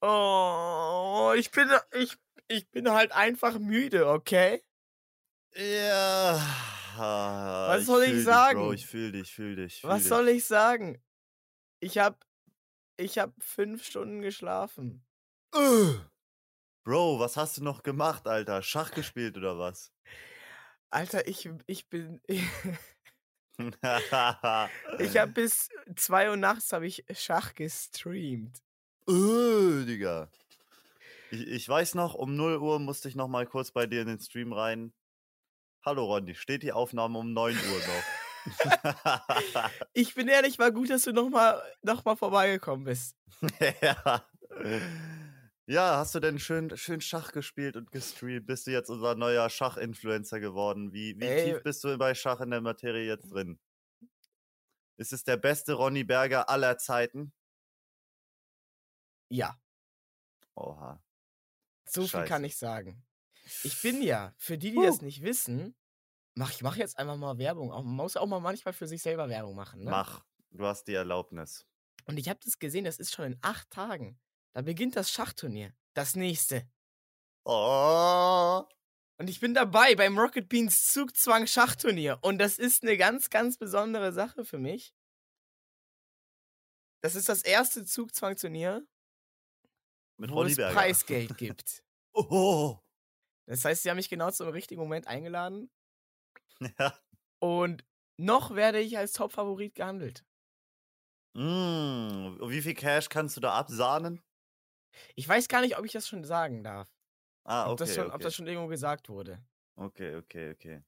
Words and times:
Oh, 0.00 1.32
ich 1.36 1.50
bin, 1.50 1.70
ich, 1.92 2.16
ich 2.48 2.70
bin 2.70 2.90
halt 2.90 3.12
einfach 3.12 3.58
müde, 3.58 4.08
okay? 4.08 4.62
Ja. 5.54 6.38
Was 6.98 7.86
soll 7.86 8.04
ich 8.04 8.24
sagen? 8.24 8.58
Dich, 8.58 8.66
Bro, 8.66 8.72
ich 8.72 8.86
fühl 8.86 9.12
dich, 9.12 9.32
fühl 9.32 9.56
dich. 9.56 9.80
Fühl 9.80 9.90
Was 9.90 10.00
dich. 10.00 10.08
soll 10.08 10.28
ich 10.28 10.44
sagen? 10.44 11.02
Ich 11.80 11.98
hab, 11.98 12.26
ich 12.96 13.18
hab 13.18 13.32
fünf 13.42 13.84
Stunden 13.84 14.22
geschlafen. 14.22 15.04
Bro, 15.52 17.18
was 17.18 17.36
hast 17.36 17.58
du 17.58 17.64
noch 17.64 17.82
gemacht, 17.82 18.26
Alter? 18.26 18.62
Schach 18.62 18.92
gespielt 18.92 19.36
oder 19.36 19.58
was? 19.58 19.92
Alter, 20.90 21.26
ich, 21.26 21.50
ich 21.66 21.88
bin, 21.88 22.20
ich 23.58 25.16
habe 25.16 25.32
bis 25.32 25.68
zwei 25.96 26.30
Uhr 26.30 26.36
nachts 26.36 26.72
habe 26.72 26.86
ich 26.86 27.04
Schach 27.12 27.54
gestreamt. 27.54 28.62
Äh, 29.08 29.84
Digga. 29.84 30.28
Ich, 31.30 31.46
ich 31.46 31.68
weiß 31.68 31.94
noch, 31.94 32.14
um 32.14 32.34
0 32.34 32.58
Uhr 32.58 32.78
musste 32.78 33.08
ich 33.08 33.14
noch 33.14 33.28
mal 33.28 33.46
kurz 33.46 33.70
bei 33.70 33.86
dir 33.86 34.02
in 34.02 34.08
den 34.08 34.18
Stream 34.18 34.52
rein. 34.52 34.92
Hallo 35.84 36.04
Ronny, 36.04 36.34
steht 36.34 36.64
die 36.64 36.72
Aufnahme 36.72 37.18
um 37.18 37.32
9 37.32 37.56
Uhr 37.56 37.78
noch? 37.78 38.04
Ich 39.92 40.14
bin 40.14 40.28
ehrlich, 40.28 40.58
war 40.58 40.70
gut, 40.72 40.90
dass 40.90 41.02
du 41.02 41.12
noch 41.12 41.28
mal, 41.28 41.62
noch 41.82 42.04
mal 42.04 42.16
vorbeigekommen 42.16 42.84
bist. 42.84 43.16
ja. 43.82 44.24
ja, 45.66 45.96
hast 45.96 46.14
du 46.14 46.20
denn 46.20 46.38
schön, 46.38 46.76
schön 46.76 47.00
Schach 47.00 47.32
gespielt 47.32 47.76
und 47.76 47.90
gestreamt? 47.90 48.46
Bist 48.46 48.66
du 48.66 48.72
jetzt 48.72 48.88
unser 48.88 49.14
neuer 49.14 49.48
Schach-Influencer 49.50 50.40
geworden? 50.40 50.92
Wie, 50.92 51.18
wie 51.18 51.24
Ey. 51.24 51.52
tief 51.52 51.62
bist 51.62 51.82
du 51.84 51.96
bei 51.98 52.14
Schach 52.14 52.40
in 52.40 52.50
der 52.50 52.60
Materie 52.60 53.06
jetzt 53.06 53.32
drin? 53.32 53.58
Ist 54.96 55.12
es 55.12 55.24
der 55.24 55.36
beste 55.36 55.74
Ronny 55.74 56.04
Berger 56.04 56.48
aller 56.48 56.78
Zeiten? 56.78 57.32
Ja, 59.28 59.58
Oha. 60.54 61.02
so 61.84 62.06
viel 62.06 62.24
kann 62.24 62.44
ich 62.44 62.56
sagen. 62.56 63.04
Ich 63.62 63.80
bin 63.82 64.02
ja, 64.02 64.34
für 64.38 64.58
die, 64.58 64.70
die 64.70 64.82
das 64.82 64.98
Huh. 65.00 65.04
nicht 65.04 65.22
wissen, 65.22 65.76
mach, 66.34 66.50
ich 66.52 66.62
mache 66.62 66.78
jetzt 66.78 66.98
einfach 66.98 67.16
mal 67.16 67.38
Werbung. 67.38 67.68
Man 67.68 67.84
muss 67.84 68.16
auch 68.16 68.26
mal 68.26 68.40
manchmal 68.40 68.74
für 68.74 68.86
sich 68.86 69.02
selber 69.02 69.28
Werbung 69.28 69.54
machen. 69.54 69.84
Ne? 69.84 69.90
Mach. 69.90 70.24
Du 70.50 70.64
hast 70.64 70.84
die 70.84 70.94
Erlaubnis. 70.94 71.66
Und 72.06 72.18
ich 72.18 72.28
habe 72.28 72.40
das 72.42 72.58
gesehen, 72.58 72.84
das 72.84 72.98
ist 72.98 73.14
schon 73.14 73.24
in 73.32 73.38
acht 73.42 73.68
Tagen. 73.70 74.18
Da 74.52 74.62
beginnt 74.62 74.96
das 74.96 75.10
Schachturnier. 75.10 75.74
Das 75.94 76.14
nächste. 76.16 76.68
Oh. 77.44 78.64
Und 79.18 79.28
ich 79.30 79.40
bin 79.40 79.54
dabei 79.54 79.94
beim 79.94 80.18
Rocket 80.18 80.48
Beans 80.48 80.92
Zugzwang 80.92 81.46
Schachturnier. 81.46 82.18
Und 82.22 82.38
das 82.38 82.58
ist 82.58 82.82
eine 82.82 82.96
ganz, 82.96 83.30
ganz 83.30 83.58
besondere 83.58 84.12
Sache 84.12 84.44
für 84.44 84.58
mich. 84.58 84.94
Das 87.02 87.14
ist 87.14 87.28
das 87.28 87.42
erste 87.42 87.84
Zugzwang-Turnier, 87.84 88.86
Mit 90.16 90.30
wo 90.30 90.42
es. 90.42 90.56
Preisgeld 90.56 91.36
gibt. 91.36 91.82
Oh. 92.18 92.78
Das 93.44 93.62
heißt, 93.62 93.82
sie 93.82 93.90
haben 93.90 93.98
mich 93.98 94.08
genau 94.08 94.30
zum 94.30 94.48
richtigen 94.48 94.80
Moment 94.80 95.06
eingeladen. 95.06 95.70
Ja. 96.78 96.98
Und 97.38 97.84
noch 98.16 98.54
werde 98.54 98.80
ich 98.80 98.96
als 98.96 99.12
Top-Favorit 99.12 99.74
gehandelt. 99.74 100.24
Mm, 101.34 102.40
wie 102.48 102.62
viel 102.62 102.72
Cash 102.72 103.10
kannst 103.10 103.36
du 103.36 103.42
da 103.42 103.52
absahnen? 103.52 104.22
Ich 105.14 105.28
weiß 105.28 105.48
gar 105.48 105.60
nicht, 105.60 105.76
ob 105.76 105.84
ich 105.84 105.92
das 105.92 106.08
schon 106.08 106.24
sagen 106.24 106.64
darf. 106.64 106.88
Ah, 107.44 107.66
ob, 107.66 107.72
okay, 107.72 107.84
das 107.84 107.94
schon, 107.94 108.06
okay. 108.06 108.14
ob 108.14 108.20
das 108.22 108.34
schon 108.34 108.46
irgendwo 108.46 108.68
gesagt 108.68 109.10
wurde. 109.10 109.44
okay, 109.76 110.16
okay, 110.16 110.52
okay. 110.52 110.82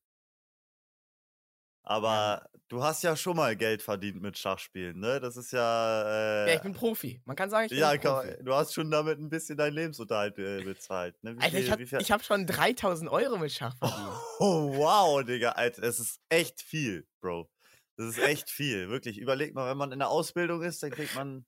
Aber 1.89 2.49
du 2.69 2.83
hast 2.83 3.03
ja 3.03 3.17
schon 3.17 3.37
mal 3.37 3.57
Geld 3.57 3.81
verdient 3.83 4.21
mit 4.21 4.37
Schachspielen, 4.37 5.01
ne? 5.01 5.21
Das 5.21 5.37
ist 5.39 5.53
ja. 5.53 6.03
Äh, 6.45 6.49
Ja, 6.51 6.55
ich 6.57 6.63
bin 6.63 6.75
Profi. 6.75 7.21
Man 7.25 7.35
kann 7.35 7.49
sagen, 7.49 7.65
ich 7.65 7.71
bin 7.71 7.79
ja, 7.79 7.97
Profi. 7.97 8.37
du 8.45 8.55
hast 8.55 8.75
schon 8.75 8.91
damit 8.91 9.19
ein 9.19 9.31
bisschen 9.31 9.57
deinen 9.57 9.73
Lebensunterhalt 9.75 10.39
äh, 10.39 10.63
bezahlt. 10.63 11.15
Ne? 11.25 11.37
Wie 11.37 11.41
Alter, 11.43 11.57
ich 11.59 11.65
viel- 11.65 11.73
habe 11.73 11.83
wie 11.83 11.87
viel- 11.87 11.99
hab 12.01 12.23
schon 12.23 12.47
3000 12.47 13.11
Euro 13.11 13.39
mit 13.39 13.53
Schach 13.53 13.75
verdient. 13.79 14.09
Oh, 14.39 14.77
wow, 14.77 15.25
Digga, 15.25 15.53
Alter, 15.53 15.83
es 15.85 15.99
ist 15.99 16.21
echt 16.29 16.61
viel, 16.61 17.07
Bro. 17.23 17.49
Das 17.97 18.07
ist 18.07 18.19
echt 18.19 18.51
viel, 18.51 18.91
wirklich. 18.91 19.19
Überleg 19.19 19.55
mal, 19.55 19.69
wenn 19.71 19.79
man 19.79 19.91
in 19.91 19.99
der 19.99 20.09
Ausbildung 20.11 20.63
ist, 20.63 20.83
dann 20.83 20.91
kriegt 20.91 21.15
man 21.17 21.45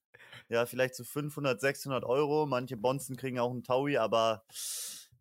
ja 0.49 0.65
vielleicht 0.67 0.97
so 0.97 1.05
500, 1.05 1.61
600 1.61 2.03
Euro. 2.03 2.47
Manche 2.47 2.77
Bonzen 2.77 3.17
kriegen 3.17 3.39
auch 3.39 3.51
einen 3.53 3.63
Taui, 3.63 3.99
aber 3.99 4.43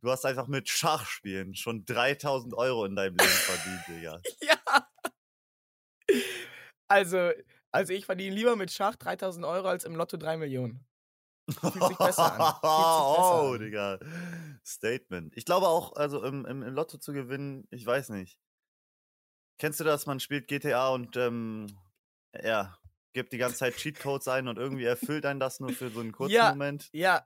du 0.01 0.09
hast 0.09 0.25
einfach 0.25 0.47
mit 0.47 0.69
Schachspielen 0.69 1.53
schon 1.53 1.86
3000 1.86 2.56
Euro 2.56 2.86
in 2.86 2.96
deinem 2.96 3.16
Leben 3.18 3.30
verdient, 3.30 3.81
Digga. 3.90 4.22
ja. 4.41 4.56
Also, 6.89 7.31
also 7.72 7.94
ich 7.94 8.05
verdiene 8.05 8.35
lieber 8.35 8.55
mit 8.55 8.72
Schach 8.72 8.95
3000 8.95 9.45
Euro 9.45 9.67
als 9.67 9.85
im 9.85 9.95
Lotto 9.95 10.17
3 10.17 10.38
Millionen. 10.38 10.85
Fühlt 11.50 11.73
sich 11.73 11.97
besser 11.97 12.33
an. 12.33 12.39
Sich 12.53 12.61
besser 12.61 13.44
oh, 13.44 13.51
an. 13.53 13.59
Digga. 13.59 14.00
Statement. 14.66 15.35
Ich 15.38 15.45
glaube 15.45 15.67
auch, 15.67 15.95
also 15.95 16.23
im, 16.23 16.45
im, 16.45 16.61
im 16.63 16.73
Lotto 16.73 16.97
zu 16.97 17.13
gewinnen, 17.13 17.67
ich 17.72 17.85
weiß 17.85 18.09
nicht. 18.09 18.39
Kennst 19.57 19.79
du 19.79 19.83
das? 19.83 20.05
Man 20.05 20.19
spielt 20.19 20.47
GTA 20.47 20.89
und 20.89 21.17
ähm, 21.17 21.67
ja, 22.44 22.77
gibt 23.13 23.33
die 23.33 23.38
ganze 23.38 23.57
Zeit 23.57 23.75
Cheatcodes 23.77 24.27
ein 24.27 24.47
und 24.47 24.57
irgendwie 24.57 24.85
erfüllt 24.85 25.25
einen 25.25 25.39
das 25.39 25.59
nur 25.59 25.71
für 25.71 25.89
so 25.89 26.00
einen 26.00 26.11
kurzen 26.11 26.33
Ja. 26.33 26.50
Moment. 26.50 26.89
Ja. 26.94 27.25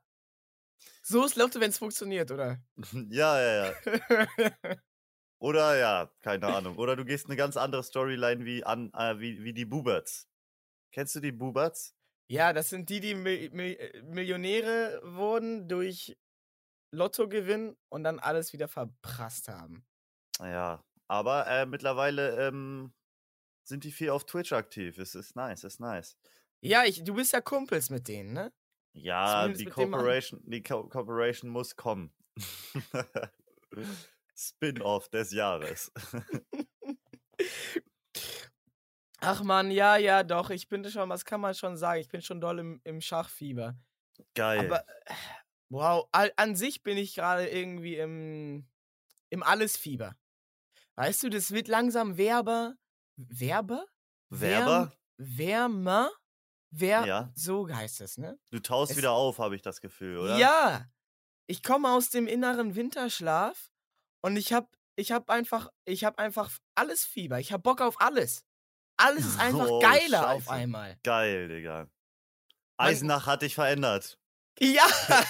So 1.01 1.25
ist 1.25 1.35
Lotto, 1.35 1.59
wenn 1.59 1.69
es 1.69 1.77
funktioniert, 1.77 2.31
oder? 2.31 2.61
ja, 3.09 3.39
ja, 3.39 3.65
ja. 3.65 4.75
Oder 5.43 5.77
ja, 5.77 6.09
keine 6.21 6.47
Ahnung. 6.47 6.77
Oder 6.77 6.95
du 6.95 7.03
gehst 7.03 7.25
eine 7.25 7.35
ganz 7.35 7.57
andere 7.57 7.83
Storyline 7.83 8.45
wie 8.45 8.63
an, 8.63 8.93
äh, 8.93 9.19
wie, 9.19 9.43
wie 9.43 9.51
die 9.51 9.65
Buberts. 9.65 10.29
Kennst 10.93 11.15
du 11.15 11.19
die 11.19 11.33
Buberts? 11.33 11.93
ja, 12.29 12.53
das 12.53 12.69
sind 12.69 12.89
die, 12.89 13.01
die 13.01 13.13
Mil 13.13 13.49
Mil 13.51 14.03
Millionäre 14.05 15.01
wurden 15.03 15.67
durch 15.67 16.17
Lottogewinn 16.91 17.75
und 17.89 18.05
dann 18.05 18.19
alles 18.19 18.53
wieder 18.53 18.69
verprasst 18.69 19.49
haben. 19.49 19.85
Ja, 20.39 20.81
aber 21.09 21.45
äh, 21.47 21.65
mittlerweile 21.65 22.47
ähm, 22.47 22.93
sind 23.63 23.83
die 23.83 23.91
viel 23.91 24.11
auf 24.11 24.25
Twitch 24.25 24.53
aktiv. 24.53 24.97
Es 24.97 25.13
ist 25.13 25.35
nice, 25.35 25.65
ist 25.65 25.81
nice. 25.81 26.17
Ja, 26.61 26.85
ich, 26.85 27.03
du 27.03 27.15
bist 27.15 27.33
ja 27.33 27.41
Kumpels 27.41 27.89
mit 27.89 28.07
denen, 28.07 28.31
ne? 28.31 28.53
Ja, 28.93 29.41
Zumindest 29.41 29.61
die. 29.61 29.69
Corporation, 29.69 30.41
die 30.45 30.63
Co 30.63 30.87
Corporation 30.87 31.49
muss 31.49 31.75
kommen. 31.75 32.13
Spin-off 34.35 35.09
des 35.09 35.31
Jahres. 35.31 35.91
Ach 39.19 39.41
man, 39.43 39.71
ja, 39.71 39.95
ja, 39.95 40.23
doch. 40.23 40.49
Ich 40.49 40.67
bin 40.67 40.83
schon, 40.89 41.09
was 41.09 41.23
kann 41.23 41.39
man 41.41 41.53
schon 41.55 41.77
sagen? 41.77 42.01
Ich 42.01 42.09
bin 42.09 42.21
schon 42.21 42.41
doll 42.41 42.59
im, 42.59 42.81
im 42.83 42.99
Schachfieber. 42.99 43.75
Geil. 44.35 44.59
Aber 44.65 44.85
wow, 45.69 46.07
an 46.11 46.55
sich 46.55 46.83
bin 46.83 46.97
ich 46.97 47.15
gerade 47.15 47.47
irgendwie 47.47 47.95
im, 47.95 48.67
im 49.29 49.43
Allesfieber. 49.43 50.15
Weißt 50.95 51.23
du, 51.23 51.29
das 51.29 51.51
wird 51.51 51.67
langsam 51.69 52.17
Werber. 52.17 52.75
Werber? 53.15 53.85
Werber? 54.29 54.93
Wärmer? 55.17 56.11
Wer? 56.71 57.05
Ja. 57.05 57.31
So 57.35 57.69
heißt 57.69 58.01
es, 58.01 58.17
ne? 58.17 58.37
Du 58.51 58.59
taust 58.59 58.91
es- 58.91 58.97
wieder 58.97 59.11
auf, 59.11 59.39
habe 59.39 59.55
ich 59.55 59.61
das 59.61 59.79
Gefühl, 59.79 60.17
oder? 60.17 60.37
Ja. 60.37 60.85
Ich 61.47 61.61
komme 61.63 61.91
aus 61.91 62.09
dem 62.09 62.27
inneren 62.27 62.75
Winterschlaf 62.75 63.71
und 64.23 64.37
ich 64.37 64.53
hab, 64.53 64.67
ich 64.95 65.11
hab 65.11 65.29
einfach, 65.29 65.69
ich 65.85 66.03
hab 66.05 66.17
einfach 66.19 66.49
alles 66.75 67.05
Fieber. 67.05 67.39
Ich 67.39 67.51
hab 67.53 67.61
Bock 67.63 67.81
auf 67.81 67.99
alles. 68.01 68.43
Alles 68.97 69.25
ist 69.25 69.39
einfach 69.39 69.67
Oh, 69.69 69.79
geiler 69.79 70.31
auf 70.31 70.43
Scheiße. 70.45 70.51
einmal. 70.51 70.97
Geil, 71.03 71.47
Digga. 71.49 71.87
Eisenach 72.77 73.25
hat 73.27 73.41
dich 73.43 73.55
verändert. 73.55 74.17
Ja. 74.59 74.85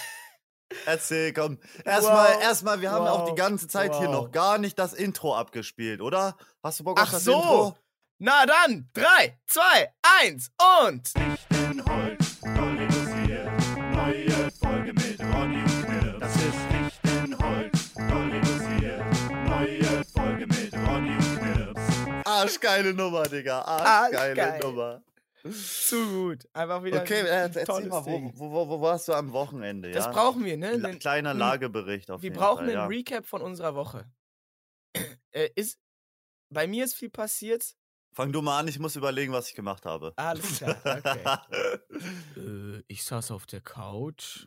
Erzähl, 0.86 1.34
komm. 1.34 1.60
Erstmal, 1.86 2.36
Wow. 2.36 2.42
erstmal, 2.44 2.82
wir 2.82 2.92
haben 2.92 3.08
auch 3.08 3.26
die 3.26 3.32
Wow. 3.32 3.38
gante 3.38 3.68
Zeit 3.68 3.94
hier 3.96 4.08
Wow. 4.08 4.14
noch 4.26 4.32
gar 4.32 4.58
nicht 4.58 4.78
das 4.80 4.94
Intro 4.94 5.36
abgespielt, 5.36 6.02
oder? 6.02 6.36
Hast 6.64 6.80
du 6.80 6.84
Bock 6.84 7.00
auf 7.00 7.08
Ach 7.08 7.12
das 7.14 7.24
so. 7.24 7.34
Intro? 7.34 7.78
Na 8.20 8.46
dann, 8.46 8.90
drei, 8.94 9.40
zwei, 9.48 9.94
eins 10.22 10.52
und. 10.82 11.12
Lichtenholz, 11.16 11.46
Dollylusiert. 11.50 11.93
Arschgeile 22.54 22.94
Nummer, 22.94 23.24
Digga. 23.24 23.62
Arschgeile 23.62 24.42
Arschgeil. 24.44 24.60
Nummer. 24.62 25.04
Zu 25.52 26.08
gut. 26.10 26.48
Einfach 26.54 26.84
wieder. 26.84 27.02
Okay, 27.02 27.20
ein 27.22 27.52
äh, 27.54 27.60
erzähl 27.60 27.88
mal, 27.88 28.06
wo, 28.06 28.32
wo, 28.36 28.70
wo, 28.70 28.82
warst 28.82 29.08
du 29.10 29.14
am 29.14 29.34
Wochenende? 29.34 29.92
Das 29.92 30.06
ja? 30.06 30.12
brauchen 30.12 30.46
wir, 30.46 30.56
ne? 30.56 30.78
Nen- 30.78 31.00
kleiner 31.00 31.32
n- 31.32 31.38
Lagebericht 31.38 32.10
auf 32.12 32.22
Wir 32.22 32.30
jeden 32.30 32.40
brauchen 32.40 32.60
Fall. 32.66 32.70
einen 32.70 32.76
ja. 32.76 32.86
Recap 32.86 33.26
von 33.26 33.42
unserer 33.42 33.76
Woche. 33.76 34.10
äh, 35.32 35.50
ist, 35.56 35.80
bei 36.50 36.66
mir 36.68 36.86
ist 36.86 36.96
viel 36.96 37.10
passiert. 37.10 37.76
Fang 38.14 38.32
du 38.32 38.42
mal 38.42 38.60
an, 38.60 38.68
ich 38.68 38.80
muss 38.80 38.96
überlegen, 38.96 39.34
was 39.34 39.50
ich 39.50 39.56
gemacht 39.56 39.86
habe. 39.86 40.14
Alles 40.16 40.58
klar, 40.60 40.78
okay. 40.86 41.80
äh, 42.38 42.84
ich 42.88 43.04
saß 43.04 43.32
auf 43.32 43.46
der 43.48 43.60
Couch 43.62 44.46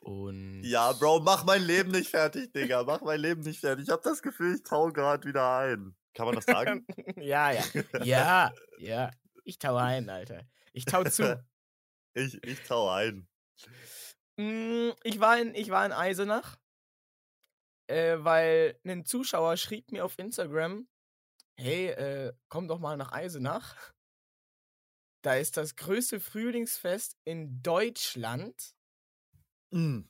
und. 0.00 0.62
ja, 0.64 0.90
Bro, 0.92 1.20
mach 1.20 1.44
mein 1.44 1.62
Leben 1.62 1.92
nicht 1.92 2.08
fertig, 2.10 2.52
Digga. 2.52 2.82
Mach 2.82 3.02
mein 3.02 3.20
Leben 3.20 3.42
nicht 3.42 3.60
fertig. 3.60 3.84
Ich 3.84 3.90
habe 3.92 4.02
das 4.02 4.20
Gefühl, 4.22 4.56
ich 4.56 4.62
tau 4.64 4.90
gerade 4.90 5.28
wieder 5.28 5.58
ein. 5.58 5.94
Kann 6.14 6.26
man 6.26 6.36
das 6.36 6.44
sagen? 6.44 6.86
ja, 7.16 7.50
ja. 7.50 7.64
Ja, 8.02 8.54
ja. 8.78 9.10
Ich 9.44 9.58
tau 9.58 9.76
ein, 9.76 10.08
Alter. 10.08 10.46
Ich 10.72 10.84
tau 10.84 11.04
zu. 11.04 11.44
ich, 12.14 12.42
ich 12.44 12.62
tau 12.62 12.88
ein. 12.88 13.28
Mm, 14.38 14.90
Ich 15.02 15.20
war 15.20 15.38
in, 15.38 15.54
ich 15.54 15.70
war 15.70 15.84
in 15.84 15.92
Eisenach, 15.92 16.56
äh, 17.88 18.16
weil 18.18 18.78
ein 18.84 19.04
Zuschauer 19.04 19.56
schrieb 19.56 19.92
mir 19.92 20.04
auf 20.04 20.18
Instagram, 20.18 20.88
hey, 21.58 21.88
äh, 21.88 22.32
komm 22.48 22.68
doch 22.68 22.78
mal 22.78 22.96
nach 22.96 23.12
Eisenach. 23.12 23.92
Da 25.22 25.34
ist 25.36 25.56
das 25.56 25.76
größte 25.76 26.20
Frühlingsfest 26.20 27.16
in 27.24 27.62
Deutschland. 27.62 28.74
Mm. 29.72 30.02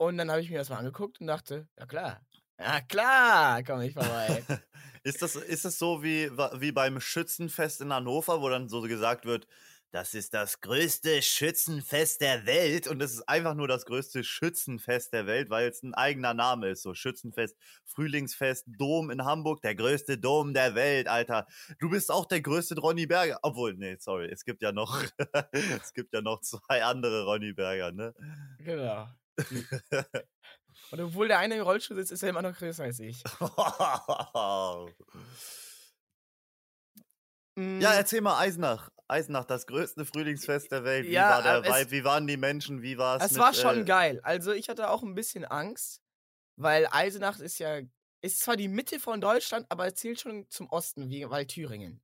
Und 0.00 0.16
dann 0.16 0.30
habe 0.30 0.40
ich 0.40 0.50
mir 0.50 0.58
das 0.58 0.70
mal 0.70 0.78
angeguckt 0.78 1.20
und 1.20 1.26
dachte, 1.26 1.68
ja 1.78 1.86
klar, 1.86 2.24
ja 2.60 2.80
klar, 2.82 3.62
komme 3.62 3.86
ich 3.86 3.94
vorbei. 3.94 4.42
Ist 5.02 5.22
das, 5.22 5.34
ist 5.34 5.64
das 5.64 5.78
so 5.78 6.02
wie, 6.02 6.30
wie 6.30 6.72
beim 6.72 7.00
Schützenfest 7.00 7.80
in 7.80 7.90
Hannover, 7.90 8.42
wo 8.42 8.50
dann 8.50 8.68
so 8.68 8.82
gesagt 8.82 9.24
wird, 9.24 9.46
das 9.92 10.14
ist 10.14 10.34
das 10.34 10.60
größte 10.60 11.20
Schützenfest 11.20 12.20
der 12.20 12.46
Welt 12.46 12.86
und 12.86 13.02
es 13.02 13.14
ist 13.14 13.28
einfach 13.28 13.54
nur 13.54 13.66
das 13.66 13.86
größte 13.86 14.22
Schützenfest 14.22 15.12
der 15.12 15.26
Welt, 15.26 15.50
weil 15.50 15.68
es 15.68 15.82
ein 15.82 15.94
eigener 15.94 16.32
Name 16.32 16.68
ist. 16.68 16.82
So 16.82 16.94
Schützenfest, 16.94 17.56
Frühlingsfest, 17.84 18.66
Dom 18.78 19.10
in 19.10 19.24
Hamburg, 19.24 19.62
der 19.62 19.74
größte 19.74 20.16
Dom 20.16 20.54
der 20.54 20.76
Welt, 20.76 21.08
Alter. 21.08 21.46
Du 21.80 21.90
bist 21.90 22.12
auch 22.12 22.26
der 22.26 22.40
größte 22.40 22.78
Ronny 22.78 23.06
Berger. 23.06 23.40
Obwohl, 23.42 23.74
nee, 23.74 23.96
sorry, 23.98 24.28
es 24.30 24.44
gibt 24.44 24.62
ja 24.62 24.70
noch, 24.70 25.02
es 25.52 25.92
gibt 25.92 26.14
ja 26.14 26.20
noch 26.20 26.40
zwei 26.40 26.84
andere 26.84 27.24
Ronny 27.24 27.52
Berger, 27.52 27.90
ne? 27.90 28.14
genau. 28.58 29.08
Und 30.90 31.00
obwohl 31.00 31.28
der 31.28 31.38
eine 31.38 31.56
im 31.56 31.62
Rollstuhl 31.62 31.96
sitzt, 31.96 32.12
ist 32.12 32.22
er 32.22 32.30
immer 32.30 32.42
noch 32.42 32.56
größer 32.56 32.84
als 32.84 32.98
ich. 33.00 33.22
Mm, 37.56 37.80
Ja, 37.80 37.94
erzähl 37.94 38.20
mal 38.20 38.38
Eisenach. 38.38 38.90
Eisenach, 39.08 39.44
das 39.44 39.66
größte 39.66 40.04
Frühlingsfest 40.04 40.70
der 40.70 40.84
Welt. 40.84 41.06
Wie 41.06 41.12
Ja, 41.12 41.30
war 41.30 41.42
der 41.62 41.70
es- 41.70 41.80
Vibe? 41.80 41.90
Wie 41.90 42.04
waren 42.04 42.26
die 42.26 42.36
Menschen? 42.36 42.82
Wie 42.82 42.96
war 42.96 43.16
es? 43.16 43.24
Es 43.24 43.30
mit, 43.32 43.40
war 43.40 43.54
schon 43.54 43.80
äh, 43.80 43.84
geil. 43.84 44.20
Also 44.22 44.52
ich 44.52 44.68
hatte 44.68 44.88
auch 44.90 45.02
ein 45.02 45.14
bisschen 45.14 45.44
Angst, 45.44 46.00
weil 46.56 46.86
Eisenach 46.90 47.40
ist 47.40 47.58
ja, 47.58 47.80
ist 48.22 48.40
zwar 48.40 48.56
die 48.56 48.68
Mitte 48.68 49.00
von 49.00 49.20
Deutschland, 49.20 49.66
aber 49.68 49.86
es 49.88 49.94
zählt 49.94 50.20
schon 50.20 50.48
zum 50.50 50.68
Osten, 50.68 51.08
wie 51.08 51.28
weil 51.28 51.46
Thüringen. 51.46 52.00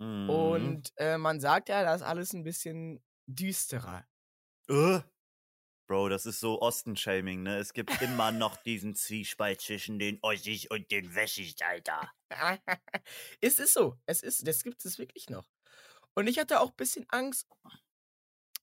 mhm. 0.00 0.28
Und 0.28 0.92
äh, 0.96 1.18
man 1.18 1.38
sagt 1.38 1.68
ja, 1.68 1.82
da 1.84 1.94
ist 1.94 2.02
alles 2.02 2.32
ein 2.32 2.42
bisschen 2.42 3.00
düsterer. 3.26 4.04
Äh? 4.68 5.00
Bro, 5.92 6.08
das 6.08 6.24
ist 6.24 6.40
so 6.40 6.58
Osten-Shaming, 6.62 7.42
ne? 7.42 7.58
Es 7.58 7.74
gibt 7.74 8.00
immer 8.00 8.32
noch 8.32 8.56
diesen 8.56 8.94
Zwiespalt 8.94 9.60
zwischen 9.60 9.98
den 9.98 10.18
Ossis 10.22 10.64
und 10.64 10.90
den 10.90 11.14
Wessis, 11.14 11.54
Alter. 11.60 12.10
es 13.42 13.58
ist 13.58 13.74
so. 13.74 13.98
Es 14.06 14.22
ist, 14.22 14.48
das 14.48 14.62
gibt 14.62 14.82
es 14.86 14.98
wirklich 14.98 15.28
noch. 15.28 15.50
Und 16.14 16.28
ich 16.28 16.38
hatte 16.38 16.60
auch 16.60 16.70
ein 16.70 16.76
bisschen 16.76 17.04
Angst, 17.10 17.46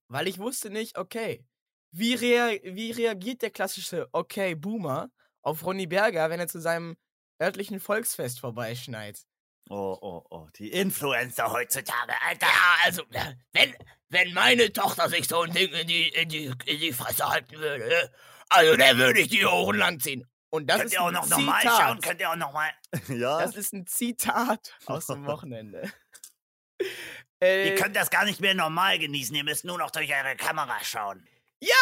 weil 0.07 0.27
ich 0.27 0.39
wusste 0.39 0.71
nicht, 0.71 0.97
okay, 0.97 1.45
wie, 1.91 2.15
rea 2.15 2.57
wie 2.63 2.89
reagiert 2.89 3.43
der 3.43 3.51
klassische 3.51 4.09
Okay 4.11 4.55
Boomer 4.55 5.11
auf 5.43 5.63
Ronny 5.63 5.85
Berger, 5.85 6.31
wenn 6.31 6.39
er 6.39 6.47
zu 6.47 6.59
seinem 6.59 6.97
örtlichen 7.39 7.79
Volksfest 7.79 8.39
vorbeischneit? 8.39 9.21
Oh, 9.69 9.95
oh, 10.01 10.25
oh. 10.31 10.47
Die 10.55 10.71
Influencer 10.71 11.51
heutzutage, 11.51 12.13
Alter. 12.27 12.47
Ja, 12.47 12.75
also, 12.85 13.03
wenn, 13.51 13.75
wenn 14.09 14.33
meine 14.33 14.71
Tochter 14.73 15.09
sich 15.09 15.27
so 15.27 15.41
ein 15.41 15.53
Ding 15.53 15.71
in 15.71 15.87
die, 15.87 16.09
in 16.09 16.29
die, 16.29 16.45
in 16.65 16.79
die 16.79 16.93
Fresse 16.93 17.29
halten 17.29 17.57
würde, 17.57 18.11
also 18.49 18.75
dann 18.75 18.97
würde 18.97 19.21
ich 19.21 19.29
die 19.29 19.45
Ohren 19.45 19.77
lang 19.77 19.99
ziehen. 19.99 20.27
Und 20.49 20.67
das 20.67 20.83
ist 20.85 20.97
ein 20.97 21.15
Zitat. 21.23 22.01
Könnt 22.01 22.19
ihr 22.19 22.31
auch 22.31 22.35
nochmal? 22.35 22.71
Ja? 23.07 23.39
Das 23.39 23.55
ist 23.55 23.71
ein 23.71 23.85
Zitat 23.85 24.75
aus 24.87 25.05
dem 25.05 25.25
Wochenende. 25.27 25.91
äh, 27.39 27.75
das 27.91 28.09
gar 28.09 28.25
nicht 28.25 28.41
mehr 28.41 28.55
normal 28.55 28.97
genießen. 28.97 29.35
Ihr 29.35 29.43
müsst 29.43 29.63
nur 29.63 29.77
noch 29.77 29.91
durch 29.91 30.11
eure 30.11 30.35
Kamera 30.35 30.83
schauen. 30.83 31.27
ja, 31.61 31.75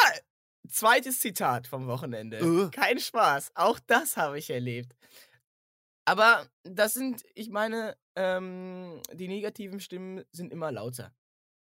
zweites 0.70 1.22
Zitat 1.22 1.68
vom 1.68 1.88
Wochenende. 1.88 2.40
Äh. 2.40 2.70
Kein 2.72 3.00
Spaß. 3.00 3.52
Auch 3.56 3.80
das 3.80 4.18
habe 4.18 4.38
ich 4.38 4.50
erlebt. 4.50 4.94
Aber 6.04 6.48
das 6.64 6.94
sind, 6.94 7.24
ich 7.36 7.50
meine, 7.50 7.98
ähm, 8.16 9.02
die 9.14 9.28
negativen 9.30 9.80
Stimmen 9.80 10.26
sind 10.32 10.52
immer 10.52 10.72
lauter. 10.72 11.14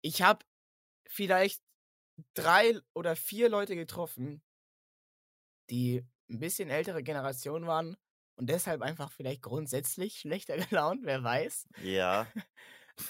Ich 0.08 0.22
habe 0.22 0.46
vielleicht 1.06 1.62
drei 2.34 2.80
oder 2.94 3.18
vier 3.18 3.50
Leute 3.50 3.76
getroffen, 3.76 4.42
die 5.70 6.02
ein 6.30 6.40
bisschen 6.40 6.70
ältere 6.70 7.04
Generation 7.04 7.68
waren 7.68 7.98
und 8.38 8.50
deshalb 8.50 8.82
einfach 8.82 9.12
vielleicht 9.12 9.42
grundsätzlich 9.42 10.18
schlechter 10.18 10.56
gelaunt, 10.70 11.02
wer 11.04 11.24
weiß. 11.24 11.68
Ja. 11.84 12.26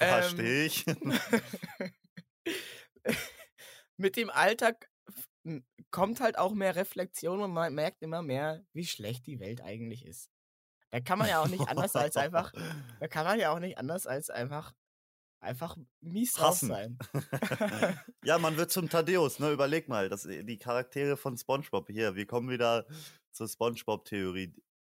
Ähm, 0.00 0.08
Verstehe 0.20 0.66
ich. 0.66 0.84
Mit 3.96 4.16
dem 4.16 4.28
Alltag 4.28 4.90
kommt 5.90 6.20
halt 6.20 6.36
auch 6.36 6.52
mehr 6.52 6.76
Reflexion 6.76 7.40
und 7.40 7.52
man 7.54 7.74
merkt 7.74 8.02
immer 8.02 8.20
mehr, 8.20 8.62
wie 8.74 8.84
schlecht 8.84 9.26
die 9.26 9.40
Welt 9.40 9.62
eigentlich 9.62 10.04
ist. 10.04 10.30
Da 10.90 11.00
kann 11.00 11.18
man 11.18 11.30
ja 11.30 11.40
auch 11.40 11.48
nicht 11.48 11.66
anders 11.68 11.96
als 11.96 12.18
einfach, 12.18 12.52
da 13.00 13.08
kann 13.08 13.24
man 13.24 13.40
ja 13.40 13.50
auch 13.50 13.60
nicht 13.60 13.78
anders 13.78 14.06
als 14.06 14.28
einfach, 14.28 14.74
einfach 15.40 15.76
mies 16.00 16.32
drauf 16.32 16.50
Hassen. 16.62 16.68
sein. 16.68 16.98
ja, 18.24 18.38
man 18.38 18.56
wird 18.56 18.70
zum 18.70 18.88
Thaddeus, 18.88 19.38
ne? 19.38 19.50
Überleg 19.52 19.88
mal, 19.88 20.08
das, 20.08 20.22
die 20.22 20.58
Charaktere 20.58 21.16
von 21.16 21.36
SpongeBob 21.36 21.88
hier. 21.88 22.14
Wir 22.14 22.26
kommen 22.26 22.50
wieder 22.50 22.86
zur 23.32 23.48
SpongeBob-Theorie. 23.48 24.54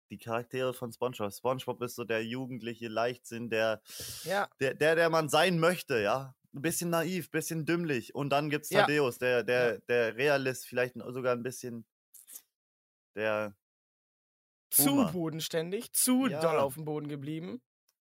Die 0.10 0.18
Charaktere 0.18 0.74
von 0.74 0.92
SpongeBob. 0.92 1.32
SpongeBob 1.34 1.82
ist 1.84 1.96
so 1.96 2.04
der 2.04 2.26
jugendliche 2.26 2.88
Leichtsinn, 2.88 3.50
der, 3.50 3.82
Ja, 4.24 4.50
der, 4.60 4.74
der, 4.74 4.96
der 4.96 5.10
man 5.10 5.30
sein 5.30 5.60
möchte, 5.60 6.02
ja. 6.02 6.36
Ein 6.54 6.62
bisschen 6.62 6.90
naiv, 6.90 7.28
ein 7.28 7.32
bisschen 7.32 7.66
dümmlich. 7.66 8.14
Und 8.14 8.30
dann 8.32 8.50
gibt's 8.50 8.70
Ja. 8.72 8.82
Thaddeus, 8.82 9.20
der, 9.20 9.44
der, 9.44 9.80
der 9.88 10.18
Realist, 10.18 10.66
vielleicht 10.68 10.96
sogar 10.96 11.34
ein 11.34 11.44
bisschen 11.44 11.86
der 13.16 13.56
zu 14.70 14.86
Boomer. 14.86 15.12
bodenständig, 15.12 15.92
zu 15.94 16.28
Ja. 16.28 16.42
doll 16.42 16.58
auf 16.60 16.74
dem 16.76 16.86
Boden 16.86 17.08
geblieben. 17.08 17.62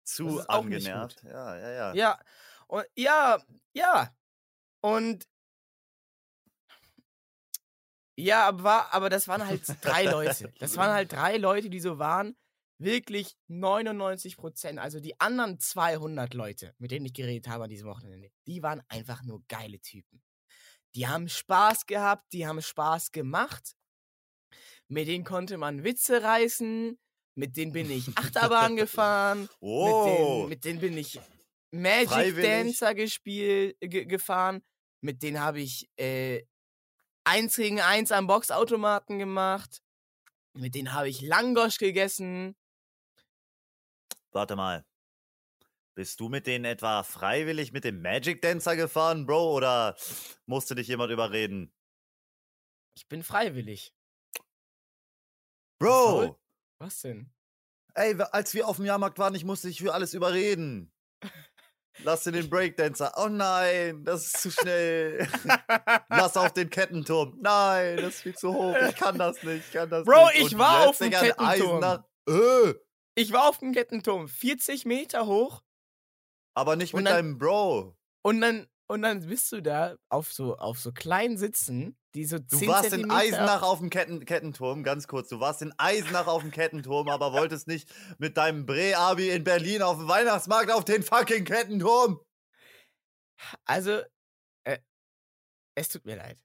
Zu 0.08 0.48
angenervt. 0.48 1.22
Ja, 1.24 1.56
ja, 1.56 1.70
ja. 1.70 1.94
Ja, 1.94 2.20
und, 2.66 2.86
ja, 2.96 3.38
ja. 3.72 4.14
Und 4.80 5.26
ja, 8.16 8.48
aber, 8.48 8.62
war, 8.64 8.94
aber 8.94 9.10
das 9.10 9.28
waren 9.28 9.46
halt 9.46 9.62
drei 9.80 10.04
Leute. 10.04 10.52
Das 10.58 10.76
waren 10.76 10.90
halt 10.90 11.12
drei 11.12 11.36
Leute, 11.36 11.70
die 11.70 11.80
so 11.80 11.98
waren. 11.98 12.36
Wirklich 12.80 13.36
99 13.48 14.36
Prozent. 14.36 14.78
Also 14.78 15.00
die 15.00 15.18
anderen 15.20 15.58
200 15.58 16.34
Leute, 16.34 16.74
mit 16.78 16.90
denen 16.90 17.06
ich 17.06 17.12
geredet 17.12 17.48
habe 17.48 17.64
an 17.64 17.70
diesem 17.70 17.88
Wochenende, 17.88 18.30
die 18.46 18.62
waren 18.62 18.82
einfach 18.88 19.22
nur 19.22 19.42
geile 19.48 19.80
Typen. 19.80 20.22
Die 20.94 21.06
haben 21.06 21.28
Spaß 21.28 21.86
gehabt, 21.86 22.32
die 22.32 22.46
haben 22.46 22.62
Spaß 22.62 23.12
gemacht. 23.12 23.76
Mit 24.88 25.06
denen 25.06 25.24
konnte 25.24 25.58
man 25.58 25.84
Witze 25.84 26.22
reißen. 26.22 26.98
Mit 27.38 27.56
denen 27.56 27.70
bin 27.70 27.88
ich 27.88 28.04
Achterbahn 28.16 28.74
gefahren. 28.74 29.42
Mit, 29.42 29.50
Oh, 29.60 30.04
denen, 30.40 30.48
mit 30.48 30.64
denen 30.64 30.80
bin 30.80 30.98
ich 30.98 31.20
Magic 31.70 32.08
Freiwillig? 32.08 32.50
Dancer 32.50 32.94
gespielt, 32.94 33.76
ge 33.80 34.06
gefahren. 34.06 34.60
Mit 35.02 35.22
denen 35.22 35.38
habe 35.38 35.60
ich 35.60 35.88
äh, 35.96 36.42
eins 37.22 37.54
gegen 37.54 37.80
eins 37.80 38.10
am 38.10 38.26
Boxautomaten 38.26 39.20
gemacht. 39.20 39.80
Mit 40.54 40.74
denen 40.74 40.92
habe 40.92 41.08
ich 41.08 41.20
Langosch 41.20 41.78
gegessen. 41.78 42.56
warte 44.32 44.56
mal. 44.56 44.84
Bist 45.94 46.18
du 46.18 46.28
mit 46.28 46.46
denen 46.48 46.64
etwa 46.64 47.04
freiwillig 47.04 47.72
mit 47.72 47.84
dem 47.84 48.02
Magic 48.02 48.42
Dancer 48.42 48.74
gefahren, 48.74 49.26
Bro? 49.26 49.54
Oder 49.54 49.96
musste 50.46 50.74
dich 50.74 50.88
jemand 50.88 51.12
überreden? 51.12 51.72
Ich 52.96 53.06
bin 53.06 53.22
freiwillig. 53.22 53.94
Bro! 55.78 56.36
Was 56.78 57.00
denn? 57.00 57.30
Ey, 57.94 58.16
als 58.32 58.54
wir 58.54 58.68
auf 58.68 58.76
dem 58.76 58.84
Jahrmarkt 58.84 59.18
waren, 59.18 59.34
ich 59.34 59.44
musste 59.44 59.68
dich 59.68 59.80
für 59.80 59.92
alles 59.94 60.14
überreden. 60.14 60.92
Lass 62.04 62.22
dir 62.22 62.30
den 62.30 62.48
Breakdancer. 62.48 63.12
Oh 63.16 63.26
nein, 63.28 64.04
das 64.04 64.26
ist 64.26 64.40
zu 64.42 64.50
schnell. 64.52 65.26
Lass 66.08 66.36
auf 66.36 66.52
den 66.52 66.70
Kettenturm. 66.70 67.36
Nein, 67.40 67.96
das 67.96 68.14
ist 68.16 68.22
viel 68.22 68.36
zu 68.36 68.54
hoch. 68.54 68.76
Ich 68.88 68.94
kann 68.94 69.18
das 69.18 69.42
nicht. 69.42 69.66
Ich 69.66 69.72
kann 69.72 69.90
das 69.90 70.04
Bro, 70.04 70.26
nicht. 70.26 70.36
ich 70.36 70.52
Und 70.52 70.58
war 70.60 70.88
auf 70.88 70.98
dem 70.98 71.10
Kettenturm. 71.10 71.82
Eisenach- 71.82 72.04
Äh, 72.28 72.74
Ich 73.16 73.32
war 73.32 73.48
auf 73.48 73.58
dem 73.58 73.72
Kettenturm, 73.72 74.28
40 74.28 74.84
Meter 74.84 75.26
hoch. 75.26 75.62
aber 76.54 76.76
nicht 76.76 76.94
Und 76.94 77.02
mit 77.02 77.08
dann- 77.08 77.16
deinem 77.16 77.38
Bro. 77.38 77.96
Und 78.22 78.40
dann, 78.40 78.68
und 78.88 79.02
dann 79.02 79.26
bist 79.26 79.52
du 79.52 79.60
da 79.60 79.96
auf 80.08 80.32
so, 80.32 80.56
auf 80.56 80.78
so 80.78 80.92
kleinen 80.92 81.36
Sitzen, 81.36 81.96
die 82.14 82.24
so 82.24 82.38
10 82.38 82.60
Du 82.60 82.66
warst 82.66 82.84
in 82.86 82.90
Zentimeter 82.90 83.16
Eisenach 83.16 83.62
auf 83.62 83.78
dem 83.78 83.90
Ketten, 83.90 84.24
Kettenturm, 84.24 84.82
ganz 84.82 85.06
kurz. 85.06 85.28
Du 85.28 85.40
warst 85.40 85.60
in 85.62 85.72
Eisenach 85.78 86.26
auf 86.26 86.42
dem 86.42 86.50
Kettenturm, 86.50 87.08
aber 87.08 87.32
wolltest 87.32 87.68
nicht 87.68 87.92
mit 88.18 88.36
deinem 88.36 88.64
Bre-Abi 88.64 89.30
in 89.30 89.44
Berlin 89.44 89.82
auf 89.82 89.98
dem 89.98 90.08
Weihnachtsmarkt 90.08 90.70
auf 90.72 90.84
den 90.84 91.02
fucking 91.02 91.44
Kettenturm. 91.44 92.20
Also, 93.66 94.02
äh, 94.64 94.78
es 95.74 95.88
tut 95.88 96.04
mir 96.06 96.16
leid. 96.16 96.42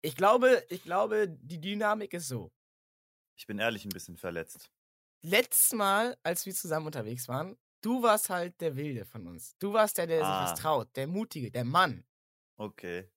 Ich 0.00 0.16
glaube, 0.16 0.64
ich 0.68 0.82
glaube, 0.82 1.28
die 1.28 1.60
Dynamik 1.60 2.14
ist 2.14 2.28
so. 2.28 2.50
Ich 3.38 3.46
bin 3.46 3.58
ehrlich 3.58 3.84
ein 3.84 3.90
bisschen 3.90 4.16
verletzt. 4.16 4.70
Letztes 5.24 5.72
Mal, 5.72 6.16
als 6.24 6.44
wir 6.46 6.54
zusammen 6.54 6.86
unterwegs 6.86 7.28
waren, 7.28 7.56
du 7.82 8.02
warst 8.02 8.30
halt 8.30 8.60
der 8.60 8.76
Wilde 8.76 9.04
von 9.04 9.26
uns. 9.26 9.56
Du 9.58 9.72
warst 9.72 9.98
der, 9.98 10.06
der 10.06 10.18
sich 10.18 10.26
Ah. 10.26 10.44
was 10.50 10.58
traut, 10.58 10.96
der 10.96 11.06
Mutige, 11.06 11.50
der 11.50 11.64
Mann. 11.64 12.04
Okay. 12.56 13.10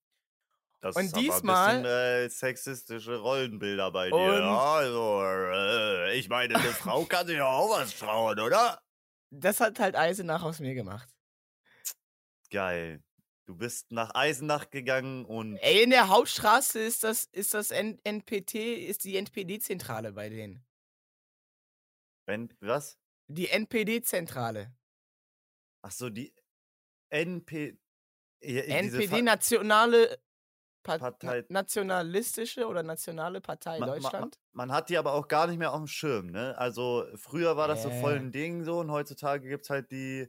Das 0.81 0.95
Und 0.95 1.05
ist 1.05 1.13
aber 1.13 1.21
diesmal- 1.23 1.75
ein 1.77 1.83
bisschen 1.83 2.25
äh, 2.25 2.29
sexistische 2.29 3.17
Rollenbilder 3.17 3.91
bei 3.91 4.09
dir. 4.09 4.15
Also, 4.17 5.23
äh, 5.23 6.15
ich 6.17 6.29
meine, 6.29 6.55
eine 6.55 6.71
Frau 6.73 7.05
kann 7.09 7.25
sich 7.27 7.37
ja 7.37 7.47
auch 7.47 7.71
was 7.71 7.97
trauen, 7.97 8.39
oder? 8.39 8.81
Das 9.31 9.59
hat 9.59 9.79
halt 9.79 9.95
Eisenach 9.95 10.43
aus 10.43 10.59
mir 10.59 10.75
gemacht. 10.75 11.09
Geil. 12.51 13.03
Du 13.45 13.55
bist 13.55 13.91
nach 13.91 14.13
Eisenach 14.15 14.69
gegangen 14.71 15.25
und 15.25 15.57
Ey, 15.57 15.83
in 15.83 15.89
der 15.91 16.07
Hauptstraße 16.09 16.79
ist 16.79 17.03
das, 17.03 17.25
ist 17.25 17.53
das 17.53 17.69
N 17.71 17.99
NPT, 18.03 18.55
ist 18.55 19.03
die 19.03 19.17
NPD-Zentrale 19.17 20.13
bei 20.13 20.29
denen. 20.29 20.65
wenn, 22.27 22.51
was? 22.59 22.97
Die 23.27 23.49
NPD-Zentrale. 23.49 24.73
Ach 25.81 25.91
so, 25.91 26.09
die 26.09 26.33
NP 27.09 27.77
NPD, 28.41 29.21
Nationale 29.21 30.19
Pa- 30.83 30.97
Partei- 30.99 31.45
Na 31.49 31.61
Nationalistische 31.61 32.67
oder 32.67 32.83
Nationale 32.83 33.41
Partei 33.41 33.79
Ma- 33.79 33.87
ma- 33.87 33.93
Deutschland. 33.93 34.39
Man 34.51 34.71
hat 34.71 34.89
die 34.89 34.97
aber 34.97 35.13
auch 35.13 35.27
gar 35.27 35.47
nicht 35.47 35.57
mehr 35.57 35.71
auf 35.73 35.79
dem 35.79 35.87
Schirm, 35.87 36.27
ne? 36.27 36.55
Also 36.57 37.05
früher 37.15 37.57
war 37.57 37.67
das 37.67 37.81
so 37.83 37.89
voll 37.89 38.13
Äh. 38.13 38.19
ein 38.19 38.31
Ding 38.31 38.63
so 38.63 38.79
und 38.79 38.91
heutzutage 38.91 39.47
gibt 39.49 39.63
es 39.63 39.69
halt 39.71 39.89
die 39.91 40.27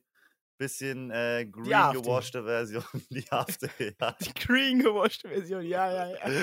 bisschen 0.59 1.11
äh, 1.11 1.45
green 1.45 1.93
gewaschte 1.93 2.43
Version, 2.45 2.85
die 3.11 3.31
AfD. 3.31 3.69
Ja. 4.00 4.12
Die 4.12 4.33
green 4.33 4.79
gewaschte 4.79 5.29
Version, 5.29 5.62
ja, 5.62 5.93
ja, 5.93 6.17
ja. 6.17 6.43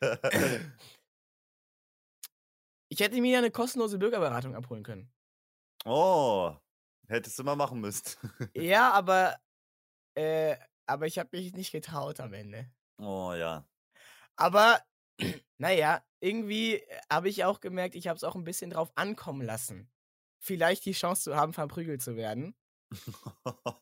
Ich 2.88 3.00
hätte 3.00 3.20
mir 3.20 3.32
ja 3.32 3.38
eine 3.38 3.50
kostenlose 3.50 3.98
Bürgerberatung 3.98 4.54
abholen 4.54 4.82
können. 4.82 5.10
Oh, 5.84 6.54
hättest 7.08 7.38
du 7.38 7.44
mal 7.44 7.56
machen 7.56 7.80
müsst. 7.80 8.18
Ja, 8.54 8.92
aber, 8.92 9.38
äh, 10.14 10.56
aber 10.86 11.06
ich 11.06 11.18
habe 11.18 11.30
mich 11.32 11.52
nicht 11.54 11.72
getraut 11.72 12.20
am 12.20 12.32
Ende. 12.32 12.70
Oh 12.98 13.32
ja. 13.34 13.66
Aber, 14.36 14.80
naja, 15.58 16.04
irgendwie 16.20 16.82
habe 17.10 17.28
ich 17.28 17.44
auch 17.44 17.60
gemerkt, 17.60 17.94
ich 17.94 18.08
habe 18.08 18.16
es 18.16 18.24
auch 18.24 18.34
ein 18.34 18.44
bisschen 18.44 18.70
drauf 18.70 18.92
ankommen 18.94 19.42
lassen. 19.42 19.90
Vielleicht 20.38 20.84
die 20.84 20.92
Chance 20.92 21.22
zu 21.22 21.36
haben, 21.36 21.52
verprügelt 21.52 22.02
zu 22.02 22.16
werden. 22.16 22.54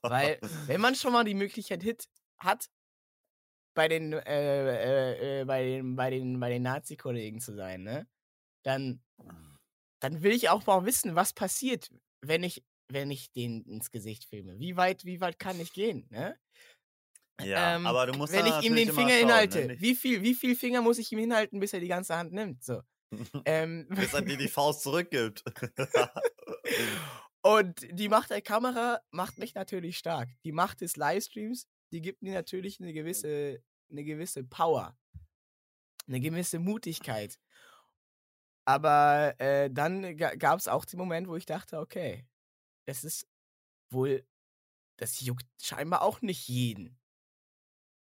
Weil, 0.03 0.39
wenn 0.67 0.81
man 0.81 0.95
schon 0.95 1.13
mal 1.13 1.25
die 1.25 1.35
Möglichkeit 1.35 1.83
hit, 1.83 2.09
hat, 2.39 2.71
bei 3.75 3.89
den, 3.89 4.13
äh, 4.13 4.21
äh, 4.27 5.41
äh, 5.41 5.45
bei 5.45 5.65
den, 5.65 5.97
bei 5.97 6.11
den, 6.11 6.41
bei 6.41 6.49
den 6.51 6.63
Nazi-Kollegen 6.63 7.41
zu 7.41 7.55
sein, 7.55 7.83
ne? 7.83 8.09
Dann, 8.63 9.03
dann 10.01 10.23
will 10.23 10.33
ich 10.33 10.49
auch 10.49 10.67
mal 10.67 10.85
wissen, 10.85 11.15
was 11.15 11.33
passiert, 11.33 11.91
wenn 12.23 12.43
ich, 12.43 12.65
wenn 12.89 13.11
ich 13.11 13.31
den 13.33 13.63
ins 13.63 13.91
Gesicht 13.91 14.25
filme. 14.25 14.59
Wie 14.59 14.77
weit, 14.77 15.05
wie 15.05 15.21
weit 15.21 15.39
kann 15.39 15.61
ich 15.61 15.73
gehen, 15.73 16.07
ne? 16.11 16.39
ja, 17.45 17.77
Ähm, 17.77 17.87
aber 17.87 18.07
du 18.07 18.19
musst 18.19 18.33
wenn 18.33 18.47
ich 18.47 18.63
ihm 18.63 18.75
den 18.75 18.93
Finger 18.93 19.11
schauen, 19.11 19.19
hinhalte, 19.19 19.67
Ne? 19.67 19.81
Wie 19.81 19.95
viel, 19.95 20.23
wie 20.23 20.35
viel 20.35 20.57
Finger 20.57 20.83
muss 20.83 20.99
ich 20.99 21.11
ihm 21.13 21.19
hinhalten, 21.19 21.61
bis 21.61 21.73
er 21.73 21.81
die 21.81 21.89
ganze 21.89 22.17
Hand 22.17 22.33
nimmt? 22.33 22.65
So. 22.65 22.83
ähm, 23.45 23.87
Bis 23.91 24.13
er 24.13 24.23
dir 24.23 24.37
die 24.37 24.49
Faust 24.49 24.83
zurückgibt. 24.83 25.45
und 27.43 27.87
die 27.91 28.09
Macht 28.09 28.31
der 28.31 28.43
Kamera 28.43 29.01
macht 29.11 29.39
mich 29.39 29.55
natürlich 29.55 29.99
stark. 29.99 30.29
Die 30.45 30.53
Macht 30.53 30.81
des 30.81 30.97
Livestreams, 30.97 31.67
die 31.93 32.01
gibt 32.01 32.23
mir 32.23 32.35
natürlich 32.35 32.81
eine 32.81 32.93
gewisse, 32.93 33.63
eine 33.91 34.05
gewisse 34.05 34.45
Power, 34.45 34.97
eine 36.07 36.21
gewisse 36.21 36.59
Mutigkeit. 36.59 37.39
Aber 38.65 39.35
äh, 39.41 39.71
dann 39.71 40.17
gab 40.17 40.59
es 40.59 40.69
auch 40.69 40.85
den 40.85 40.99
Moment, 40.99 41.29
wo 41.29 41.37
ich 41.37 41.47
dachte, 41.47 41.79
okay, 41.79 42.27
es 42.87 43.05
ist 43.05 43.29
wohl, 43.91 44.27
das 44.99 45.21
juckt 45.23 45.47
scheinbar 45.63 46.03
auch 46.03 46.23
nicht 46.23 46.49
jeden. 46.49 46.99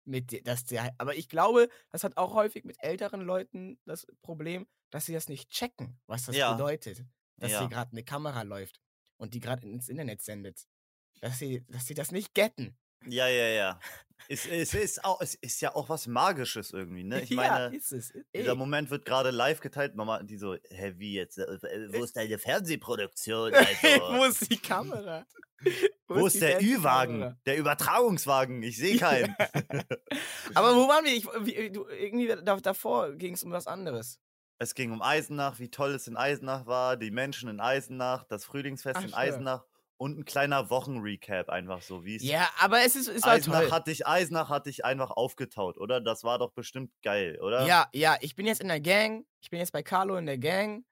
Mit, 0.06 0.46
dass 0.46 0.64
der, 0.64 0.94
aber 0.98 1.14
ich 1.14 1.28
glaube, 1.28 1.68
das 1.90 2.04
hat 2.04 2.16
auch 2.16 2.34
häufig 2.34 2.64
mit 2.64 2.76
älteren 2.82 3.20
Leuten 3.20 3.78
das 3.84 4.06
Problem, 4.22 4.66
dass 4.90 5.06
sie 5.06 5.12
das 5.12 5.28
nicht 5.28 5.50
checken, 5.50 6.00
was 6.06 6.24
das 6.24 6.36
Ja. 6.36 6.56
bedeutet. 6.56 7.04
Dass 7.36 7.52
Ja. 7.52 7.58
hier 7.58 7.68
gerade 7.68 7.92
eine 7.92 8.02
Kamera 8.02 8.42
läuft 8.42 8.80
und 9.18 9.34
die 9.34 9.40
gerade 9.40 9.66
ins 9.68 9.88
Internet 9.88 10.22
sendet. 10.22 10.66
Dass 11.20 11.38
sie, 11.38 11.64
dass 11.68 11.86
sie 11.86 11.94
das 11.94 12.12
nicht 12.12 12.34
getten. 12.34 12.78
ja, 13.06 13.28
ja, 13.28 13.46
ja. 13.48 13.80
Es, 14.28 14.46
es, 14.46 14.74
ist 14.74 15.04
auch, 15.04 15.20
es 15.20 15.34
ist 15.34 15.60
ja 15.60 15.74
auch 15.74 15.88
was 15.88 16.06
Magisches 16.06 16.72
irgendwie, 16.72 17.04
ne? 17.04 17.20
Ich 17.22 17.30
ja, 17.30 17.36
meine, 17.36 17.76
ist 17.76 17.92
es. 17.92 18.12
dieser 18.34 18.54
Moment 18.54 18.90
wird 18.90 19.04
gerade 19.04 19.30
live 19.30 19.60
geteilt. 19.60 19.94
Mama, 19.94 20.22
die 20.22 20.36
so, 20.36 20.56
hä, 20.70 20.94
wie 20.96 21.14
jetzt? 21.14 21.38
Äh, 21.38 21.42
äh, 21.42 21.92
Wo 21.92 22.04
ist 22.04 22.16
deine 22.16 22.38
Fernsehproduktion? 22.38 23.54
Also? 23.54 23.70
wo 24.18 24.24
ist 24.24 24.50
die 24.50 24.58
Kamera? 24.58 25.26
Wo 26.08 26.26
ist 26.26 26.36
die 26.36 26.40
der? 26.40 26.62
Ü-Wagen? 26.62 27.38
Der 27.44 27.58
Übertragungswagen? 27.58 28.62
Ich 28.62 28.78
sehe 28.78 28.96
keinen. 28.96 29.36
Aber 30.54 30.74
wo 30.74 30.88
waren 30.88 31.04
wir? 31.04 31.12
Ich, 31.12 31.26
wie, 31.26 31.70
du, 31.70 31.86
irgendwie 31.86 32.28
da, 32.28 32.56
davor 32.56 33.12
ging 33.12 33.34
es 33.34 33.44
um 33.44 33.52
was 33.52 33.66
anderes. 33.66 34.18
Es 34.58 34.74
ging 34.74 34.90
um 34.90 35.02
Eisenach, 35.02 35.58
wie 35.58 35.70
toll 35.70 35.92
es 35.92 36.08
in 36.08 36.16
Eisenach 36.16 36.66
war, 36.66 36.96
die 36.96 37.10
Menschen 37.10 37.48
in 37.48 37.60
Eisenach, 37.60 38.24
das 38.24 38.44
Frühlingsfest 38.44 38.96
Ach 38.96 39.04
in. 39.04 39.14
Eisenach 39.14 39.64
und 40.00 40.18
ein 40.18 40.24
kleiner 40.24 40.70
Wochenrecap 40.70 41.50
einfach 41.50 41.82
so, 41.82 42.06
wie 42.06 42.16
es 42.16 42.22
Ja, 42.22 42.48
aber 42.58 42.80
es, 42.86 42.96
ist, 42.96 43.06
es 43.06 43.22
war 43.22 43.32
Eisenach 43.32 43.60
toll. 43.60 43.70
hat 43.70 43.86
dich 43.86 44.06
Eisenach 44.06 44.48
hat 44.48 44.64
dich 44.64 44.82
einfach 44.82 45.10
aufgetaut, 45.10 45.76
oder? 45.76 46.00
Das 46.00 46.24
war 46.24 46.38
doch 46.38 46.52
bestimmt 46.52 46.90
geil, 47.02 47.38
oder? 47.42 47.66
Ja, 47.66 47.86
ja, 47.92 48.16
ich 48.22 48.34
bin 48.34 48.46
jetzt 48.46 48.62
in 48.62 48.68
der 48.68 48.80
Gang. 48.80 49.26
Ich 49.42 49.50
bin 49.50 49.58
jetzt 49.58 49.72
bei 49.72 49.82
Carlo 49.82 50.16
in 50.16 50.24
der 50.24 50.38
Gang. 50.38 50.86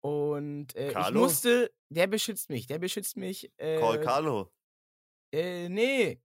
Und 0.00 0.74
äh, 0.74 0.88
ich 0.88 0.94
Carlo? 0.94 1.20
musste, 1.20 1.72
der 1.88 2.08
beschützt 2.08 2.50
mich, 2.50 2.66
der 2.66 2.80
beschützt 2.80 3.16
mich. 3.16 3.48
Äh, 3.58 3.78
Call 3.78 4.00
Carlo. 4.00 4.52
Äh, 5.32 5.68
nee. 5.68 6.20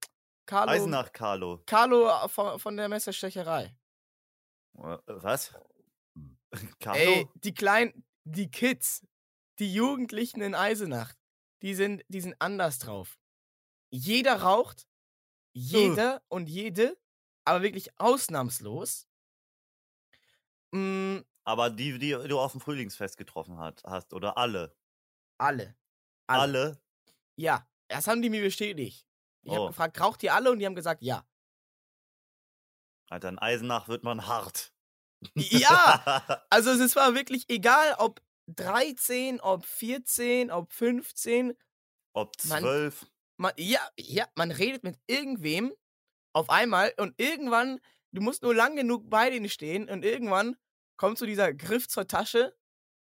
Carlo. 0.47 0.71
Eisenach 0.71 1.11
Carlo. 1.11 1.61
Carlo 1.67 2.09
äh, 2.09 2.27
von, 2.29 2.57
von 2.57 2.75
der 2.75 2.89
Messerstecherei. 2.89 3.77
Was? 4.73 5.53
Carlo? 6.79 6.99
Ey, 6.99 7.27
die 7.35 7.53
kleinen, 7.53 8.03
die 8.23 8.49
Kids, 8.49 9.05
die 9.59 9.71
Jugendlichen 9.71 10.41
in 10.41 10.55
Eisenach, 10.55 11.13
die 11.63 11.75
sind, 11.75 12.03
die 12.09 12.21
sind 12.21 12.35
anders 12.39 12.79
drauf. 12.79 13.17
Jeder 13.91 14.41
raucht, 14.41 14.87
jeder 15.53 16.23
und 16.29 16.47
jede, 16.49 16.97
aber 17.45 17.61
wirklich 17.61 17.99
ausnahmslos. 17.99 19.07
Mm, 20.71 21.19
Aber 21.45 21.69
die, 21.69 21.99
die 21.99 22.11
du 22.11 22.39
auf 22.39 22.53
dem 22.53 22.61
Frühlingsfest 22.61 23.17
getroffen 23.17 23.59
hat, 23.59 23.83
hast, 23.85 24.13
oder 24.13 24.37
alle? 24.37 24.75
alle. 25.37 25.75
Alle? 26.27 26.81
Ja, 27.35 27.67
das 27.89 28.07
haben 28.07 28.21
die 28.21 28.29
mir 28.29 28.41
bestätigt. 28.41 29.05
Ich 29.43 29.51
Oh. 29.51 29.55
habe 29.55 29.67
gefragt, 29.67 29.99
raucht 29.99 30.23
ihr 30.23 30.33
alle? 30.33 30.51
Und 30.51 30.59
die 30.59 30.65
haben 30.65 30.75
gesagt, 30.75 31.03
ja. 31.03 31.27
Alter, 33.09 33.29
in 33.29 33.39
Eisenach 33.39 33.87
wird 33.89 34.03
man 34.03 34.25
hart. 34.27 34.73
Ja, 35.35 36.45
also 36.49 36.71
es 36.71 36.95
war 36.95 37.13
wirklich 37.13 37.49
egal, 37.49 37.95
ob 37.99 38.21
13, 38.47 39.39
ob 39.41 39.65
14, 39.65 40.51
ob 40.51 40.71
15. 40.71 41.53
Ob 42.13 42.31
Man- 42.45 42.61
zwölf. 42.61 43.05
Man, 43.37 43.53
ja, 43.57 43.79
ja, 43.97 44.27
man 44.35 44.51
redet 44.51 44.83
mit 44.83 44.99
irgendwem 45.07 45.73
auf 46.33 46.49
einmal 46.49 46.93
und 46.97 47.19
irgendwann, 47.19 47.79
du 48.11 48.21
musst 48.21 48.43
nur 48.43 48.53
lang 48.53 48.75
genug 48.75 49.09
bei 49.09 49.29
denen 49.29 49.49
stehen 49.49 49.89
und 49.89 50.05
irgendwann 50.05 50.55
kommt 50.97 51.17
so 51.17 51.25
dieser 51.25 51.53
Griff 51.53 51.87
zur 51.87 52.07
Tasche. 52.07 52.55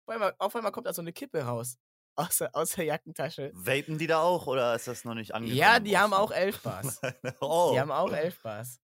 Auf 0.06 0.14
einmal, 0.14 0.36
auf 0.38 0.56
einmal 0.56 0.72
kommt 0.72 0.86
da 0.86 0.94
so 0.94 1.02
eine 1.02 1.14
Kippe 1.14 1.42
raus. 1.44 1.78
Aus 2.16 2.38
der, 2.38 2.56
aus 2.56 2.72
der 2.72 2.86
Jackentasche. 2.86 3.50
Vapen 3.56 3.98
die 3.98 4.06
da 4.06 4.22
auch 4.22 4.46
oder 4.46 4.76
ist 4.76 4.88
das 4.88 5.04
noch 5.04 5.16
nicht 5.16 5.34
angekommen? 5.34 5.58
Ja, 5.58 5.80
die 5.80 5.98
haben 5.98 6.14
auch 6.14 6.32
elf 6.32 6.62
Bars. 6.62 7.02
oh. 7.40 7.72
Die 7.74 7.80
haben 7.80 7.92
auch 7.92 8.12
elf 8.14 8.40
Bars. 8.44 8.80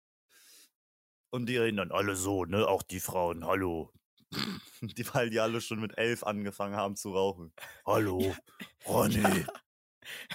Und 1.32 1.46
die 1.46 1.58
reden 1.58 1.78
dann 1.78 1.92
alle 1.92 2.16
so, 2.16 2.46
ne? 2.46 2.68
Auch 2.68 2.82
die 2.82 3.00
Frauen, 3.00 3.46
hallo. 3.46 3.94
Die, 4.82 5.14
weil 5.14 5.30
die 5.30 5.40
alle 5.40 5.62
schon 5.62 5.80
mit 5.80 5.98
elf 5.98 6.24
angefangen 6.24 6.76
haben 6.76 6.96
zu 6.96 7.14
rauchen. 7.14 7.54
Hallo, 7.86 8.36
Ronny. 8.88 9.46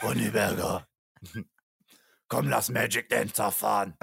Ronny 0.02 0.30
Berger. 0.30 0.86
Komm, 2.28 2.48
lass 2.48 2.70
Magic 2.70 3.08
Dancer 3.08 3.52
fahren. 3.52 3.96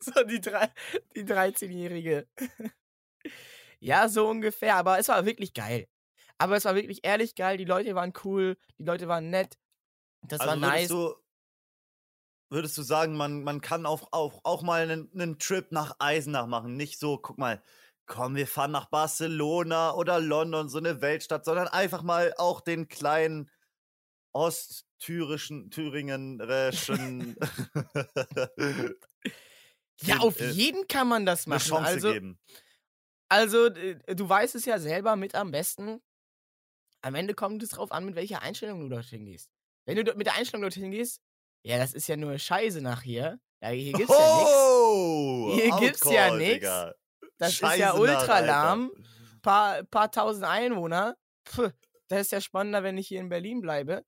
so 0.00 0.24
die, 0.24 0.40
drei, 0.40 0.70
die 1.16 1.24
13-Jährige. 1.24 2.28
ja, 3.78 4.08
so 4.08 4.28
ungefähr. 4.28 4.76
Aber 4.76 4.98
es 4.98 5.08
war 5.08 5.24
wirklich 5.24 5.54
geil. 5.54 5.88
Aber 6.38 6.56
es 6.56 6.64
war 6.64 6.74
wirklich 6.74 7.00
ehrlich 7.04 7.34
geil. 7.34 7.56
Die 7.56 7.64
Leute 7.64 7.94
waren 7.94 8.12
cool. 8.24 8.56
Die 8.78 8.84
Leute 8.84 9.08
waren 9.08 9.30
nett. 9.30 9.58
Das 10.22 10.40
also 10.40 10.50
war 10.50 10.56
nice. 10.56 10.90
würdest 10.90 10.90
du, 10.90 11.14
würdest 12.50 12.78
du 12.78 12.82
sagen, 12.82 13.16
man, 13.16 13.42
man 13.42 13.60
kann 13.60 13.86
auch, 13.86 14.08
auch, 14.10 14.40
auch 14.44 14.62
mal 14.62 14.82
einen, 14.82 15.10
einen 15.14 15.38
Trip 15.38 15.70
nach 15.72 15.96
Eisenach 15.98 16.46
machen? 16.46 16.76
Nicht 16.76 16.98
so, 16.98 17.16
guck 17.16 17.38
mal, 17.38 17.62
komm, 18.06 18.34
wir 18.36 18.46
fahren 18.46 18.72
nach 18.72 18.86
Barcelona 18.90 19.94
oder 19.94 20.20
London, 20.20 20.68
so 20.68 20.78
eine 20.78 21.00
Weltstadt, 21.00 21.44
sondern 21.44 21.68
einfach 21.68 22.02
mal 22.02 22.34
auch 22.36 22.60
den 22.60 22.88
kleinen 22.88 23.50
osttürischen, 24.32 25.70
thüringenischen 25.70 27.36
ja, 30.02 30.18
auf 30.18 30.40
äh, 30.40 30.48
jeden 30.50 30.88
kann 30.88 31.08
man 31.08 31.26
das 31.26 31.46
eine 31.46 31.56
machen. 31.56 31.68
Chance 31.68 31.86
Also, 31.86 32.12
geben. 32.12 32.38
also, 33.28 33.66
äh, 33.66 34.14
du 34.14 34.28
weißt 34.28 34.54
es 34.54 34.64
ja 34.64 34.78
selber 34.78 35.16
mit 35.16 35.34
am 35.34 35.50
besten. 35.50 36.00
Am 37.02 37.14
Ende 37.14 37.34
kommt 37.34 37.62
es 37.62 37.70
drauf 37.70 37.90
an, 37.92 38.04
mit 38.04 38.14
welcher 38.14 38.42
Einstellung 38.42 38.80
du 38.80 38.88
dorthin 38.88 39.24
gehst. 39.24 39.50
Wenn 39.86 39.96
du 39.96 40.14
mit 40.14 40.26
der 40.26 40.34
Einstellung 40.34 40.62
dorthin 40.62 40.90
gehst, 40.92 41.20
ja, 41.64 41.78
das 41.78 41.94
ist 41.94 42.06
ja 42.08 42.16
nur 42.16 42.38
Scheiße 42.38 42.80
nach 42.80 43.02
hier. 43.02 43.38
Ja, 43.60 43.68
hier 43.70 43.92
gibt's 43.92 44.12
ja 44.18 44.36
nichts. 44.36 44.52
Oh! 44.54 45.52
Hier 45.54 45.70
gibt's 45.78 46.04
ja 46.10 46.24
Outcall, 46.26 46.94
Das 47.42 47.54
ist 47.54 47.60
ja 47.60 47.68
Scheiße, 47.70 47.98
ultra 47.98 48.38
lahm. 48.38 48.92
Paar, 49.42 49.82
paar 49.82 50.12
tausend 50.12 50.44
Einwohner. 50.44 51.16
Puh, 51.42 51.70
das 52.06 52.20
ist 52.20 52.32
ja 52.32 52.40
spannender, 52.40 52.84
wenn 52.84 52.96
ich 52.96 53.08
hier 53.08 53.18
in 53.18 53.28
Berlin 53.28 53.60
bleibe. 53.60 54.04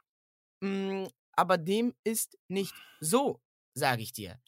Mm, 0.61 1.07
aber 1.33 1.59
dem 1.59 1.95
ist 2.05 2.39
nicht 2.47 2.73
so, 3.01 3.41
sage 3.75 4.03
ich 4.03 4.13
dir. 4.13 4.41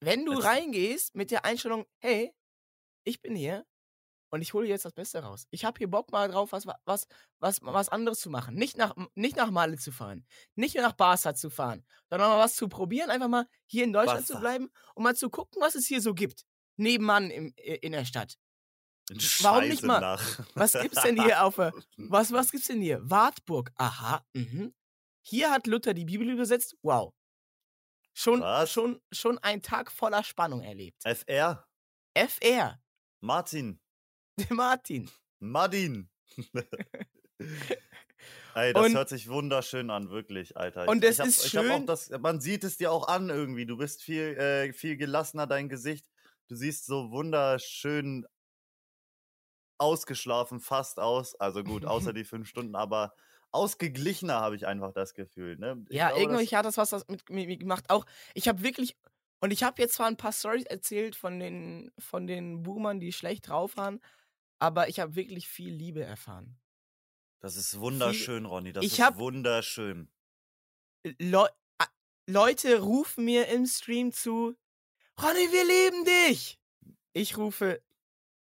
Wenn 0.00 0.24
du 0.24 0.32
reingehst 0.32 1.14
mit 1.14 1.30
der 1.30 1.44
Einstellung, 1.44 1.84
hey, 1.98 2.34
ich 3.04 3.20
bin 3.20 3.36
hier 3.36 3.66
und 4.30 4.40
ich 4.40 4.54
hole 4.54 4.66
jetzt 4.66 4.86
das 4.86 4.94
Beste 4.94 5.22
raus. 5.22 5.46
Ich 5.50 5.66
habe 5.66 5.76
hier 5.76 5.90
Bock 5.90 6.10
mal 6.10 6.30
drauf, 6.30 6.52
was, 6.52 6.66
was, 6.86 7.06
was, 7.38 7.58
was 7.60 7.90
anderes 7.90 8.18
zu 8.18 8.30
machen. 8.30 8.54
Nicht 8.54 8.78
nach, 8.78 8.96
nicht 9.14 9.36
nach 9.36 9.50
Male 9.50 9.76
zu 9.76 9.92
fahren, 9.92 10.26
nicht 10.54 10.74
nach 10.76 10.94
Barca 10.94 11.34
zu 11.34 11.50
fahren, 11.50 11.84
sondern 12.08 12.30
mal 12.30 12.38
was 12.38 12.56
zu 12.56 12.66
probieren, 12.68 13.10
einfach 13.10 13.28
mal 13.28 13.46
hier 13.66 13.84
in 13.84 13.92
Deutschland 13.92 14.26
zu 14.26 14.32
Barca. 14.32 14.48
bleiben 14.48 14.70
und 14.94 15.04
mal 15.04 15.14
zu 15.14 15.28
gucken, 15.28 15.60
was 15.60 15.74
es 15.74 15.86
hier 15.86 16.00
so 16.00 16.14
gibt. 16.14 16.46
Nebenan 16.76 17.30
im, 17.30 17.52
in 17.56 17.92
der 17.92 18.04
Stadt. 18.04 18.38
In 19.10 19.18
Warum 19.40 19.68
nicht 19.68 19.82
mal? 19.82 20.16
Scheißenach. 20.18 20.46
Was 20.54 20.72
gibt's 20.72 21.02
denn 21.02 21.16
hier 21.22 21.44
auf 21.44 21.56
der, 21.56 21.72
was, 21.96 22.32
was 22.32 22.50
gibt's 22.50 22.68
denn 22.68 22.80
hier? 22.80 23.00
Wartburg. 23.02 23.70
Aha, 23.76 24.24
mhm. 24.32 24.72
Hier 25.24 25.50
hat 25.50 25.66
Luther 25.66 25.92
die 25.94 26.04
Bibel 26.04 26.28
übersetzt. 26.30 26.76
Wow. 26.82 27.12
Schon, 28.14 28.40
Was? 28.40 28.70
schon, 28.70 29.00
schon 29.12 29.38
ein 29.38 29.62
Tag 29.62 29.90
voller 29.90 30.22
Spannung 30.22 30.62
erlebt. 30.62 31.02
FR? 31.04 31.66
FR, 32.14 32.80
Martin. 33.20 33.80
Martin. 34.50 35.10
Martin. 35.40 36.10
Ey, 38.54 38.72
das 38.74 38.84
Und- 38.86 38.94
hört 38.94 39.08
sich 39.08 39.28
wunderschön 39.28 39.90
an, 39.90 40.10
wirklich, 40.10 40.56
Alter. 40.56 40.86
Und 40.88 41.02
ich, 41.04 41.18
hab, 41.18 41.26
ist 41.26 41.44
ich 41.46 41.56
hab 41.56 41.64
auch 41.64 41.68
schön- 41.76 41.86
das, 41.86 42.10
man 42.10 42.40
sieht 42.40 42.64
es 42.64 42.76
dir 42.76 42.92
auch 42.92 43.08
an 43.08 43.30
irgendwie. 43.30 43.64
Du 43.66 43.76
bist 43.78 44.02
viel, 44.02 44.36
äh, 44.36 44.72
viel 44.72 44.96
gelassener, 44.96 45.46
dein 45.46 45.68
Gesicht. 45.68 46.06
Du 46.48 46.54
siehst 46.56 46.86
so 46.86 47.10
wunderschön 47.10 48.26
ausgeschlafen 49.78 50.60
fast 50.60 50.98
aus. 50.98 51.34
Also 51.36 51.64
gut, 51.64 51.84
außer 51.84 52.12
die 52.12 52.24
fünf 52.24 52.48
Stunden, 52.48 52.74
aber 52.76 53.14
ausgeglichener 53.50 54.34
habe 54.40 54.56
ich 54.56 54.66
einfach 54.66 54.92
das 54.92 55.14
Gefühl. 55.14 55.56
Ne? 55.58 55.84
Ja, 55.90 56.08
glaube, 56.08 56.22
irgendwie 56.22 56.44
das- 56.46 56.52
hat 56.58 56.66
das 56.66 56.76
was 56.92 57.08
mit 57.08 57.28
mir 57.30 57.46
gemacht. 57.56 57.84
Auch, 57.90 58.06
ich 58.34 58.48
habe 58.48 58.62
wirklich, 58.62 58.96
und 59.40 59.50
ich 59.50 59.62
habe 59.62 59.82
jetzt 59.82 59.94
zwar 59.94 60.06
ein 60.06 60.16
paar 60.16 60.32
Stories 60.32 60.64
erzählt 60.66 61.16
von 61.16 61.38
den, 61.38 61.90
von 61.98 62.26
den 62.26 62.62
Boomern, 62.62 63.00
die 63.00 63.12
schlecht 63.12 63.48
drauf 63.48 63.76
waren, 63.76 64.00
aber 64.58 64.88
ich 64.88 65.00
habe 65.00 65.16
wirklich 65.16 65.48
viel 65.48 65.74
Liebe 65.74 66.02
erfahren. 66.04 66.58
Das 67.40 67.56
ist 67.56 67.78
wunderschön, 67.80 68.46
Ronny. 68.46 68.72
Das 68.72 68.84
ist 68.86 68.98
wunderschön. 69.18 70.08
Leu 71.18 71.48
a- 71.78 71.86
Leute 72.28 72.80
rufen 72.80 73.24
mir 73.24 73.48
im 73.48 73.66
Stream 73.66 74.12
zu, 74.12 74.56
Ronny, 75.20 75.52
wir 75.52 75.64
lieben 75.64 76.04
dich. 76.04 76.58
Ich 77.12 77.36
rufe, 77.36 77.82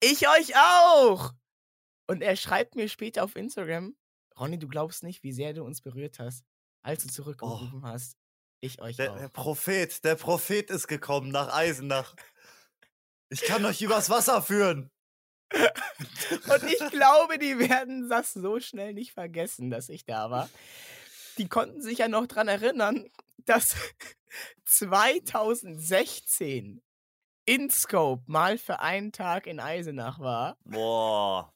ich 0.01 0.27
euch 0.27 0.55
auch. 0.55 1.33
Und 2.07 2.21
er 2.21 2.35
schreibt 2.35 2.75
mir 2.75 2.88
später 2.89 3.23
auf 3.23 3.35
Instagram, 3.35 3.95
Ronny, 4.39 4.57
du 4.57 4.67
glaubst 4.67 5.03
nicht, 5.03 5.23
wie 5.23 5.33
sehr 5.33 5.53
du 5.53 5.63
uns 5.63 5.81
berührt 5.81 6.19
hast, 6.19 6.45
als 6.81 7.03
du 7.03 7.09
zurückgerufen 7.09 7.83
hast. 7.83 8.15
Ich 8.61 8.81
euch 8.81 8.95
Oh. 8.95 8.97
Der, 9.03 9.11
auch. 9.13 9.17
der 9.17 9.27
Prophet, 9.29 10.03
der 10.03 10.15
Prophet 10.15 10.69
ist 10.69 10.88
gekommen 10.88 11.29
nach 11.31 11.53
Eisenach. 11.53 12.15
Ich 13.29 13.41
kann 13.41 13.63
euch 13.65 13.81
übers 13.81 14.09
Wasser 14.09 14.41
führen. 14.41 14.89
Und 15.51 16.63
ich 16.63 16.91
glaube, 16.91 17.39
die 17.39 17.57
werden 17.57 18.09
das 18.09 18.33
so 18.33 18.59
schnell 18.59 18.93
nicht 18.93 19.13
vergessen, 19.13 19.69
dass 19.69 19.89
ich 19.89 20.05
da 20.05 20.29
war. 20.29 20.49
Die 21.38 21.47
konnten 21.47 21.81
sich 21.81 21.99
ja 21.99 22.07
noch 22.07 22.27
dran 22.27 22.47
erinnern, 22.47 23.09
dass 23.45 23.75
2016 24.65 26.81
InScope 27.45 28.24
mal 28.27 28.57
für 28.57 28.79
einen 28.79 29.12
Tag 29.12 29.48
in 29.48 29.59
Eisenach 29.59 30.19
war. 30.19 30.57
Boah. 30.65 31.53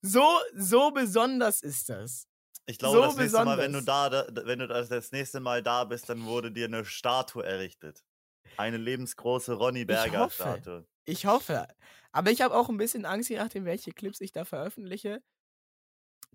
So, 0.00 0.24
so 0.54 0.90
besonders 0.90 1.62
ist 1.62 1.88
das. 1.88 2.26
Ich 2.66 2.78
glaube, 2.78 2.96
So 2.96 3.02
das 3.02 3.16
nächste 3.16 3.44
Mal, 3.44 3.58
wenn 3.58 3.72
du 3.72 3.80
besonders. 3.80 4.26
da, 4.32 4.46
wenn 4.46 4.58
du 4.58 4.66
das, 4.66 5.12
nächste 5.12 5.40
Mal 5.40 5.62
da 5.62 5.84
bist, 5.84 6.08
dann 6.08 6.24
wurde 6.24 6.52
dir 6.52 6.66
eine 6.66 6.84
Statue 6.84 7.44
errichtet. 7.44 8.02
Eine 8.56 8.76
lebensgroße 8.76 9.54
Ronny 9.54 9.84
Berger. 9.84 10.30
Statue. 10.30 10.86
Ich 11.04 11.26
hoffe. 11.26 11.66
Aber 12.12 12.30
ich 12.30 12.42
habe 12.42 12.54
auch 12.54 12.68
ein 12.68 12.76
bisschen 12.76 13.04
Angst, 13.04 13.30
je 13.30 13.36
nachdem, 13.36 13.64
welche 13.64 13.92
Clips 13.92 14.20
ich 14.20 14.32
da 14.32 14.44
veröffentliche, 14.44 15.22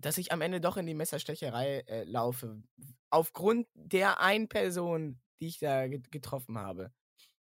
dass 0.00 0.18
ich 0.18 0.32
am 0.32 0.40
Ende 0.40 0.60
doch 0.60 0.76
in 0.76 0.86
die 0.86 0.94
Messerstecherei 0.94 1.80
äh, 1.86 2.04
laufe. 2.04 2.62
Aufgrund 3.10 3.66
der 3.74 4.20
einen 4.20 4.48
Person, 4.48 5.20
die 5.40 5.48
ich 5.48 5.58
da 5.58 5.86
get 5.88 6.10
getroffen 6.12 6.58
habe. 6.58 6.92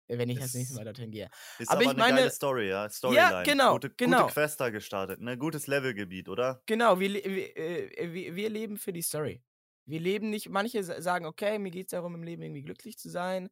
äh, 0.07 0.17
Wenn 0.17 0.29
ich 0.29 0.39
das 0.39 0.53
nächste 0.53 0.73
Ist- 0.73 0.77
Mal 0.77 0.85
dorthin 0.85 1.11
gehe. 1.11 1.29
Ist 1.59 1.69
Aber 1.69 1.75
aber, 1.77 1.81
ich 1.83 1.89
eine 1.89 1.99
meine- 1.99 2.15
geile 2.17 2.31
Story, 2.31 2.69
ja. 2.69 2.89
Storyline. 2.89 3.43
genau, 3.43 3.73
Gute, 3.73 3.89
genau. 3.91 4.21
gute 4.23 4.33
Quest 4.33 4.59
da 4.59 4.69
gestartet. 4.69 5.21
Ne? 5.21 5.37
Gutes 5.37 5.67
Levelgebiet, 5.67 6.27
oder? 6.29 6.61
Genau, 6.65 6.99
wir, 6.99 7.13
wir, 7.13 7.57
äh, 7.57 8.13
wir, 8.13 8.35
wir 8.35 8.49
leben 8.49 8.77
für 8.77 8.93
die 8.93 9.01
Story. 9.03 9.43
Wir 9.85 9.99
leben 9.99 10.29
nicht, 10.29 10.49
manche 10.49 10.83
sa- 10.83 11.01
sagen, 11.01 11.25
okay, 11.25 11.59
mir 11.59 11.71
geht 11.71 11.87
es 11.87 11.91
darum, 11.91 12.15
im 12.15 12.23
Leben 12.23 12.41
irgendwie 12.43 12.61
glücklich 12.63 12.97
zu 12.97 13.09
sein. 13.09 13.49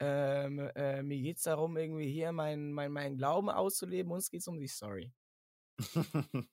Ähm, 0.00 0.60
äh, 0.76 1.02
mir 1.02 1.18
geht 1.20 1.38
es 1.38 1.42
darum, 1.42 1.76
irgendwie 1.76 2.10
hier 2.10 2.30
meinen 2.32 2.72
mein, 2.72 2.92
mein 2.92 3.16
Glauben 3.16 3.50
auszuleben. 3.50 4.12
Uns 4.12 4.30
geht 4.30 4.40
es 4.42 4.48
um 4.48 4.58
die 4.60 4.68
Story. 4.68 5.12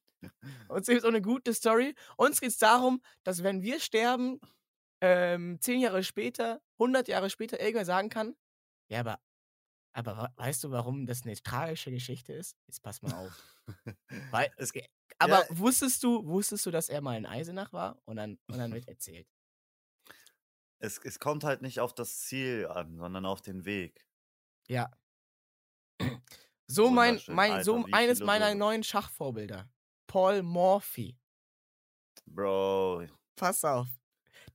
Uns 0.67 0.87
geht 0.87 0.97
es 0.97 1.03
um 1.03 1.09
eine 1.09 1.21
gute 1.21 1.53
Story. 1.53 1.95
Uns 2.17 2.39
geht 2.41 2.49
es 2.49 2.57
darum, 2.57 3.01
dass 3.23 3.43
wenn 3.43 3.61
wir 3.61 3.79
sterben, 3.79 4.39
ähm, 5.01 5.59
zehn 5.61 5.79
Jahre 5.81 6.03
später, 6.03 6.61
100 6.79 7.07
Jahre 7.07 7.29
später, 7.29 7.59
irgendwer 7.59 7.85
sagen 7.85 8.09
kann, 8.09 8.35
ja, 8.87 8.99
aber, 8.99 9.19
aber 9.93 10.31
weißt 10.35 10.63
du, 10.63 10.71
warum 10.71 11.05
das 11.05 11.23
eine 11.23 11.35
tragische 11.35 11.91
Geschichte 11.91 12.33
ist? 12.33 12.55
Jetzt 12.67 12.81
pass 12.81 13.01
mal 13.01 13.13
auf. 13.13 13.63
Weil, 14.31 14.51
aber 15.19 15.39
ja. 15.39 15.45
wusstest 15.49 16.03
du, 16.03 16.25
wusstest 16.25 16.65
du, 16.65 16.71
dass 16.71 16.89
er 16.89 17.01
mal 17.01 17.17
in 17.17 17.25
Eisenach 17.25 17.73
war? 17.73 17.99
Und 18.05 18.17
dann, 18.17 18.37
und 18.47 18.57
dann 18.57 18.73
wird 18.73 18.87
erzählt. 18.87 19.27
es, 20.79 20.99
es 20.99 21.19
kommt 21.19 21.43
halt 21.43 21.61
nicht 21.61 21.79
auf 21.79 21.93
das 21.93 22.19
Ziel 22.19 22.67
an, 22.67 22.97
sondern 22.97 23.25
auf 23.25 23.41
den 23.41 23.65
Weg. 23.65 24.05
Ja. 24.67 24.91
So 26.67 26.89
mein, 26.89 27.21
mein, 27.27 27.63
so 27.63 27.75
Alter, 27.75 27.87
wie 27.87 27.93
eines 27.93 28.19
meiner 28.21 28.55
neuen 28.55 28.83
Schachvorbilder. 28.83 29.69
Paul 30.07 30.43
Morphy. 30.43 31.17
Bro, 32.25 33.05
Pass 33.35 33.63
auf. 33.63 33.87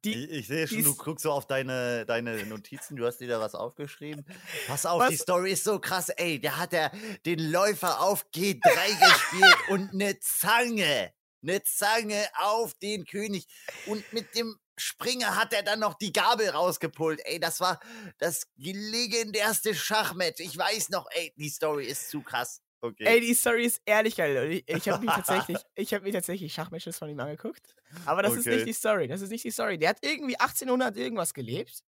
Die, 0.05 0.25
ich, 0.25 0.31
ich 0.31 0.47
sehe 0.47 0.67
schon, 0.67 0.83
du 0.83 0.95
guckst 0.95 1.25
so 1.25 1.33
auf 1.33 1.47
deine, 1.47 2.07
deine 2.07 2.47
Notizen, 2.47 2.97
du 2.97 3.07
hast 3.07 3.19
dir 3.19 3.29
da 3.29 3.39
was 3.39 3.55
aufgeschrieben. 3.55 4.25
Pass 4.67 4.87
auf, 4.87 5.01
Was? 5.01 5.11
die 5.11 5.17
Story 5.17 5.53
ist 5.53 5.65
so 5.65 5.79
krass, 5.79 6.09
ey. 6.09 6.41
Der 6.41 6.57
hat 6.57 6.73
ja 6.73 6.91
den 7.27 7.39
Läufer 7.39 8.01
auf 8.01 8.25
G3 8.35 8.61
gespielt 8.63 9.57
und 9.69 9.93
eine 9.93 10.19
Zange. 10.21 11.13
Eine 11.43 11.63
Zange 11.65 12.27
auf 12.39 12.75
den 12.75 13.05
König. 13.05 13.47
Und 13.87 14.11
mit 14.13 14.35
dem 14.35 14.59
Springer 14.79 15.37
hat 15.37 15.53
er 15.53 15.63
dann 15.63 15.81
noch 15.81 15.95
die 15.95 16.13
Gabel 16.13 16.49
rausgepult. 16.49 17.21
Ey, 17.25 17.39
das 17.39 17.61
war 17.61 17.79
das 18.19 18.47
legendärste 18.57 19.75
Schachmatch. 19.75 20.41
Ich 20.41 20.57
weiß 20.57 20.89
noch, 20.89 21.07
ey, 21.11 21.35
die 21.37 21.51
Story 21.51 21.85
ist 21.85 22.09
zu 22.09 22.23
krass. 22.23 22.63
Okay. 22.83 23.05
Ey, 23.05 23.21
die 23.21 23.35
Story 23.35 23.65
ist 23.67 23.83
ehrlich 23.85 24.17
geil. 24.17 24.51
Ich, 24.53 24.65
ich 24.69 24.89
habe 24.89 25.05
mir 25.05 25.13
tatsächlich, 25.13 25.59
ich 25.75 25.93
habe 25.93 26.05
mir 26.05 26.13
tatsächlich 26.13 26.53
Schachmatches 26.53 26.99
von 26.99 27.11
ihm 27.11 27.21
angeguckt. 27.21 27.77
Aber 28.07 28.23
das 28.23 28.33
ist 28.35 28.47
Okay. 28.47 28.57
nicht 28.57 28.67
die 28.69 28.73
Story. 28.73 29.07
Das 29.07 29.21
ist 29.21 29.31
nicht 29.31 29.45
die 29.45 29.51
Story. 29.51 29.77
Der 29.79 29.91
hat 29.91 29.99
irgendwie 30.03 30.39
1800 30.39 30.97
irgendwas 30.97 31.35
gelebt. 31.35 31.83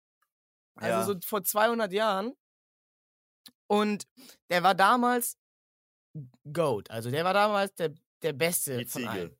Also 0.75 0.99
Ja. 0.99 1.03
so 1.05 1.15
vor 1.27 1.43
200 1.43 1.91
Jahren. 1.91 2.33
Und 3.67 4.07
der 4.49 4.63
war 4.63 4.73
damals 4.73 5.37
Goat. 6.51 6.89
Also 6.89 7.11
der 7.11 7.23
war 7.23 7.33
damals 7.35 7.75
der, 7.75 7.93
der 8.23 8.33
Beste 8.33 8.77
die 8.79 8.85
von 8.85 9.07
allen. 9.07 9.29
Ziege. 9.29 9.37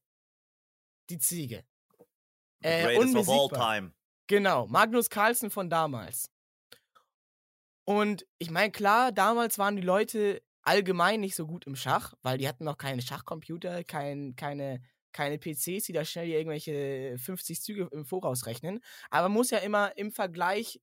Die 1.09 1.17
Ziege. 1.17 1.65
The 2.61 2.67
Äh, 2.67 2.83
greatest 2.95 3.15
of 3.15 3.29
all 3.29 3.49
time. 3.49 3.93
Genau, 4.27 4.67
Magnus 4.67 5.09
Carlsen 5.09 5.49
von 5.49 5.67
damals. 5.71 6.29
Und 7.85 8.27
ich 8.37 8.51
meine, 8.51 8.71
klar, 8.71 9.11
damals 9.11 9.57
waren 9.57 9.75
die 9.75 9.81
Leute 9.81 10.43
allgemein 10.69 11.19
nicht 11.19 11.35
so 11.35 11.47
gut 11.47 11.65
im 11.65 11.75
Schach, 11.75 12.13
weil 12.21 12.37
die 12.37 12.47
hatten 12.47 12.63
noch 12.63 12.77
keine 12.77 13.01
Schachcomputer, 13.01 13.83
kein, 13.83 14.35
keine, 14.35 14.81
keine 15.11 15.39
PCs, 15.39 15.85
die 15.85 15.93
da 15.93 16.05
schnell 16.05 16.29
irgendwelche 16.29 17.17
50 17.17 17.61
Züge 17.61 17.89
im 17.91 18.05
Voraus 18.05 18.45
rechnen. 18.45 18.79
Aber 19.09 19.29
man 19.29 19.33
muss 19.37 19.49
ja 19.49 19.57
immer 19.57 19.97
im 19.97 20.11
Vergleich 20.11 20.79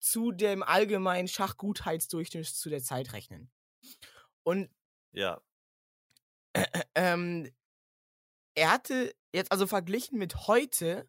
zu 0.00 0.32
dem 0.32 0.62
allgemeinen 0.62 1.28
Schachgutheitsdurchschnitt 1.28 2.46
zu 2.46 2.70
der 2.70 2.82
Zeit 2.82 3.12
rechnen. 3.12 3.50
Und 4.42 4.70
Ja. 5.12 5.42
ähm, 6.94 7.50
er 8.54 8.72
hatte 8.72 9.14
jetzt 9.34 9.52
also 9.52 9.66
verglichen 9.66 10.18
mit 10.18 10.46
heute, 10.46 11.06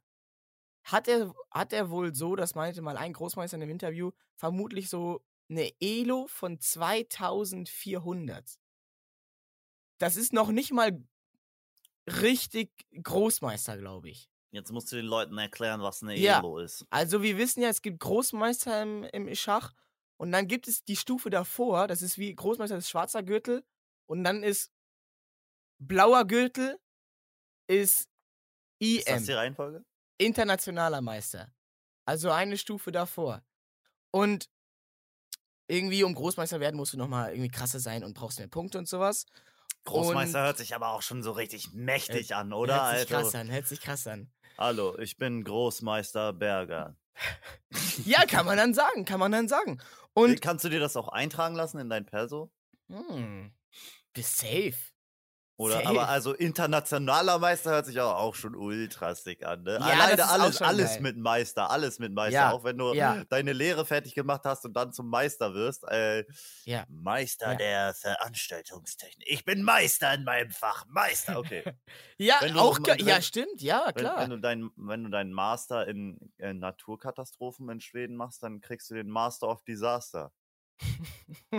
hat 0.83 1.07
er, 1.07 1.33
hat 1.51 1.71
er 1.71 1.89
wohl 1.89 2.13
so, 2.13 2.35
das 2.35 2.55
meinte 2.55 2.81
mal 2.81 2.97
ein 2.97 3.13
Großmeister 3.13 3.55
in 3.55 3.63
einem 3.63 3.71
Interview, 3.71 4.11
vermutlich 4.35 4.89
so 4.89 5.23
eine 5.49 5.71
Elo 5.79 6.27
von 6.27 6.59
2400. 6.59 8.59
Das 9.99 10.15
ist 10.15 10.33
noch 10.33 10.49
nicht 10.49 10.71
mal 10.71 11.01
richtig 12.07 12.71
Großmeister, 13.03 13.77
glaube 13.77 14.09
ich. 14.09 14.29
Jetzt 14.51 14.71
musst 14.71 14.91
du 14.91 14.95
den 14.95 15.05
Leuten 15.05 15.37
erklären, 15.37 15.81
was 15.81 16.01
eine 16.03 16.17
Ja. 16.17 16.39
Elo 16.39 16.59
ist. 16.59 16.85
Also 16.89 17.21
wir 17.21 17.37
wissen 17.37 17.61
ja, 17.61 17.69
es 17.69 17.81
gibt 17.81 17.99
Großmeister 17.99 18.81
im, 18.81 19.03
im 19.03 19.33
Schach 19.35 19.73
Und 20.17 20.31
dann 20.31 20.47
gibt 20.47 20.67
es 20.67 20.83
die 20.83 20.95
Stufe 20.95 21.29
davor, 21.29 21.87
das 21.87 22.01
ist 22.01 22.17
wie 22.17 22.33
Großmeister 22.33 22.77
ist 22.77 22.89
schwarzer 22.89 23.23
Gürtel. 23.23 23.63
Und 24.07 24.23
dann 24.23 24.41
ist 24.43 24.71
blauer 25.79 26.25
Gürtel 26.25 26.79
ist 27.67 28.09
Ist 28.79 29.07
das 29.09 29.21
IM, 29.21 29.25
die 29.25 29.31
Reihenfolge? 29.33 29.85
internationaler 30.17 31.01
Meister. 31.01 31.53
Also 32.05 32.31
eine 32.31 32.57
Stufe 32.57 32.91
davor. 32.91 33.43
Und 34.11 34.49
irgendwie, 35.67 36.03
um 36.03 36.13
Großmeister 36.15 36.59
werden, 36.59 36.75
musst 36.77 36.93
du 36.93 36.97
nochmal 36.97 37.31
irgendwie 37.31 37.49
krasser 37.51 37.79
sein 37.79 38.03
und 38.03 38.13
brauchst 38.13 38.39
mehr 38.39 38.47
Punkte 38.47 38.77
und 38.77 38.87
sowas. 38.87 39.25
Großmeister 39.83 40.41
hört 40.41 40.57
sich 40.57 40.75
aber 40.75 40.89
auch 40.89 41.01
schon 41.01 41.23
so 41.23 41.31
richtig 41.31 41.71
mächtig 41.73 42.35
an, 42.35 42.51
oder? 42.53 42.87
Hört 42.91 42.99
sich 42.99 43.07
krass 43.09 43.25
Also, 43.27 43.37
an, 43.37 43.51
hört 43.51 43.67
sich 43.67 43.81
krass 43.81 44.07
an. 44.07 44.31
hallo, 44.57 44.97
ich 44.99 45.17
bin 45.17 45.43
Großmeister 45.43 46.33
Berger. 46.33 46.95
Ja, 48.05 48.25
kann 48.25 48.45
man 48.45 48.57
dann 48.57 48.73
sagen, 48.73 49.05
kann 49.05 49.19
man 49.19 49.31
dann 49.31 49.47
sagen. 49.47 49.79
Und 50.13 50.29
Und, 50.31 50.41
Kannst 50.41 50.63
du 50.65 50.69
dir 50.69 50.79
das 50.79 50.95
auch 50.95 51.07
eintragen 51.09 51.55
lassen 51.55 51.79
in 51.79 51.89
dein 51.89 52.05
Perso? 52.05 52.51
hm, 52.89 53.51
bist 54.13 54.37
safe. 54.37 54.75
Oder, 55.59 55.73
Safe. 55.77 55.87
aber 55.89 56.07
also 56.09 56.33
internationaler 56.33 57.39
Meister 57.39 57.71
hört 57.71 57.87
sich 57.87 57.99
aber 57.99 58.17
auch 58.19 58.35
schon 58.35 58.55
ultra 58.55 59.15
sick 59.15 59.43
an, 59.43 59.63
ne? 59.63 59.73
Ja, 59.73 59.79
Alleine 59.79 60.23
auch 60.25 60.29
alles, 60.29 60.61
alles 60.61 60.89
geil. 60.93 61.01
mit 61.01 61.17
Meister, 61.17 61.71
alles 61.71 61.97
mit 61.97 62.13
Meister. 62.13 62.31
Ja, 62.39 62.51
Auch 62.51 62.63
wenn 62.63 62.77
du 62.77 62.93
ja. 62.93 63.23
deine 63.29 63.53
Lehre 63.53 63.83
fertig 63.83 64.13
gemacht 64.13 64.41
hast 64.45 64.65
und 64.65 64.73
dann 64.73 64.93
zum 64.93 65.09
Meister 65.09 65.55
wirst. 65.55 65.83
Äh, 65.85 66.25
Ja. 66.65 66.85
Meister 66.89 67.55
der 67.55 67.95
Veranstaltungstechnik. 67.95 69.27
Ich 69.29 69.45
bin 69.45 69.63
Meister 69.63 70.13
in 70.13 70.23
meinem 70.23 70.51
Fach. 70.51 70.85
Meister, 70.89 71.39
okay. 71.39 71.63
Ja, 72.19 72.35
Wenn 72.39 72.57
auch, 72.57 72.79
wenn- 72.83 73.05
ja, 73.07 73.21
stimmt, 73.21 73.61
ja, 73.61 73.85
wenn, 73.87 73.93
klar. 73.95 74.19
wenn, 74.21 74.29
du 74.31 74.39
dein, 74.39 74.69
wenn 74.75 75.03
du 75.03 75.09
deinen 75.09 75.33
Master 75.33 75.87
in, 75.87 76.17
äh, 76.39 76.53
Naturkatastrophen 76.53 77.69
in 77.69 77.79
Schweden 77.81 78.15
machst, 78.15 78.41
dann 78.43 78.61
kriegst 78.61 78.89
du 78.89 78.95
den 78.95 79.07
Master 79.09 79.47
of 79.49 79.63
Disaster. 79.63 80.31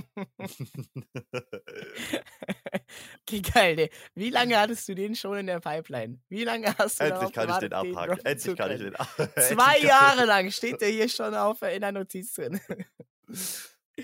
okay, 3.22 3.40
geil, 3.42 3.76
ne? 3.76 3.88
Wie 4.14 4.30
lange 4.30 4.56
hattest 4.58 4.88
du 4.88 4.94
den 4.94 5.14
schon 5.14 5.38
in 5.38 5.46
der 5.46 5.60
Pipeline? 5.60 6.20
Wie 6.28 6.44
lange 6.44 6.76
hast 6.78 7.00
du 7.00 7.04
Endlich 7.04 7.32
kann 7.32 7.50
ich 7.50 7.56
den 7.58 7.72
abhaken. 7.72 8.24
Endlich 8.24 8.56
kann 8.56 8.70
ich 8.70 8.78
den 8.80 8.96
abhaken. 8.96 9.42
Zwei 9.42 9.78
Jahre 9.80 10.24
lang 10.24 10.50
steht 10.58 10.80
der 10.80 10.88
hier 10.88 11.08
schon 11.08 11.34
auf 11.34 11.62
in 11.62 11.80
der 11.80 11.92
Notiz 11.92 12.34
drin. 12.34 12.60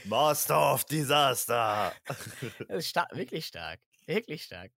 Master 0.04 0.74
of 0.74 0.84
Disaster. 0.84 1.92
Das 2.68 2.78
ist 2.78 2.88
stark, 2.88 3.14
wirklich 3.14 3.46
stark. 3.46 3.80
Wirklich 4.06 4.42
stark. 4.42 4.72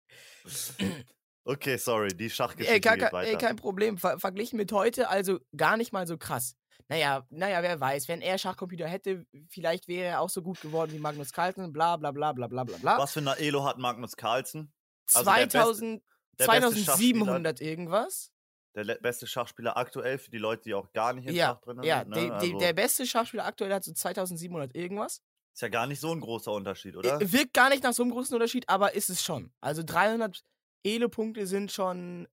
Okay, 1.44 1.78
sorry, 1.78 2.10
die 2.10 2.30
Schachgeschichte 2.30 2.74
Ey, 2.74 2.82
kein, 2.82 3.00
geht 3.00 3.04
kein, 3.06 3.14
weiter. 3.14 3.32
ey, 3.32 3.38
kein 3.38 3.56
Problem. 3.56 3.98
Ver 3.98 4.20
verglichen 4.20 4.58
mit 4.58 4.72
heute, 4.72 5.08
also 5.10 5.40
gar 5.56 5.78
nicht 5.78 5.94
mal 5.94 6.06
so 6.06 6.18
krass. 6.18 6.56
Naja, 6.90 7.26
naja, 7.30 7.62
wer 7.64 7.80
weiß, 7.80 8.08
wenn 8.08 8.22
er 8.22 8.38
Schachcomputer 8.38 8.88
hätte, 8.88 9.26
vielleicht 9.50 9.88
wäre 9.90 10.06
er 10.08 10.22
auch 10.22 10.30
so 10.30 10.42
gut 10.42 10.62
geworden 10.62 10.94
wie 10.94 11.00
Magnus 11.00 11.34
Carlsen, 11.34 11.74
bla 11.74 11.98
bla 11.98 12.12
bla 12.12 12.32
bla 12.32 12.48
bla 12.48 12.64
bla 12.64 12.78
bla. 12.78 12.98
Was 12.98 13.14
für 13.14 13.20
eine 13.20 13.38
Elo 13.38 13.66
hat 13.66 13.78
Magnus 13.78 14.16
Carlsen? 14.16 14.72
also 15.14 15.30
der 15.30 15.36
beste- 15.46 15.50
2000, 15.60 16.04
der 16.40 16.46
beste 16.48 16.62
2700 16.72 17.62
irgendwas? 17.62 18.32
Der 18.76 18.84
beste 18.96 19.26
Schachspieler 19.28 19.76
aktuell 19.76 20.18
für 20.20 20.30
die 20.30 20.38
Leute, 20.38 20.64
die 20.64 20.74
auch 20.76 20.92
gar 20.94 21.12
nicht 21.14 21.28
im 21.28 21.36
Ja, 21.36 21.48
Schach 21.48 21.62
drin 21.62 21.84
ja, 21.84 22.04
sind. 22.04 22.16
de, 22.16 22.22
Ne? 22.24 22.28
de, 22.30 22.32
also, 22.38 22.58
der 22.60 22.74
beste 22.74 23.06
Schachspieler 23.08 23.46
aktuell 23.46 23.74
hat 23.74 23.84
so 23.84 23.92
2700 23.92 24.76
irgendwas. 24.76 25.22
ist 25.54 25.62
ja 25.62 25.70
gar 25.70 25.88
nicht 25.88 26.00
so 26.00 26.12
ein 26.12 26.22
großer 26.22 26.52
Unterschied, 26.52 26.96
oder? 26.96 27.20
Wirkt 27.20 27.54
gar 27.54 27.70
nicht 27.70 27.84
nach 27.84 27.94
so 27.94 28.04
einem 28.04 28.12
großen 28.12 28.34
Unterschied, 28.36 28.70
aber 28.70 28.94
ist 28.94 29.10
es 29.10 29.24
schon. 29.24 29.52
Also 29.62 29.82
300 29.84 30.44
Elo-Punkte 30.86 31.48
sind 31.48 31.72
schon 31.72 32.28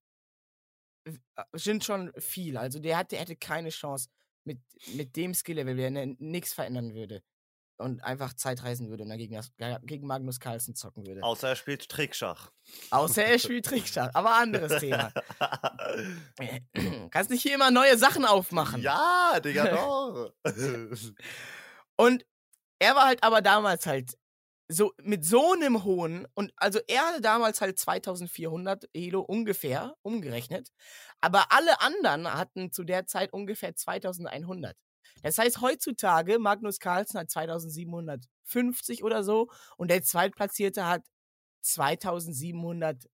äh, 1.06 1.12
sind 1.54 1.82
schon 1.84 2.12
viel. 2.18 2.56
Also 2.58 2.78
der, 2.78 2.98
hat, 2.98 3.12
der 3.12 3.20
hätte 3.20 3.36
keine 3.36 3.70
Chance 3.70 4.08
mit, 4.44 4.60
mit 4.94 5.16
dem 5.16 5.34
Skill-Level, 5.34 5.76
wenn 5.76 5.96
er 5.96 6.06
nichts 6.18 6.52
verändern 6.52 6.94
würde 6.94 7.22
und 7.76 8.02
einfach 8.04 8.34
Zeit 8.34 8.62
reisen 8.62 8.88
würde 8.88 9.02
und 9.02 9.08
dann 9.08 9.18
gegen, 9.18 9.40
gegen 9.82 10.06
Magnus 10.06 10.38
Carlsen 10.38 10.74
zocken 10.74 11.06
würde. 11.06 11.22
Außer 11.22 11.48
er 11.48 11.56
spielt 11.56 11.88
Trickschach. 11.88 12.50
Außer 12.90 13.24
er 13.24 13.38
spielt 13.38 13.64
Trickschach, 13.66 14.10
aber 14.14 14.34
anderes 14.36 14.80
Thema. 14.80 15.12
Kannst 17.10 17.30
nicht 17.30 17.42
hier 17.42 17.54
immer 17.54 17.70
neue 17.70 17.98
Sachen 17.98 18.24
aufmachen. 18.24 18.80
ja, 18.82 19.40
Digga, 19.42 19.68
doch. 19.68 20.32
Und 21.96 22.24
er 22.78 22.94
war 22.94 23.06
halt 23.06 23.22
aber 23.22 23.40
damals 23.40 23.86
halt 23.86 24.16
so 24.68 24.92
mit 25.02 25.24
so 25.24 25.52
einem 25.52 25.84
hohen 25.84 26.26
und 26.34 26.52
also 26.56 26.80
er 26.88 27.02
hatte 27.06 27.20
damals 27.20 27.60
halt 27.60 27.78
2400 27.78 28.88
Elo 28.94 29.20
ungefähr 29.20 29.94
umgerechnet, 30.02 30.72
aber 31.20 31.52
alle 31.52 31.80
anderen 31.80 32.32
hatten 32.32 32.72
zu 32.72 32.84
der 32.84 33.06
Zeit 33.06 33.32
ungefähr 33.32 33.76
2100. 33.76 34.76
Das 35.22 35.38
heißt 35.38 35.60
heutzutage 35.60 36.38
Magnus 36.38 36.78
Carlsen 36.80 37.20
hat 37.20 37.30
2750 37.30 39.04
oder 39.04 39.22
so 39.22 39.50
und 39.76 39.90
der 39.90 40.02
zweitplatzierte 40.02 40.86
hat 40.86 41.04
2700 41.62 43.08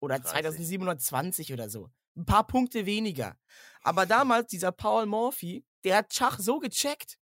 oder 0.00 0.18
30. 0.18 0.30
2720 0.32 1.52
oder 1.52 1.68
so. 1.68 1.90
Ein 2.16 2.24
paar 2.24 2.46
Punkte 2.46 2.86
weniger. 2.86 3.36
Aber 3.82 4.06
damals 4.06 4.48
dieser 4.48 4.72
Paul 4.72 5.06
Morphy, 5.06 5.64
der 5.84 5.98
hat 5.98 6.12
Schach 6.12 6.38
so 6.38 6.58
gecheckt, 6.58 7.18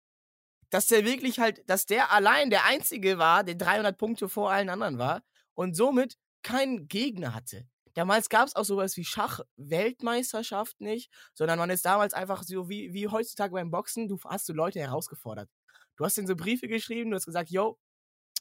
dass 0.75 0.87
der 0.87 1.05
wirklich 1.05 1.39
halt, 1.39 1.63
dass 1.69 1.85
der 1.85 2.11
allein 2.11 2.49
der 2.49 2.65
Einzige 2.65 3.17
war, 3.17 3.45
der 3.45 3.55
300 3.55 3.97
Punkte 3.97 4.27
vor 4.27 4.51
allen 4.51 4.67
anderen 4.67 4.97
war 4.97 5.23
und 5.53 5.73
somit 5.73 6.17
keinen 6.43 6.89
Gegner 6.89 7.33
hatte. 7.33 7.65
Damals 7.93 8.27
gab 8.27 8.49
es 8.49 8.57
auch 8.57 8.65
sowas 8.65 8.97
wie 8.97 9.05
Schach-Weltmeisterschaft 9.05 10.81
nicht, 10.81 11.09
sondern 11.33 11.59
man 11.59 11.69
ist 11.69 11.85
damals 11.85 12.13
einfach 12.13 12.43
so 12.43 12.67
wie, 12.67 12.91
wie 12.91 13.07
heutzutage 13.07 13.53
beim 13.53 13.71
Boxen, 13.71 14.09
du 14.09 14.19
hast 14.25 14.49
du 14.49 14.53
Leute 14.53 14.81
herausgefordert. 14.81 15.49
Du 15.95 16.03
hast 16.03 16.17
denen 16.17 16.27
so 16.27 16.35
Briefe 16.35 16.67
geschrieben, 16.67 17.11
du 17.11 17.15
hast 17.15 17.25
gesagt, 17.25 17.51
yo, 17.51 17.79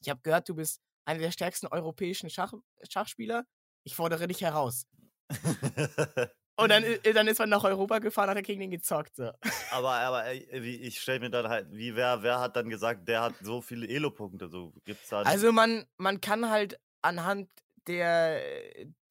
ich 0.00 0.08
habe 0.08 0.20
gehört, 0.24 0.48
du 0.48 0.56
bist 0.56 0.80
einer 1.04 1.20
der 1.20 1.30
stärksten 1.30 1.68
europäischen 1.68 2.30
Schach 2.30 2.52
Schachspieler, 2.90 3.44
ich 3.84 3.94
fordere 3.94 4.26
dich 4.26 4.40
heraus. 4.40 4.88
Und 6.56 6.68
dann, 6.68 6.84
dann 7.14 7.26
ist 7.26 7.38
man 7.38 7.48
nach 7.48 7.64
Europa 7.64 7.98
gefahren, 7.98 8.30
hat 8.30 8.36
er 8.36 8.42
gegen 8.42 8.60
den 8.60 8.70
gezockt. 8.70 9.16
So. 9.16 9.30
aber 9.72 9.90
aber 9.90 10.24
wie, 10.52 10.76
ich 10.76 11.00
stelle 11.00 11.20
mir 11.20 11.30
dann 11.30 11.48
halt, 11.48 11.66
wie 11.70 11.96
wer, 11.96 12.22
wer 12.22 12.40
hat 12.40 12.56
dann 12.56 12.68
gesagt, 12.68 13.08
der 13.08 13.22
hat 13.22 13.34
so 13.40 13.60
viele 13.60 13.88
Elo-Punkte? 13.88 14.48
So, 14.48 14.72
gibt's 14.84 15.08
da 15.08 15.22
Also 15.22 15.52
man, 15.52 15.84
man 15.96 16.20
kann 16.20 16.48
halt 16.50 16.78
anhand 17.02 17.48
der, 17.86 18.40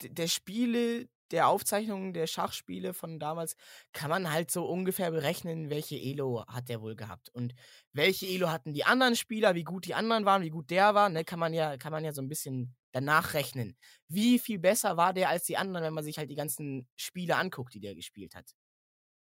der 0.01 0.27
Spiele, 0.27 1.09
der 1.31 1.47
Aufzeichnungen 1.47 2.13
der 2.13 2.27
Schachspiele 2.27 2.93
von 2.93 3.19
damals, 3.19 3.55
kann 3.91 4.09
man 4.09 4.31
halt 4.31 4.49
so 4.49 4.65
ungefähr 4.65 5.11
berechnen, 5.11 5.69
welche 5.69 5.95
Elo 5.95 6.45
hat 6.47 6.69
der 6.69 6.81
wohl 6.81 6.95
gehabt. 6.95 7.29
Und 7.29 7.53
welche 7.91 8.25
Elo 8.27 8.49
hatten 8.51 8.73
die 8.73 8.85
anderen 8.85 9.15
Spieler, 9.15 9.53
wie 9.55 9.63
gut 9.63 9.85
die 9.85 9.95
anderen 9.95 10.25
waren, 10.25 10.43
wie 10.43 10.49
gut 10.49 10.69
der 10.69 10.95
war, 10.95 11.09
ne, 11.09 11.25
kann 11.25 11.39
man 11.39 11.53
ja, 11.53 11.75
kann 11.77 11.91
man 11.91 12.05
ja 12.05 12.13
so 12.13 12.21
ein 12.21 12.29
bisschen 12.29 12.75
danach 12.93 13.33
rechnen. 13.33 13.77
Wie 14.07 14.39
viel 14.39 14.59
besser 14.59 14.95
war 14.95 15.13
der 15.13 15.27
als 15.29 15.43
die 15.43 15.57
anderen, 15.57 15.83
wenn 15.85 15.93
man 15.93 16.03
sich 16.05 16.17
halt 16.17 16.29
die 16.29 16.35
ganzen 16.35 16.87
Spiele 16.95 17.35
anguckt, 17.35 17.73
die 17.73 17.81
der 17.81 17.95
gespielt 17.95 18.35
hat. 18.35 18.55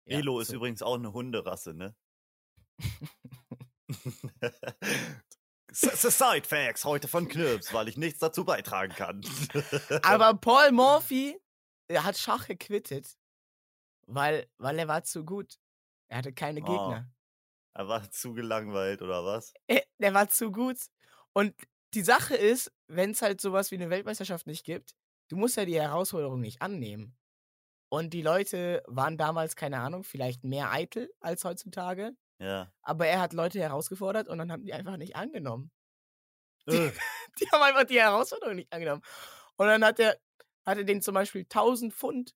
Ja, 0.06 0.18
Elo 0.18 0.42
ist 0.42 0.50
so. 0.50 0.56
übrigens 0.56 0.82
auch 0.82 0.96
eine 0.96 1.14
Hunderasse, 1.14 1.74
ne? 1.74 1.96
Side 5.72 6.48
Facts 6.48 6.86
heute 6.86 7.08
von 7.08 7.28
Knirps, 7.28 7.74
weil 7.74 7.88
ich 7.88 7.98
nichts 7.98 8.20
dazu 8.20 8.46
beitragen 8.46 8.94
kann. 8.94 9.22
Aber 10.04 10.34
Paul 10.36 10.72
Morphy, 10.72 11.40
er 11.88 12.04
hat 12.04 12.18
Schach 12.18 12.48
gequittet, 12.48 13.18
weil, 14.08 14.48
weil 14.58 14.78
er 14.80 14.88
war 14.88 15.04
zu 15.04 15.26
gut. 15.26 15.60
Er 16.10 16.18
hatte 16.18 16.34
keine 16.34 16.62
Oh. 16.62 16.66
Gegner. 16.66 17.12
er 17.76 17.88
war 17.88 18.10
zu 18.12 18.34
gelangweilt, 18.34 19.02
oder 19.02 19.26
was? 19.26 19.54
Er, 19.68 19.84
der 20.00 20.14
war 20.14 20.30
zu 20.30 20.52
gut. 20.52 20.78
Und 21.34 21.56
die 21.94 22.02
Sache 22.02 22.36
ist, 22.36 22.72
wenn 22.88 23.12
es 23.12 23.22
halt 23.22 23.42
sowas 23.42 23.72
wie 23.72 23.76
eine 23.76 23.90
Weltmeisterschaft 23.90 24.48
nicht 24.48 24.66
gibt, 24.66 24.96
du 25.30 25.38
musst 25.38 25.58
ja 25.58 25.66
die 25.66 25.80
Herausforderung 25.80 26.42
nicht 26.42 26.62
annehmen. 26.62 27.18
Und 27.90 28.14
die 28.14 28.22
Leute 28.24 28.82
waren 28.88 29.18
damals, 29.18 29.56
keine 29.56 29.80
Ahnung, 29.80 30.04
vielleicht 30.04 30.44
mehr 30.44 30.72
eitel 30.72 31.12
als 31.20 31.44
heutzutage. 31.44 32.16
Ja. 32.40 32.72
Aber 32.82 33.08
er 33.08 33.22
hat 33.22 33.34
Leute 33.34 33.60
herausgefordert 33.60 34.28
und 34.28 34.40
dann 34.40 34.52
haben 34.52 34.64
die 34.64 34.74
einfach 34.74 34.98
nicht 34.98 35.16
angenommen. 35.16 35.72
Äh, 36.66 36.92
Die 37.40 37.50
haben 37.52 37.62
einfach 37.62 37.84
die 37.84 38.00
Herausforderung 38.00 38.56
nicht 38.56 38.72
angenommen. 38.72 39.02
Und 39.58 39.68
dann 39.68 39.84
hat 39.84 40.00
er, 40.00 40.18
hat 40.66 40.78
er 40.78 40.86
den 40.86 41.02
zum 41.02 41.14
Beispiel 41.14 41.42
1000 41.42 41.94
Pfund 41.94 42.34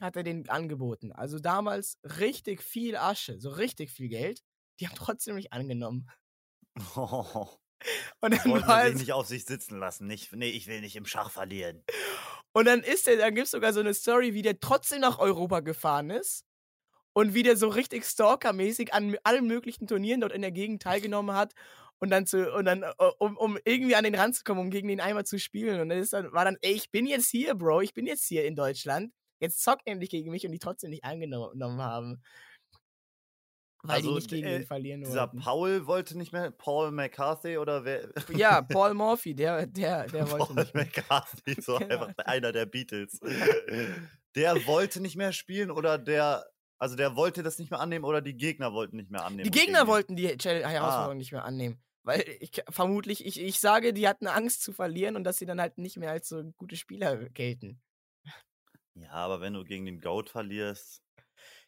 hat 0.00 0.16
er 0.16 0.22
den 0.22 0.48
angeboten. 0.48 1.12
Also 1.12 1.38
damals 1.38 1.98
richtig 2.04 2.62
viel 2.62 2.96
Asche, 2.96 3.40
so 3.40 3.50
richtig 3.50 3.90
viel 3.90 4.08
Geld. 4.08 4.42
Die 4.80 4.86
haben 4.86 4.96
trotzdem 4.96 5.36
nicht 5.36 5.52
angenommen. 5.52 6.08
oh, 6.96 7.48
Und 8.20 8.32
dann, 8.32 8.50
wollten 8.50 8.66
war 8.66 8.84
es, 8.86 8.98
nicht 8.98 9.12
auf 9.12 9.26
sich 9.26 9.44
sitzen 9.44 9.78
lassen. 9.78 10.06
Nicht, 10.06 10.32
nee, 10.32 10.50
ich 10.50 10.66
will 10.66 10.80
nicht 10.80 10.96
im 10.96 11.06
Schach 11.06 11.30
verlieren. 11.30 11.82
und 12.52 12.66
dann 12.66 12.80
ist 12.80 13.08
er, 13.08 13.16
dann 13.16 13.34
gibt 13.34 13.46
es 13.46 13.52
sogar 13.52 13.72
so 13.72 13.80
eine 13.80 13.94
Story, 13.94 14.34
wie 14.34 14.42
der 14.42 14.60
trotzdem 14.60 15.00
nach 15.00 15.18
Europa 15.18 15.60
gefahren 15.60 16.10
ist 16.10 16.44
und 17.12 17.34
wie 17.34 17.42
der 17.42 17.56
so 17.56 17.68
richtig 17.68 18.04
stalkermäßig 18.04 18.94
an 18.94 19.16
allen 19.24 19.46
möglichen 19.46 19.86
Turnieren 19.86 20.20
dort 20.20 20.32
in 20.32 20.42
der 20.42 20.52
Gegend 20.52 20.82
teilgenommen 20.82 21.34
hat 21.36 21.54
und 22.02 22.10
dann 22.10 22.26
zu, 22.26 22.52
und 22.52 22.64
dann, 22.64 22.82
äh, 22.82 22.92
um, 23.18 23.36
um 23.36 23.58
irgendwie 23.64 23.94
an 23.94 24.02
den 24.02 24.16
Rand 24.16 24.34
zu 24.34 24.42
kommen, 24.42 24.60
um 24.60 24.70
gegen 24.70 24.88
den 24.88 25.00
einmal 25.00 25.24
zu 25.24 25.38
spielen. 25.38 25.80
Und 25.80 25.88
dann 25.88 25.98
ist 25.98 26.12
dann, 26.12 26.32
war 26.32 26.44
dann, 26.44 26.56
ey, 26.60 26.72
ich 26.72 26.90
bin 26.90 27.06
jetzt 27.06 27.30
hier, 27.30 27.54
Bro, 27.54 27.82
ich 27.82 27.94
bin 27.94 28.06
jetzt 28.06 28.26
hier 28.26 28.44
in 28.44 28.56
Deutschland. 28.56 29.12
Jetzt 29.38 29.62
zock 29.62 29.78
endlich 29.84 30.10
gegen 30.10 30.30
mich 30.32 30.44
und 30.44 30.50
die 30.52 30.58
trotzdem 30.58 30.90
nicht 30.90 31.04
angenommen 31.04 31.80
haben. 31.80 32.22
Weil 33.82 33.96
Also, 33.96 34.08
die 34.10 34.14
nicht 34.14 34.30
gegen 34.30 34.46
äh, 34.46 34.56
ihn 34.58 34.66
verlieren 34.66 35.00
Dieser 35.02 35.22
wollten. 35.22 35.40
Paul 35.40 35.86
wollte 35.86 36.16
nicht 36.16 36.32
mehr, 36.32 36.50
Paul 36.50 36.92
McCarthy 36.92 37.58
oder 37.58 37.84
wer? 37.84 38.08
Ja, 38.36 38.62
Paul 38.62 38.94
Morphy, 38.94 39.34
der, 39.34 39.66
der, 39.66 40.06
der 40.06 40.30
wollte 40.30 40.46
Paul 40.46 40.56
nicht 40.56 40.74
mehr. 40.74 40.84
McCarthy, 40.84 41.60
so 41.60 41.76
Genau. 41.78 42.04
einfach 42.06 42.24
einer 42.24 42.52
der 42.52 42.66
Beatles. 42.66 43.18
Der 44.34 44.66
wollte 44.66 45.00
nicht 45.00 45.16
mehr 45.16 45.32
spielen 45.32 45.70
oder 45.70 45.98
der, 45.98 46.46
also 46.78 46.96
der 46.96 47.16
wollte 47.16 47.42
das 47.42 47.58
nicht 47.58 47.70
mehr 47.70 47.80
annehmen 47.80 48.04
oder 48.04 48.22
die 48.22 48.36
Gegner 48.36 48.72
wollten 48.72 48.96
nicht 48.96 49.10
mehr 49.10 49.24
annehmen. 49.24 49.50
Die 49.50 49.58
Gegner 49.58 49.86
wollten 49.86 50.16
die 50.16 50.28
Challenge- 50.38 50.64
Ah. 50.66 50.70
Herausforderung 50.70 51.18
nicht 51.18 51.32
mehr 51.32 51.44
annehmen. 51.44 51.82
Weil 52.04 52.24
ich 52.40 52.62
vermutlich, 52.68 53.24
ich, 53.24 53.40
ich 53.40 53.60
sage, 53.60 53.92
die 53.92 54.08
hatten 54.08 54.26
Angst 54.26 54.62
zu 54.62 54.72
verlieren 54.72 55.14
und 55.14 55.22
dass 55.24 55.36
sie 55.38 55.46
dann 55.46 55.60
halt 55.60 55.78
nicht 55.78 55.96
mehr 55.96 56.10
als 56.10 56.28
so 56.28 56.42
gute 56.56 56.74
Spieler 56.76 57.16
gelten. 57.30 57.80
Ja, 58.94 59.10
aber 59.12 59.40
wenn 59.40 59.54
du 59.54 59.64
gegen 59.64 59.86
den 59.86 60.00
Goat 60.00 60.28
verlierst. 60.28 61.00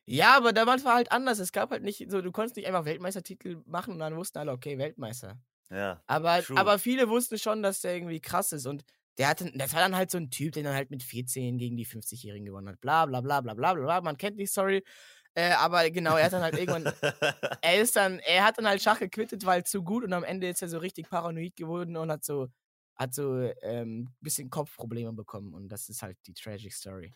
Ja, 0.06 0.36
aber 0.36 0.52
damals 0.52 0.84
war 0.84 0.94
halt 0.94 1.12
anders. 1.12 1.38
Es 1.38 1.52
gab 1.52 1.70
halt 1.70 1.82
nicht 1.82 2.10
so, 2.10 2.20
du 2.20 2.32
konntest 2.32 2.56
nicht 2.56 2.66
einfach 2.66 2.84
Weltmeistertitel 2.84 3.62
machen 3.66 3.94
und 3.94 3.98
dann 4.00 4.16
wussten 4.16 4.38
alle, 4.38 4.52
okay, 4.52 4.78
Weltmeister. 4.78 5.38
Ja. 5.70 6.02
Aber, 6.06 6.42
True. 6.42 6.58
aber 6.58 6.78
viele 6.78 7.08
wussten 7.08 7.38
schon, 7.38 7.62
dass 7.62 7.80
der 7.80 7.94
irgendwie 7.94 8.20
krass 8.20 8.52
ist 8.52 8.66
und 8.66 8.84
der 9.18 9.28
hatte, 9.28 9.50
das 9.54 9.72
war 9.72 9.80
dann 9.80 9.96
halt 9.96 10.10
so 10.10 10.18
ein 10.18 10.30
Typ, 10.30 10.52
der 10.52 10.64
dann 10.64 10.74
halt 10.74 10.90
mit 10.90 11.02
14 11.02 11.56
gegen 11.56 11.76
die 11.76 11.86
50-Jährigen 11.86 12.46
gewonnen 12.46 12.68
hat. 12.68 12.80
Bla 12.80 13.06
bla 13.06 13.20
bla 13.20 13.40
bla 13.40 13.54
bla 13.54 13.74
bla. 13.74 13.82
bla. 13.82 14.00
Man 14.00 14.16
kennt 14.16 14.38
die 14.38 14.46
Story. 14.46 14.82
Äh, 15.34 15.52
aber 15.52 15.90
genau, 15.90 16.16
er 16.16 16.26
hat 16.26 16.32
dann 16.32 16.42
halt 16.42 16.56
irgendwann, 16.56 16.84
er 17.62 17.80
ist 17.80 17.96
dann, 17.96 18.20
er 18.20 18.44
hat 18.44 18.58
dann 18.58 18.68
halt 18.68 18.82
Schach 18.82 19.00
gequittet, 19.00 19.44
weil 19.44 19.64
zu 19.64 19.82
gut 19.82 20.04
und 20.04 20.12
am 20.12 20.22
Ende 20.22 20.48
ist 20.48 20.62
er 20.62 20.68
so 20.68 20.78
richtig 20.78 21.10
paranoid 21.10 21.56
geworden 21.56 21.96
und 21.96 22.10
hat 22.10 22.24
so, 22.24 22.48
hat 22.94 23.14
so 23.14 23.50
ähm, 23.62 24.14
bisschen 24.20 24.48
Kopfprobleme 24.48 25.12
bekommen 25.12 25.52
und 25.52 25.68
das 25.68 25.88
ist 25.88 26.02
halt 26.02 26.18
die 26.26 26.34
Tragic 26.34 26.72
Story. 26.72 27.12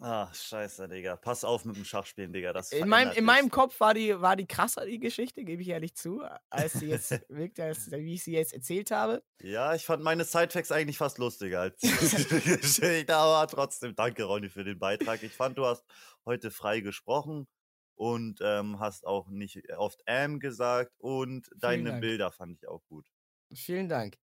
Ah, 0.00 0.32
scheiße, 0.32 0.88
Digga. 0.88 1.16
Pass 1.16 1.44
auf 1.44 1.64
mit 1.64 1.74
dem 1.74 1.84
Schachspielen, 1.84 2.32
Digga. 2.32 2.52
Das 2.52 2.70
In 2.70 2.88
meinem, 2.88 3.12
in 3.12 3.24
meinem. 3.24 3.50
Kopf 3.50 3.80
war 3.80 3.94
die, 3.94 4.20
war 4.20 4.36
die 4.36 4.46
krasser, 4.46 4.86
die 4.86 5.00
Geschichte, 5.00 5.44
gebe 5.44 5.62
ich 5.62 5.68
ehrlich 5.68 5.96
zu, 5.96 6.22
als 6.50 6.74
sie 6.74 6.86
jetzt 6.86 7.10
wirkt, 7.28 7.58
als, 7.58 7.90
wie 7.90 8.14
ich 8.14 8.22
sie 8.22 8.32
jetzt 8.32 8.52
erzählt 8.52 8.92
habe. 8.92 9.24
Ja, 9.42 9.74
ich 9.74 9.84
fand 9.84 10.02
meine 10.04 10.24
Sidefacts 10.24 10.70
eigentlich 10.70 10.98
fast 10.98 11.18
lustiger 11.18 11.60
als 11.62 11.80
die 11.80 11.88
Geschichte, 12.60 13.16
aber 13.16 13.48
trotzdem 13.48 13.96
danke, 13.96 14.24
Ronny, 14.24 14.48
für 14.48 14.62
den 14.62 14.78
Beitrag. 14.78 15.22
Ich 15.24 15.32
fand, 15.32 15.58
du 15.58 15.66
hast 15.66 15.84
heute 16.24 16.52
frei 16.52 16.80
gesprochen 16.80 17.48
und 17.96 18.38
ähm, 18.40 18.78
hast 18.78 19.04
auch 19.04 19.28
nicht 19.28 19.60
oft 19.76 20.00
ähm 20.06 20.38
gesagt 20.38 20.92
und 20.98 21.48
deine. 21.56 21.98
Bilder 21.98 22.30
fand 22.30 22.52
ich 22.52 22.68
auch 22.68 22.84
gut. 22.88 23.06
Vielen 23.52 23.88
Dank. 23.88 24.16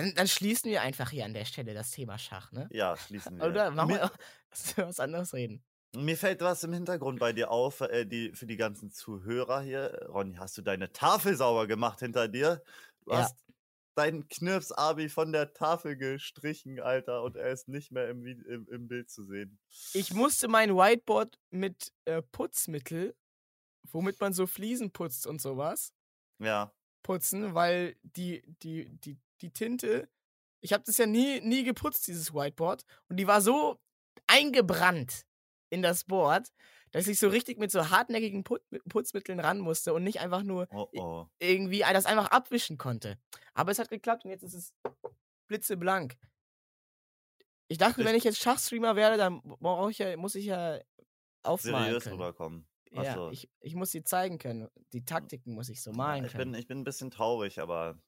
Dann, 0.00 0.14
dann 0.14 0.28
schließen 0.28 0.70
wir 0.70 0.82
einfach 0.82 1.10
hier 1.10 1.24
an 1.26 1.34
der 1.34 1.44
Stelle 1.44 1.74
das 1.74 1.90
Thema 1.90 2.16
Schach, 2.18 2.52
ne? 2.52 2.68
Ja, 2.72 2.96
schließen 2.96 3.36
wir. 3.38 3.46
Oder 3.46 3.70
machen 3.70 3.90
wir 4.76 4.86
was 4.86 5.00
anderes 5.00 5.34
reden? 5.34 5.62
mir 5.94 6.16
fällt 6.16 6.40
was 6.40 6.62
im 6.62 6.72
Hintergrund 6.72 7.18
bei 7.18 7.32
dir 7.32 7.50
auf, 7.50 7.80
äh, 7.80 8.04
die, 8.04 8.32
für 8.32 8.46
die 8.46 8.56
ganzen 8.56 8.90
Zuhörer 8.90 9.60
hier. 9.60 10.06
Ronny, 10.08 10.36
hast 10.36 10.56
du 10.56 10.62
deine 10.62 10.92
Tafel 10.92 11.36
sauber 11.36 11.66
gemacht 11.66 12.00
hinter 12.00 12.28
dir? 12.28 12.62
Du 13.04 13.12
Ja. 13.12 13.18
hast 13.18 13.36
deinen 13.96 14.28
Knirps-Abi 14.28 15.08
von 15.08 15.32
der 15.32 15.52
Tafel 15.52 15.96
gestrichen, 15.96 16.80
Alter, 16.80 17.22
und 17.24 17.36
er 17.36 17.50
ist 17.50 17.68
nicht 17.68 17.90
mehr 17.90 18.08
im, 18.08 18.24
im, 18.24 18.68
im 18.70 18.88
Bild 18.88 19.10
zu 19.10 19.24
sehen. 19.24 19.58
Ich 19.92 20.14
musste 20.14 20.48
mein 20.48 20.76
Whiteboard 20.76 21.38
mit 21.50 21.92
äh, 22.04 22.22
Putzmittel, 22.22 23.14
womit 23.90 24.20
man 24.20 24.32
so 24.32 24.46
Fliesen 24.46 24.92
putzt 24.92 25.26
und 25.26 25.42
sowas, 25.42 25.92
Ja. 26.38 26.72
putzen, 27.02 27.54
weil 27.54 27.96
die, 28.02 28.42
die, 28.62 28.88
die, 29.00 29.18
die 29.42 29.52
Tinte, 29.52 30.08
ich 30.60 30.72
habe 30.72 30.84
das 30.84 30.98
ja 30.98 31.06
nie, 31.06 31.40
nie 31.40 31.64
geputzt, 31.64 32.06
dieses 32.06 32.34
Whiteboard, 32.34 32.84
und 33.08 33.16
die 33.16 33.26
war 33.26 33.40
so 33.40 33.78
eingebrannt 34.26 35.26
in 35.70 35.82
das 35.82 36.04
Board, 36.04 36.52
dass 36.92 37.06
ich 37.06 37.18
so 37.18 37.28
richtig 37.28 37.58
mit 37.58 37.70
so 37.70 37.90
hartnäckigen 37.90 38.44
Put 38.44 38.62
Putzmitteln 38.88 39.40
ran 39.40 39.60
musste 39.60 39.94
und 39.94 40.02
nicht 40.02 40.20
einfach 40.20 40.42
nur 40.42 40.66
Oh 40.72 40.88
oh. 40.96 41.26
irgendwie 41.38 41.80
das 41.80 42.06
einfach 42.06 42.30
abwischen 42.30 42.78
konnte. 42.78 43.18
Aber 43.54 43.70
es 43.70 43.78
hat 43.78 43.88
geklappt 43.88 44.24
und 44.24 44.30
jetzt 44.30 44.42
ist 44.42 44.54
es 44.54 44.74
blitzeblank. 45.48 46.16
Ich 47.68 47.78
dachte, 47.78 48.04
wenn 48.04 48.16
ich 48.16 48.24
jetzt 48.24 48.40
Schachstreamer 48.40 48.96
werde, 48.96 49.16
dann 49.16 49.40
ich 49.90 49.98
ja, 49.98 50.16
muss 50.16 50.34
ich 50.34 50.46
ja 50.46 50.80
aufmalen 51.44 51.84
seriös 51.84 52.04
können. 52.04 52.16
rüberkommen. 52.16 52.66
Ja, 52.92 53.30
ich, 53.30 53.48
ich 53.60 53.76
muss 53.76 53.92
sie 53.92 54.02
zeigen 54.02 54.38
können. 54.38 54.68
Die 54.92 55.04
Taktiken 55.04 55.54
muss 55.54 55.68
ich 55.68 55.80
so 55.80 55.92
malen 55.92 56.24
ich, 56.24 56.32
können. 56.32 56.52
bin, 56.52 56.60
ich 56.60 56.66
bin 56.66 56.78
ein 56.78 56.84
bisschen 56.84 57.12
traurig, 57.12 57.60
aber 57.60 58.02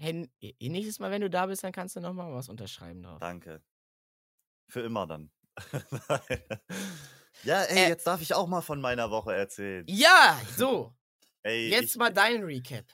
Hey, 0.00 0.10
n- 0.10 0.32
i- 0.42 0.68
nächstes 0.70 0.98
Mal, 0.98 1.10
wenn 1.10 1.20
du 1.20 1.28
da 1.28 1.44
bist, 1.46 1.62
dann 1.62 1.72
kannst 1.72 1.94
du 1.94 2.00
nochmal 2.00 2.32
was 2.32 2.48
unterschreiben 2.48 3.02
drauf. 3.02 3.18
danke. 3.20 3.62
Für 4.68 4.80
immer 4.80 5.06
dann. 5.06 5.30
Ja, 7.42 7.62
ey, 7.64 7.84
Äh, 7.84 7.88
jetzt 7.88 8.06
darf 8.06 8.20
ich 8.20 8.34
auch 8.34 8.46
mal 8.48 8.60
von 8.60 8.80
meiner 8.82 9.10
Woche 9.10 9.34
erzählen. 9.34 9.84
Ja, 9.88 10.38
so. 10.56 10.94
Ey, 11.42 11.70
Jetzt 11.70 11.92
ich, 11.92 11.96
mal 11.96 12.12
dein 12.12 12.42
Recap. 12.42 12.84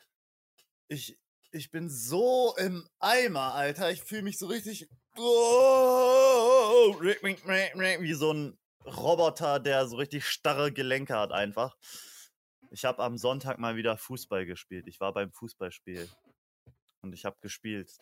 ich, 0.88 1.19
ich 1.51 1.71
bin 1.73 1.90
so 1.90 2.55
im 2.57 2.88
Eimer, 3.01 3.55
Alter. 3.55 3.90
Ich 3.90 4.03
fühle 4.05 4.23
mich 4.23 4.38
so 4.38 4.47
richtig 4.47 4.88
oh, 5.16 6.95
wie 7.01 8.12
so 8.14 8.33
ein 8.33 8.57
Roboter, 8.85 9.59
der 9.59 9.88
so 9.88 9.97
richtig 9.97 10.27
starre 10.27 10.71
Gelenke 10.73 11.16
hat 11.19 11.33
einfach. 11.33 11.77
Ich 12.71 12.85
habe 12.85 13.03
am 13.03 13.19
Sonntag 13.19 13.59
mal 13.59 13.75
wieder 13.75 13.97
Fußball 13.97 14.47
gespielt. 14.47 14.87
Ich 14.87 15.01
war 15.01 15.12
beim 15.12 15.33
Fußballspiel 15.33 16.09
und 17.07 17.14
ich 17.14 17.25
habe 17.25 17.37
gespielt. 17.40 17.97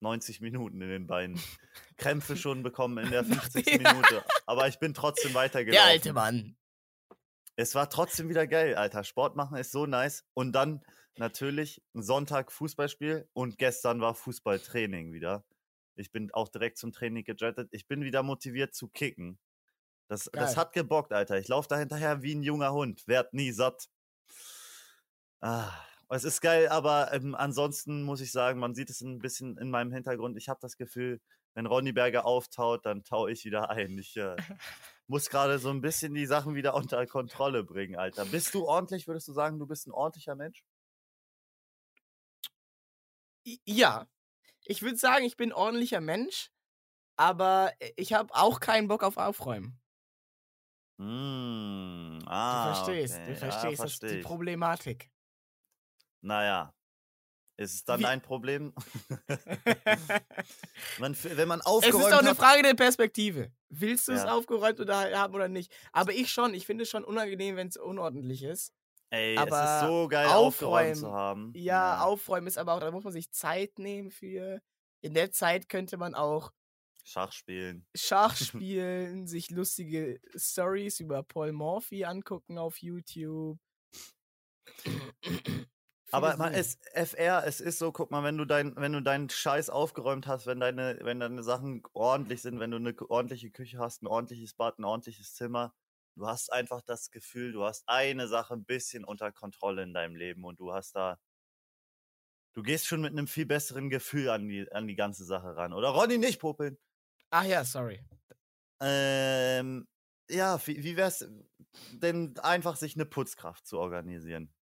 90 0.00 0.40
Minuten 0.40 0.80
in 0.80 0.88
den 0.88 1.06
Beinen. 1.06 1.40
Krämpfe 1.96 2.36
schon 2.36 2.62
bekommen 2.62 3.04
in 3.04 3.10
der 3.10 3.24
50. 3.24 3.66
Ja. 3.82 3.92
Minute. 3.92 4.24
Aber 4.46 4.68
ich 4.68 4.78
bin 4.78 4.94
trotzdem 4.94 5.34
weitergelaufen. 5.34 5.84
Der 5.84 5.92
alte 5.92 6.12
Mann. 6.12 6.56
Es 7.54 7.74
war 7.74 7.88
trotzdem 7.88 8.28
wieder 8.28 8.46
geil, 8.46 8.74
Alter. 8.74 9.04
Sport 9.04 9.36
machen 9.36 9.56
ist 9.56 9.72
so 9.72 9.86
nice. 9.86 10.24
Und 10.34 10.52
dann 10.52 10.82
natürlich 11.16 11.82
Sonntag 11.92 12.50
Fußballspiel 12.50 13.28
und 13.32 13.58
gestern 13.58 14.00
war 14.00 14.14
Fußballtraining 14.14 15.12
wieder. 15.12 15.44
Ich 15.94 16.10
bin 16.10 16.32
auch 16.32 16.48
direkt 16.48 16.78
zum 16.78 16.92
Training 16.92 17.24
gejettet. 17.24 17.68
Ich 17.70 17.86
bin 17.86 18.02
wieder 18.02 18.22
motiviert 18.22 18.74
zu 18.74 18.88
kicken. 18.88 19.38
Das, 20.08 20.28
das 20.32 20.56
hat 20.56 20.72
gebockt, 20.72 21.12
Alter. 21.12 21.38
Ich 21.38 21.48
laufe 21.48 21.68
da 21.68 21.78
hinterher 21.78 22.22
wie 22.22 22.34
ein 22.34 22.42
junger 22.42 22.72
Hund. 22.72 23.06
Werd 23.06 23.32
nie 23.34 23.52
satt. 23.52 23.88
Ah, 25.40 25.72
es 26.14 26.24
ist 26.24 26.40
geil, 26.40 26.68
aber 26.68 27.12
ähm, 27.12 27.34
ansonsten 27.34 28.02
muss 28.02 28.20
ich 28.20 28.32
sagen, 28.32 28.58
man 28.60 28.74
sieht 28.74 28.90
es 28.90 29.00
ein 29.00 29.18
bisschen 29.18 29.56
in 29.58 29.70
meinem 29.70 29.92
Hintergrund. 29.92 30.36
Ich 30.36 30.48
habe 30.48 30.58
das 30.60 30.76
Gefühl, 30.76 31.20
wenn 31.54 31.66
Ronny 31.66 31.92
Berger 31.92 32.24
auftaut, 32.26 32.84
dann 32.86 33.04
tau 33.04 33.28
ich 33.28 33.44
wieder 33.44 33.70
ein. 33.70 33.98
Ich 33.98 34.16
äh, 34.16 34.36
muss 35.06 35.30
gerade 35.30 35.58
so 35.58 35.70
ein 35.70 35.80
bisschen 35.80 36.14
die 36.14 36.26
Sachen 36.26 36.54
wieder 36.54 36.74
unter 36.74 37.06
Kontrolle 37.06 37.64
bringen, 37.64 37.96
Alter. 37.96 38.24
Bist 38.26 38.54
du 38.54 38.66
ordentlich? 38.66 39.06
Würdest 39.06 39.28
du 39.28 39.32
sagen, 39.32 39.58
du 39.58 39.66
bist 39.66 39.86
ein 39.86 39.92
ordentlicher 39.92 40.34
Mensch? 40.34 40.62
Ja. 43.64 44.06
Ich 44.64 44.82
würde 44.82 44.96
sagen, 44.96 45.24
ich 45.24 45.36
bin 45.36 45.50
ein 45.50 45.54
ordentlicher 45.54 46.00
Mensch, 46.00 46.50
aber 47.16 47.72
ich 47.96 48.12
habe 48.12 48.34
auch 48.34 48.60
keinen 48.60 48.88
Bock 48.88 49.02
auf 49.02 49.16
Aufräumen. 49.16 49.78
Mm, 50.98 52.18
Du 52.20 52.26
ah, 52.28 52.74
verstehst, 52.74 53.16
okay. 53.16 53.26
du 53.26 53.32
Ja, 53.32 53.36
verstehst, 53.36 53.72
ist 53.72 53.80
versteh 53.80 54.16
die. 54.16 54.22
Problematik. 54.22 55.11
Naja. 56.22 56.72
Ist 57.58 57.74
es 57.74 57.84
dann 57.84 58.00
Wie- 58.00 58.06
ein 58.06 58.22
Problem? 58.22 58.72
man, 60.98 61.14
wenn 61.22 61.48
man 61.48 61.60
Es 61.60 61.66
aufgeräumt 61.66 62.04
ist 62.04 62.10
doch 62.12 62.18
eine 62.20 62.34
Frage 62.34 62.62
der 62.62 62.74
Perspektive. 62.74 63.52
Willst 63.68 64.08
du 64.08 64.12
es 64.12 64.22
Ja. 64.24 64.34
aufgeräumt 64.34 64.80
oder 64.80 65.16
haben 65.18 65.34
oder 65.34 65.48
nicht? 65.48 65.72
Aber 65.92 66.12
ich 66.12 66.32
schon. 66.32 66.54
Ich 66.54 66.64
finde 66.66 66.84
es 66.84 66.90
schon 66.90 67.04
unangenehm, 67.04 67.56
wenn 67.56 67.68
es 67.68 67.76
unordentlich 67.76 68.42
ist. 68.42 68.72
ey, 69.10 69.34
es 69.36 69.42
ist 69.44 69.52
aber 69.52 69.86
so 69.86 70.08
geil 70.08 70.26
aufgeräumt 70.28 70.96
zu 70.96 71.06
aufräumen, 71.06 71.20
haben. 71.20 71.52
Ja, 71.54 72.02
aufräumen 72.02 72.46
ist 72.46 72.56
aber 72.58 72.72
auch, 72.72 72.80
da 72.80 72.90
muss 72.90 73.04
man 73.04 73.12
sich 73.12 73.30
Zeit 73.30 73.78
nehmen 73.78 74.10
für. 74.10 74.62
In 75.02 75.12
der 75.14 75.30
Zeit 75.32 75.68
könnte 75.68 75.98
man 75.98 76.14
auch 76.14 76.52
Schach 77.04 77.32
spielen. 77.32 77.86
Schach 77.94 78.34
spielen, 78.64 79.26
sich 79.26 79.50
lustige 79.50 80.20
Stories 80.36 81.00
über 81.00 81.22
Paul 81.22 81.52
Morphy 81.52 82.04
angucken 82.06 82.56
auf 82.58 82.78
YouTube. 82.78 83.58
Aber 86.12 86.36
man, 86.36 86.52
es, 86.52 86.78
FR, 86.92 87.44
es 87.46 87.60
ist 87.60 87.78
so, 87.78 87.90
guck 87.90 88.10
mal, 88.10 88.22
wenn 88.22 88.36
du 88.36 88.44
dein, 88.44 88.76
wenn 88.76 88.92
du 88.92 89.02
deinen 89.02 89.30
Scheiß 89.30 89.70
aufgeräumt 89.70 90.26
hast, 90.26 90.46
wenn 90.46 90.60
deine, 90.60 90.98
wenn 91.02 91.20
deine 91.20 91.42
Sachen 91.42 91.82
ordentlich 91.94 92.42
sind, 92.42 92.60
wenn 92.60 92.70
du 92.70 92.76
eine 92.76 92.94
ordentliche 93.08 93.50
Küche 93.50 93.78
hast, 93.78 94.02
ein 94.02 94.06
ordentliches 94.06 94.54
Bad, 94.54 94.78
ein 94.78 94.84
ordentliches 94.84 95.34
Zimmer, 95.34 95.74
du 96.14 96.26
hast 96.26 96.52
einfach 96.52 96.82
das 96.82 97.10
Gefühl, 97.10 97.52
du 97.52 97.64
hast 97.64 97.84
eine 97.88 98.28
Sache 98.28 98.54
ein 98.54 98.64
bisschen 98.64 99.04
unter 99.04 99.32
Kontrolle 99.32 99.82
in 99.82 99.94
deinem 99.94 100.14
Leben 100.14 100.44
und 100.44 100.60
du 100.60 100.72
hast 100.74 100.94
da, 100.96 101.18
du 102.54 102.62
gehst 102.62 102.86
schon 102.86 103.00
mit 103.00 103.12
einem 103.12 103.26
viel 103.26 103.46
besseren 103.46 103.90
Gefühl 103.90 104.28
an 104.30 104.48
die, 104.48 104.70
an 104.72 104.86
die 104.86 104.96
ganze 104.96 105.24
Sache 105.24 105.56
ran. 105.56 105.72
Oder 105.72 105.88
Ronny, 105.90 106.18
nicht 106.18 106.40
popeln. 106.40 106.78
Ach 107.30 107.44
ja, 107.44 107.64
sorry. 107.64 108.00
Ähm, 108.80 109.86
ja, 110.30 110.60
wie, 110.66 110.82
wie 110.82 110.96
wär's 110.96 111.26
denn 111.92 112.38
einfach, 112.38 112.76
sich 112.76 112.94
eine 112.96 113.06
Putzkraft 113.06 113.66
zu 113.66 113.78
organisieren? 113.78 114.52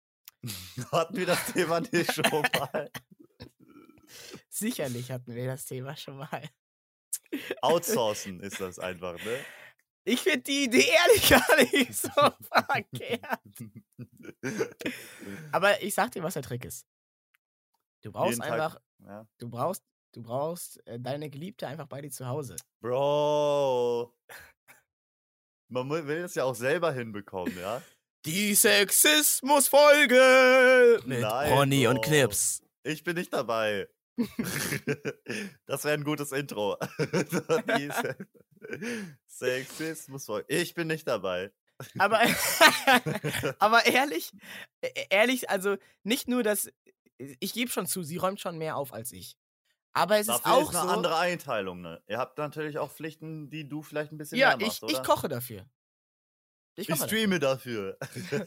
Hatten 0.92 1.16
wir 1.16 1.26
das 1.26 1.52
Thema 1.52 1.80
nicht 1.80 2.12
schon 2.14 2.24
mal? 2.30 2.90
Sicherlich 4.48 5.10
hatten 5.10 5.34
wir 5.34 5.46
das 5.46 5.64
Thema 5.64 5.96
schon 5.96 6.16
mal. 6.16 6.42
Outsourcen 7.62 8.40
ist 8.40 8.60
das 8.60 8.78
einfach, 8.78 9.14
ne? 9.24 9.44
Ich 10.04 10.20
finde 10.22 10.40
die 10.40 10.64
Idee 10.64 10.86
ehrlich 10.88 11.28
gar 11.30 11.56
nicht 11.56 11.94
so 11.94 12.08
verkehrt. 12.52 13.40
Aber 15.52 15.80
ich 15.82 15.94
sag 15.94 16.10
dir, 16.12 16.22
was 16.22 16.34
der 16.34 16.42
Trick 16.42 16.64
ist. 16.64 16.86
Du 18.02 18.10
brauchst 18.10 18.30
Jeden 18.38 18.42
Tag- 18.42 18.52
einfach, 18.52 18.80
Ja. 19.06 19.26
du 19.38 19.48
brauchst, 19.48 19.84
du 20.12 20.22
brauchst 20.22 20.84
äh, 20.86 20.98
deine 20.98 21.30
Geliebte 21.30 21.68
einfach 21.68 21.86
bei 21.86 22.00
dir 22.00 22.10
zu 22.10 22.26
Hause. 22.26 22.56
Bro. 22.80 24.12
Man 25.68 25.88
will 25.90 26.22
das 26.22 26.34
ja 26.34 26.44
auch 26.44 26.54
selber 26.56 26.92
hinbekommen, 26.92 27.56
ja? 27.58 27.80
Die 28.26 28.54
Sexismus-Folge 28.54 31.00
mit 31.06 31.20
Nein, 31.20 31.52
Ronny 31.52 31.86
und 31.86 31.94
Bro. 31.96 32.02
Knips. 32.02 32.62
Ich 32.82 33.02
bin 33.02 33.16
nicht 33.16 33.32
dabei. 33.32 33.88
das 35.66 35.84
wäre 35.84 35.94
ein 35.94 36.04
gutes 36.04 36.32
Intro. 36.32 36.76
Die 37.78 37.90
Se- 37.90 38.16
Sexismus. 39.26 40.28
Ich 40.48 40.74
bin 40.74 40.88
nicht 40.88 41.08
dabei. 41.08 41.50
Aber, 41.98 42.20
aber 43.58 43.86
ehrlich, 43.86 44.32
ehrlich, 45.08 45.48
also 45.48 45.76
nicht 46.02 46.28
nur, 46.28 46.42
dass 46.42 46.70
ich 47.16 47.54
gebe 47.54 47.70
schon 47.70 47.86
zu, 47.86 48.02
sie 48.02 48.18
räumt 48.18 48.40
schon 48.40 48.58
mehr 48.58 48.76
auf 48.76 48.92
als 48.92 49.12
ich. 49.12 49.38
Aber 49.92 50.16
es 50.16 50.28
ist 50.28 50.44
Dafür 50.44 50.52
auch 50.52 50.70
ist 50.70 50.76
eine 50.76 50.88
so. 50.88 50.94
andere 50.94 51.18
Einteilung, 51.18 51.80
ne? 51.80 52.02
Ihr 52.06 52.18
habt 52.18 52.36
natürlich 52.36 52.78
auch 52.78 52.92
Pflichten, 52.92 53.48
die 53.48 53.66
du 53.68 53.82
vielleicht 53.82 54.12
ein 54.12 54.18
bisschen 54.18 54.38
ja, 54.38 54.56
mehr 54.56 54.66
machst, 54.66 54.78
ich, 54.78 54.82
oder? 54.82 54.92
ich 54.92 55.02
koche 55.02 55.28
dafür. 55.28 55.64
Ich, 56.80 56.88
Ich 56.88 56.96
streame 56.96 57.38
dafür. 57.38 57.96
dafür. 58.00 58.46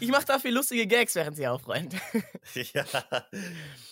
ich 0.00 0.08
mache 0.08 0.24
dafür 0.24 0.52
lustige 0.52 0.86
Gags, 0.86 1.14
während 1.14 1.36
sie 1.36 1.46
aufräumt. 1.46 1.94
ja. 2.54 2.84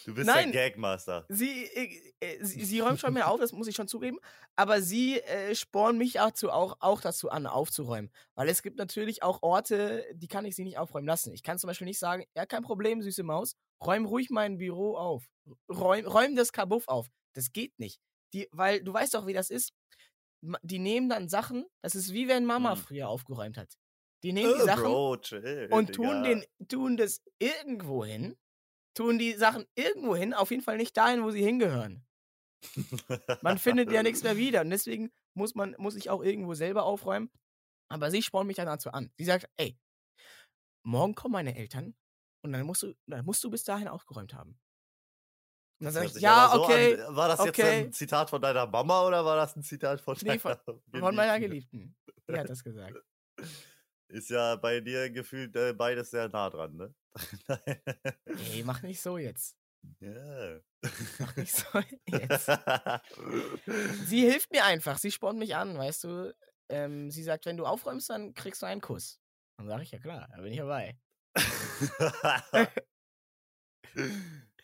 Du 0.04 0.14
bist 0.14 0.26
Nein. 0.26 0.52
der 0.52 0.70
Gagmaster. 0.70 1.26
Sie, 1.28 1.64
äh, 1.64 2.12
äh, 2.20 2.44
sie, 2.44 2.64
sie 2.64 2.80
räumt 2.80 3.00
schon 3.00 3.12
mehr 3.12 3.28
auf, 3.28 3.40
das 3.40 3.52
muss 3.52 3.66
ich 3.66 3.74
schon 3.74 3.88
zugeben. 3.88 4.18
Aber 4.56 4.80
sie 4.80 5.20
äh, 5.20 5.54
spornt 5.54 5.98
mich 5.98 6.12
dazu 6.14 6.50
auch, 6.50 6.76
auch 6.80 7.00
dazu 7.00 7.30
an, 7.30 7.46
aufzuräumen. 7.46 8.10
Weil 8.34 8.48
es 8.48 8.62
gibt 8.62 8.78
natürlich 8.78 9.22
auch 9.22 9.42
Orte, 9.42 10.04
die 10.14 10.28
kann 10.28 10.44
ich 10.44 10.54
sie 10.54 10.64
nicht 10.64 10.78
aufräumen 10.78 11.06
lassen. 11.08 11.32
Ich 11.32 11.42
kann 11.42 11.58
zum 11.58 11.68
Beispiel 11.68 11.86
nicht 11.86 11.98
sagen, 11.98 12.24
ja, 12.36 12.46
kein 12.46 12.62
Problem, 12.62 13.02
süße 13.02 13.22
Maus, 13.24 13.56
räum 13.84 14.06
ruhig 14.06 14.30
mein 14.30 14.58
Büro 14.58 14.96
auf. 14.96 15.24
Räum, 15.68 16.06
räum 16.06 16.36
das 16.36 16.52
Kabuff 16.52 16.86
auf. 16.86 17.08
Das 17.34 17.52
geht 17.52 17.78
nicht. 17.78 18.00
Die, 18.32 18.48
weil 18.52 18.82
du 18.82 18.92
weißt 18.92 19.14
doch, 19.14 19.26
wie 19.26 19.32
das 19.32 19.50
ist. 19.50 19.72
Die 20.62 20.78
nehmen 20.78 21.08
dann 21.08 21.28
Sachen, 21.28 21.66
das 21.82 21.94
ist 21.94 22.12
wie 22.12 22.28
wenn 22.28 22.46
Mama 22.46 22.74
Hm. 22.74 22.82
früher 22.82 23.08
aufgeräumt 23.08 23.58
hat. 23.58 23.76
Die 24.22 24.32
nehmen 24.32 24.52
die 24.54 24.60
Äh, 24.60 24.64
Sachen 24.64 24.82
Bro, 24.82 25.16
chill, 25.18 25.68
und 25.70 25.92
tun, 25.94 26.22
den, 26.22 26.44
tun 26.68 26.96
das 26.96 27.22
irgendwo 27.38 28.04
hin, 28.04 28.36
tun 28.94 29.18
die 29.18 29.34
Sachen 29.34 29.66
irgendwo 29.76 30.16
hin, 30.16 30.34
auf 30.34 30.50
jeden 30.50 30.62
Fall 30.62 30.76
nicht 30.78 30.96
dahin, 30.96 31.22
wo 31.22 31.30
sie 31.30 31.42
hingehören. 31.44 32.06
Man 33.42 33.58
findet 33.58 33.90
ja 33.90 34.02
nichts 34.02 34.22
mehr 34.22 34.36
wieder 34.36 34.60
und 34.62 34.70
deswegen 34.70 35.10
muss, 35.34 35.54
man, 35.54 35.74
muss 35.78 35.94
ich 35.96 36.10
auch 36.10 36.22
irgendwo 36.22 36.54
selber 36.54 36.84
aufräumen. 36.84 37.30
Aber 37.90 38.10
sie 38.10 38.22
spornt 38.22 38.46
mich 38.46 38.56
dann 38.56 38.66
dazu 38.66 38.92
an. 38.92 39.12
Sie 39.18 39.24
sagt, 39.24 39.48
ey, 39.56 39.78
morgen 40.82 41.14
kommen 41.14 41.32
meine 41.32 41.56
Eltern 41.56 41.94
und 42.42 42.52
dann 42.52 42.66
musst 42.66 42.82
du, 42.82 42.94
dann 43.06 43.24
musst 43.24 43.42
du 43.44 43.50
bis 43.50 43.64
dahin 43.64 43.88
aufgeräumt 43.88 44.34
haben. 44.34 44.58
Und 45.80 45.86
dann 45.86 45.94
sage 45.94 46.06
ich, 46.08 46.14
ja, 46.20 46.50
so 46.52 46.62
okay, 46.64 47.00
An. 47.00 47.16
War 47.16 47.28
das 47.28 47.38
jetzt 47.42 47.58
okay. 47.58 47.84
ein 47.84 47.92
Zitat 47.92 48.28
von 48.28 48.42
deiner 48.42 48.66
Mama 48.66 49.02
oder 49.06 49.24
war 49.24 49.36
das 49.36 49.56
ein 49.56 49.62
Zitat 49.62 50.00
von 50.02 50.14
Nee, 50.20 50.36
deiner 50.36 50.56
von 50.58 51.14
meiner 51.14 51.40
Geliebten? 51.40 51.78
Geliebten. 51.78 51.96
Die 52.28 52.38
hat 52.38 52.50
das 52.50 52.62
gesagt. 52.62 53.02
Ist 54.08 54.28
ja 54.28 54.56
bei 54.56 54.80
dir 54.80 55.08
gefühlt 55.08 55.54
äh, 55.56 55.72
beides 55.72 56.10
sehr 56.10 56.28
nah 56.28 56.50
dran, 56.50 56.76
ne? 56.76 56.94
Ey, 58.26 58.62
mach 58.64 58.82
nicht 58.82 59.00
so 59.00 59.16
jetzt. 59.18 59.56
ja. 60.00 60.58
Mach 61.18 61.36
nicht 61.36 61.54
so 61.56 61.78
jetzt. 62.06 62.50
Sie 64.06 64.20
hilft 64.28 64.50
mir 64.50 64.64
einfach, 64.64 64.98
sie 64.98 65.12
spornt 65.12 65.38
mich 65.38 65.54
an, 65.54 65.78
weißt 65.78 66.04
du. 66.04 66.34
Ähm, 66.68 67.10
sie 67.10 67.22
sagt, 67.22 67.46
wenn 67.46 67.56
du 67.56 67.66
aufräumst, 67.66 68.10
dann 68.10 68.34
kriegst 68.34 68.62
du 68.62 68.66
einen 68.66 68.80
Kuss. 68.80 69.20
Dann 69.58 69.68
sage 69.68 69.84
ich, 69.84 69.92
ja 69.92 69.98
klar, 69.98 70.28
da 70.30 70.42
bin 70.42 70.52
ich 70.52 70.58
dabei. 70.58 70.98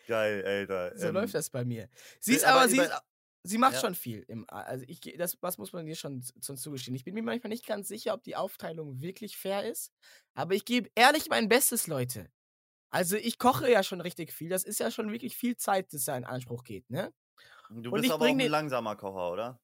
Geil, 0.07 0.45
Alter. 0.45 0.97
So 0.97 1.09
Ähm, 1.09 1.15
läuft 1.15 1.35
das 1.35 1.51
bei 1.51 1.65
mir. 1.65 1.89
Sie 2.21 2.31
will 2.33 2.37
ist 2.39 2.45
aber, 2.45 2.61
aber 2.61 2.69
sie, 2.69 2.79
ist, 2.81 2.93
sie 3.43 3.59
macht 3.59 3.75
Ja. 3.75 3.81
schon 3.81 3.95
viel. 3.95 4.23
Im, 4.29 4.45
also 4.49 4.85
ich, 4.89 5.01
das 5.19 5.37
was 5.41 5.59
muss 5.59 5.73
man 5.73 5.87
dir 5.87 5.97
schon 5.97 6.25
schon 6.43 6.57
zugestehen. 6.57 6.95
Ich 6.95 7.05
bin 7.05 7.15
mir 7.15 7.23
manchmal 7.23 7.51
nicht 7.51 7.67
ganz 7.67 7.89
sicher, 7.89 8.15
ob 8.15 8.23
die 8.23 8.37
Aufteilung 8.37 9.01
wirklich 9.01 9.37
fair 9.37 9.65
ist. 9.69 9.93
Aber 10.35 10.55
ich 10.55 10.65
gebe 10.65 10.91
ehrlich 10.95 11.29
mein 11.29 11.49
Bestes, 11.49 11.87
Leute. 11.87 12.31
Also 12.91 13.17
ich 13.17 13.39
koche 13.39 13.71
ja 13.71 13.83
schon 13.83 14.01
richtig 14.01 14.33
viel. 14.33 14.49
Das 14.49 14.65
ist 14.65 14.81
ja 14.81 14.91
schon 14.91 15.11
wirklich 15.13 15.37
viel 15.37 15.57
Zeit, 15.57 15.93
das 15.93 16.05
da 16.05 16.17
in 16.17 16.25
Anspruch 16.25 16.65
geht, 16.65 16.89
ne? 16.91 17.13
Du 17.71 17.91
bist 17.91 18.11
aber 18.11 18.27
auch 18.27 18.29
ein 18.31 18.39
langsamer 18.39 18.95
Kocher, 18.97 19.33
oder? 19.33 19.61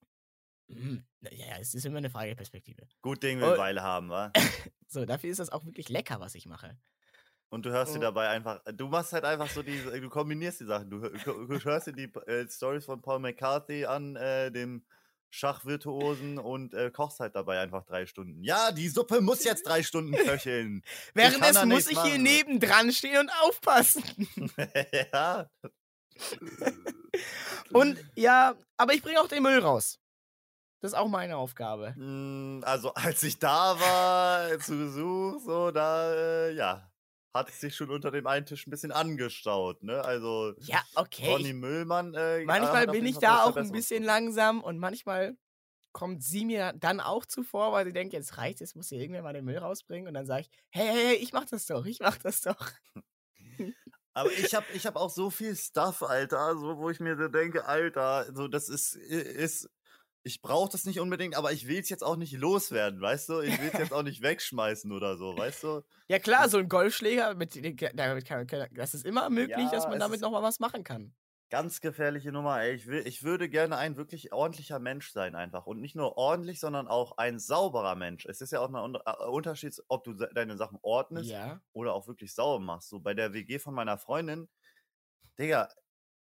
Mhm. 0.68 1.04
Ja, 1.30 1.58
es 1.60 1.74
ist 1.74 1.86
immer 1.86 1.98
eine 1.98 2.10
Frage 2.10 2.28
der 2.30 2.34
Perspektive. 2.36 2.88
Gut 3.00 3.22
Ding 3.22 3.40
will 3.40 3.54
Oh. 3.54 3.58
Weile 3.58 3.82
haben, 3.82 4.08
wa? 4.10 4.32
So, 4.88 5.06
dafür 5.06 5.30
ist 5.30 5.38
das 5.40 5.48
auch 5.50 5.64
wirklich 5.64 5.88
lecker, 5.88 6.20
was 6.20 6.34
ich 6.34 6.46
mache. 6.46 6.76
Und 7.52 7.66
du 7.66 7.70
hörst 7.70 7.94
dir 7.94 7.98
Oh. 7.98 8.02
dabei 8.02 8.28
einfach, 8.30 8.60
du 8.72 8.88
machst 8.88 9.12
halt 9.12 9.24
einfach 9.26 9.48
so 9.50 9.62
die, 9.62 9.78
du 9.78 10.08
kombinierst 10.08 10.60
die 10.60 10.64
Sachen. 10.64 10.88
Du, 10.88 11.02
hör- 11.02 11.10
du 11.10 11.58
hörst 11.64 11.86
dir 11.86 11.92
die 11.92 12.10
äh, 12.26 12.48
Stories 12.48 12.86
von 12.86 13.02
Paul 13.02 13.18
McCarthy 13.18 13.84
an, 13.84 14.16
äh, 14.16 14.50
dem 14.50 14.82
Schachvirtuosen 15.28 16.38
und 16.38 16.72
äh, 16.72 16.90
kochst 16.90 17.20
halt 17.20 17.34
dabei 17.36 17.60
einfach 17.60 17.84
drei 17.84 18.06
Stunden. 18.06 18.42
Ja, 18.42 18.72
die 18.72 18.88
Suppe 18.88 19.20
muss 19.20 19.44
jetzt 19.44 19.66
drei 19.66 19.82
Stunden 19.82 20.12
köcheln. 20.14 20.82
Währenddessen 21.14 21.68
muss 21.68 21.86
ich 21.90 22.00
hier 22.00 22.12
machen. 22.12 22.22
nebendran 22.22 22.90
stehen 22.92 23.18
und 23.18 23.30
aufpassen. 23.42 24.02
ja. 25.12 25.50
Und 27.72 27.98
ja, 28.14 28.54
aber 28.76 28.92
ich 28.94 29.02
bringe 29.02 29.20
auch 29.20 29.28
den 29.28 29.42
Müll 29.42 29.58
raus. 29.58 29.98
Das 30.80 30.92
ist 30.92 30.98
auch 30.98 31.08
meine 31.08 31.36
Aufgabe. 31.36 31.94
Mm, 31.96 32.62
Also 32.64 32.92
als 32.94 33.22
ich 33.22 33.38
da 33.38 33.78
war 33.80 34.50
äh, 34.52 34.58
zu 34.58 34.76
Besuch, 34.76 35.40
so 35.44 35.70
da, 35.70 36.12
äh, 36.12 36.52
ja, 36.54 36.91
hat 37.34 37.48
es 37.48 37.60
sich 37.60 37.74
schon 37.74 37.90
unter 37.90 38.10
dem 38.10 38.26
einen 38.26 38.46
Tisch 38.46 38.66
ein 38.66 38.70
bisschen 38.70 38.92
angestaut, 38.92 39.82
ne? 39.82 40.04
Also 40.04 40.54
Ja, 40.60 40.82
okay. 40.94 41.30
Ronny 41.30 41.52
Müllmann. 41.52 42.14
Äh, 42.14 42.44
manchmal 42.44 42.82
hat 42.82 42.88
auf 42.88 42.92
bin 42.92 43.06
ich 43.06 43.18
da 43.18 43.44
auch 43.44 43.56
ein 43.56 43.72
bisschen 43.72 44.02
langsam 44.02 44.62
und 44.62 44.78
manchmal 44.78 45.36
kommt 45.92 46.22
sie 46.22 46.44
mir 46.44 46.72
dann 46.74 47.00
auch 47.00 47.26
zuvor, 47.26 47.72
weil 47.72 47.84
sie 47.86 47.92
denkt, 47.92 48.12
jetzt 48.12 48.38
reicht 48.38 48.60
jetzt 48.60 48.76
muss 48.76 48.88
hier 48.88 48.98
irgendwer 48.98 49.22
mal 49.22 49.34
den 49.34 49.44
Müll 49.44 49.58
rausbringen 49.58 50.08
und 50.08 50.14
dann 50.14 50.26
sage 50.26 50.42
ich, 50.42 50.50
hey, 50.70 50.86
hey, 50.86 51.06
hey, 51.06 51.16
ich 51.16 51.32
mach 51.32 51.44
das 51.44 51.66
doch, 51.66 51.84
ich 51.84 52.00
mach 52.00 52.16
das 52.18 52.40
doch. 52.40 52.70
Aber 54.14 54.30
ich 54.30 54.54
habe 54.54 54.66
ich 54.74 54.86
hab 54.86 54.96
auch 54.96 55.10
so 55.10 55.30
viel 55.30 55.56
Stuff, 55.56 56.02
Alter, 56.02 56.54
so, 56.56 56.76
wo 56.76 56.90
ich 56.90 57.00
mir 57.00 57.16
so 57.16 57.28
denke, 57.28 57.64
Alter, 57.64 58.26
so 58.34 58.46
das 58.46 58.68
ist, 58.68 58.94
ist 58.94 59.70
ich 60.24 60.40
brauche 60.42 60.70
das 60.70 60.84
nicht 60.84 61.00
unbedingt, 61.00 61.36
aber 61.36 61.52
ich 61.52 61.66
will 61.66 61.80
es 61.80 61.88
jetzt 61.88 62.04
auch 62.04 62.16
nicht 62.16 62.32
loswerden, 62.32 63.00
weißt 63.00 63.28
du? 63.28 63.40
Ich 63.40 63.58
will 63.60 63.70
es 63.72 63.78
jetzt 63.78 63.92
auch 63.92 64.02
nicht 64.02 64.22
wegschmeißen 64.22 64.92
oder 64.92 65.16
so, 65.16 65.36
weißt 65.36 65.62
du? 65.64 65.82
Ja 66.08 66.18
klar, 66.18 66.48
so 66.48 66.58
ein 66.58 66.68
Golfschläger, 66.68 67.34
mit, 67.34 67.54
dem- 67.54 67.76
damit 67.94 68.24
kann, 68.26 68.46
das 68.72 68.94
ist 68.94 69.04
immer 69.04 69.30
möglich, 69.30 69.70
dass 69.70 69.84
Ja, 69.84 69.88
man 69.88 69.98
es 69.98 70.00
damit 70.00 70.20
nochmal 70.20 70.42
was 70.42 70.60
machen 70.60 70.84
kann. 70.84 71.14
Ganz 71.50 71.82
gefährliche 71.82 72.32
Nummer, 72.32 72.62
ey. 72.62 72.74
Ich, 72.74 72.86
will, 72.86 73.06
ich 73.06 73.24
würde 73.24 73.50
gerne 73.50 73.76
ein 73.76 73.96
wirklich 73.98 74.32
ordentlicher 74.32 74.78
Mensch 74.78 75.10
sein, 75.12 75.34
einfach. 75.34 75.66
Und 75.66 75.80
nicht 75.80 75.94
nur 75.94 76.16
ordentlich, 76.16 76.60
sondern 76.60 76.88
auch 76.88 77.18
ein 77.18 77.38
sauberer 77.38 77.94
Mensch. 77.94 78.24
Es 78.24 78.40
ist 78.40 78.52
ja 78.52 78.60
auch 78.60 78.72
ein 78.72 78.94
äh, 78.94 79.26
Unterschied, 79.26 79.76
ob 79.88 80.02
du 80.04 80.14
deine 80.14 80.56
Sachen 80.56 80.78
ordnest 80.80 81.30
Ja. 81.30 81.60
oder 81.74 81.92
auch 81.92 82.06
wirklich 82.08 82.34
sauber 82.34 82.64
machst. 82.64 82.88
So 82.88 83.00
bei 83.00 83.12
der 83.12 83.34
WG 83.34 83.58
von 83.58 83.74
meiner 83.74 83.98
Freundin, 83.98 84.48
Digga, 85.38 85.68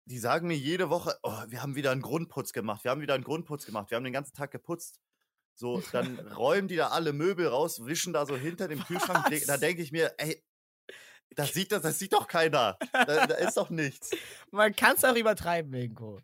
die 0.07 0.19
sagen 0.19 0.49
mir 0.49 0.57
jede 0.57 0.91
Woche, 0.91 1.19
oh, 1.23 1.43
wir 1.49 1.63
haben 1.63 1.75
wieder 1.77 1.91
einen 1.91 2.03
Grundputz 2.03 2.53
gemacht, 2.53 2.85
wir 2.85 2.91
haben 2.91 3.01
wieder 3.01 3.15
einen 3.15 3.25
Grundputz 3.25 3.65
gemacht, 3.67 3.91
wir 3.91 3.97
haben 3.97 4.05
den 4.05 4.13
ganzen 4.13 4.35
Tag 4.35 4.51
geputzt. 4.51 5.01
So, 5.55 5.81
dann 5.93 6.19
räumen 6.19 6.69
die 6.69 6.77
da 6.77 6.89
alle 6.89 7.13
Möbel 7.13 7.47
raus, 7.47 7.85
wischen 7.87 8.13
da 8.13 8.27
so 8.27 8.37
hinter 8.37 8.69
dem 8.69 8.83
Kühlschrank. 8.85 9.29
De- 9.31 9.45
Da 9.47 9.55
Was? 9.55 9.61
denke 9.61 9.83
ich 9.83 9.93
mir, 9.93 10.13
ey, 10.19 10.43
das 11.31 11.53
sieht, 11.53 11.73
das, 11.73 11.83
das 11.83 11.99
sieht 11.99 12.13
doch 12.13 12.29
keiner. 12.29 12.77
Da, 12.93 13.27
da 13.27 13.35
ist 13.35 13.57
doch 13.57 13.71
nichts. 13.71 14.11
Man 14.51 14.75
kann 14.77 14.97
es 14.97 15.05
auch 15.05 15.17
übertreiben 15.17 15.73
irgendwo. 15.73 16.21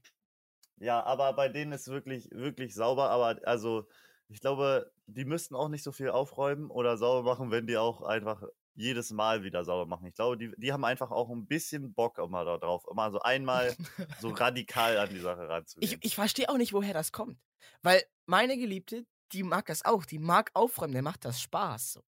Ja, 0.76 1.02
aber 1.04 1.32
bei 1.32 1.48
denen 1.48 1.72
ist 1.72 1.88
wirklich, 1.88 2.28
wirklich 2.30 2.74
sauber. 2.74 3.10
Aber 3.10 3.40
also, 3.44 3.88
ich 4.28 4.40
glaube, 4.40 4.92
die 5.06 5.24
müssten 5.24 5.54
auch 5.54 5.68
nicht 5.68 5.82
so 5.82 5.92
viel 5.92 6.10
aufräumen 6.10 6.70
oder 6.70 6.96
sauber 6.96 7.28
machen, 7.28 7.50
wenn 7.50 7.66
die 7.66 7.76
auch 7.76 8.02
einfach 8.02 8.42
jedes 8.74 9.10
Mal 9.10 9.42
wieder 9.42 9.64
sauber 9.64 9.86
machen. 9.86 10.06
Ich 10.06 10.14
glaube, 10.14 10.36
die, 10.36 10.52
die 10.56 10.72
haben 10.72 10.84
einfach 10.84 11.10
auch 11.10 11.30
ein 11.30 11.46
bisschen 11.46 11.92
Bock 11.92 12.18
immer 12.18 12.44
da 12.44 12.58
drauf, 12.58 12.84
immer 12.90 13.10
so 13.10 13.20
einmal 13.20 13.76
so 14.20 14.28
radikal 14.30 14.96
an 14.98 15.10
die 15.10 15.18
Sache 15.18 15.42
Ich, 15.44 15.48
ranzugehen. 15.48 16.00
ich 16.02 16.14
verstehe 16.14 16.48
auch 16.48 16.56
nicht, 16.56 16.72
woher 16.72 16.94
das 16.94 17.12
kommt. 17.12 17.38
Weil 17.82 18.02
meine 18.26 18.56
Geliebte, 18.56 19.06
die 19.32 19.42
mag 19.42 19.66
das 19.66 19.84
auch. 19.84 20.04
Die 20.04 20.18
mag 20.18 20.50
aufräumen, 20.54 20.92
der 20.92 21.02
macht 21.02 21.24
das 21.24 21.40
Spaß. 21.40 21.92
So. 21.94 22.02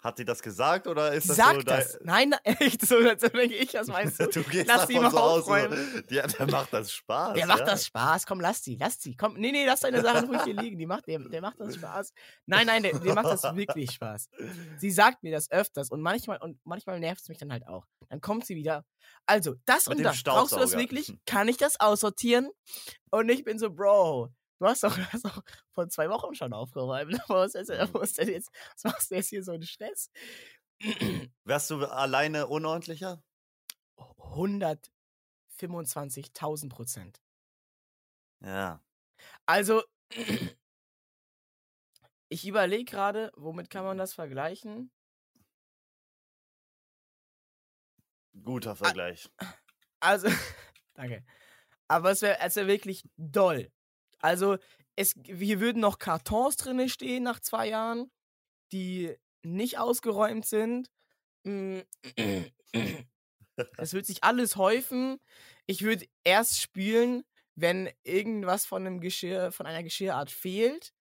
Hat 0.00 0.16
sie 0.16 0.24
das 0.24 0.40
gesagt 0.40 0.86
oder 0.86 1.12
ist 1.12 1.28
das 1.28 1.36
sagt 1.36 1.56
so 1.56 1.62
das. 1.62 1.98
Nein, 2.02 2.32
echt 2.44 2.86
so, 2.86 2.96
so 2.96 3.28
denke 3.28 3.54
ich, 3.54 3.72
das 3.72 3.88
meinst 3.88 4.18
du. 4.18 4.26
Du 4.30 4.42
gehst 4.44 4.66
Lass 4.66 4.86
die 4.86 4.94
davon 4.94 5.02
mal 5.02 5.10
so 5.10 5.18
aus, 5.18 5.42
aufräumen. 5.42 6.04
ja, 6.08 6.26
der 6.26 6.50
macht 6.50 6.72
das 6.72 6.92
Spaß. 6.92 7.34
Der 7.34 7.46
macht 7.46 7.60
ja. 7.60 7.64
das 7.66 7.86
Spaß. 7.86 8.24
Komm, 8.24 8.40
lass 8.40 8.62
die, 8.62 8.76
lass 8.76 8.98
die. 8.98 9.14
Komm, 9.14 9.34
nee, 9.34 9.52
nee, 9.52 9.66
lass 9.66 9.80
deine 9.80 10.00
Sachen 10.00 10.28
ruhig 10.28 10.42
hier 10.44 10.54
liegen. 10.54 10.78
Die 10.78 10.86
macht, 10.86 11.06
der, 11.06 11.18
der 11.18 11.42
macht 11.42 11.60
das 11.60 11.74
Spaß. 11.74 12.14
Nein, 12.46 12.66
nein, 12.66 12.82
der, 12.82 12.98
der 12.98 13.14
macht 13.14 13.26
das 13.26 13.42
wirklich 13.54 13.90
Spaß. 13.90 14.30
Sie 14.78 14.90
sagt 14.90 15.22
mir 15.22 15.32
das 15.32 15.50
öfters 15.50 15.90
und 15.90 16.00
manchmal, 16.00 16.38
und 16.38 16.58
manchmal 16.64 16.98
nervt 16.98 17.20
es 17.20 17.28
mich 17.28 17.38
dann 17.38 17.52
halt 17.52 17.66
auch. 17.66 17.84
Dann 18.08 18.22
kommt 18.22 18.46
sie 18.46 18.56
wieder. 18.56 18.86
Also, 19.26 19.56
das 19.66 19.86
Mit 19.88 19.98
und 19.98 20.04
das. 20.04 20.22
Brauchst 20.22 20.52
du 20.52 20.56
das 20.56 20.76
wirklich? 20.76 21.14
Kann 21.26 21.48
ich 21.48 21.58
das 21.58 21.78
aussortieren? 21.78 22.50
Und 23.10 23.28
ich 23.28 23.44
bin 23.44 23.58
so, 23.58 23.70
Bro, 23.70 24.30
Du 24.60 24.66
hast 24.66 24.84
doch, 24.84 24.96
hast 24.98 25.24
doch 25.24 25.42
vor 25.72 25.88
zwei 25.88 26.08
Wochen 26.10 26.34
schon 26.34 26.52
aufgeräumt. 26.52 27.14
Was, 27.28 27.54
ist, 27.54 27.70
Mhm. 27.70 27.88
was, 27.94 28.12
denn 28.12 28.28
jetzt, 28.28 28.50
was 28.74 28.84
machst 28.84 29.10
du 29.10 29.14
jetzt 29.16 29.30
hier 29.30 29.42
so 29.42 29.52
einen 29.52 29.62
Stress? 29.64 30.10
Wärst 31.44 31.70
du 31.70 31.84
alleine 31.86 32.46
unordentlicher? 32.46 33.22
125.000 33.98 36.70
Prozent. 36.70 37.20
Ja. 38.40 38.82
Also, 39.46 39.82
ich 42.28 42.46
überlege 42.46 42.84
gerade, 42.84 43.32
womit 43.36 43.70
kann 43.70 43.84
man 43.84 43.98
das 43.98 44.14
vergleichen? 44.14 44.90
Guter 48.44 48.76
Vergleich. 48.76 49.30
Also, 50.00 50.28
danke. 50.94 51.24
Aber 51.88 52.12
es 52.12 52.22
wäre 52.22 52.38
wär 52.56 52.66
wirklich 52.66 53.04
doll. 53.16 53.70
Also, 54.20 54.58
es, 54.96 55.14
hier 55.24 55.60
würden 55.60 55.80
noch 55.80 55.98
Kartons 55.98 56.56
drinne 56.56 56.88
stehen 56.88 57.22
nach 57.22 57.40
zwei 57.40 57.68
Jahren, 57.68 58.10
die 58.72 59.16
nicht 59.44 59.78
ausgeräumt 59.78 60.46
sind. 60.46 60.90
Mm, 61.44 61.80
Es 63.78 63.92
wird 63.92 64.06
sich 64.06 64.24
alles 64.24 64.56
häufen. 64.56 65.18
Ich 65.66 65.82
würde 65.82 66.06
erst 66.24 66.60
spülen, 66.60 67.24
wenn 67.56 67.90
irgendwas 68.04 68.64
von 68.66 68.86
einem 68.86 69.00
Geschirr, 69.00 69.52
von 69.52 69.66
einer 69.66 69.82
Geschirrart 69.82 70.30
fehlt. 70.30 70.92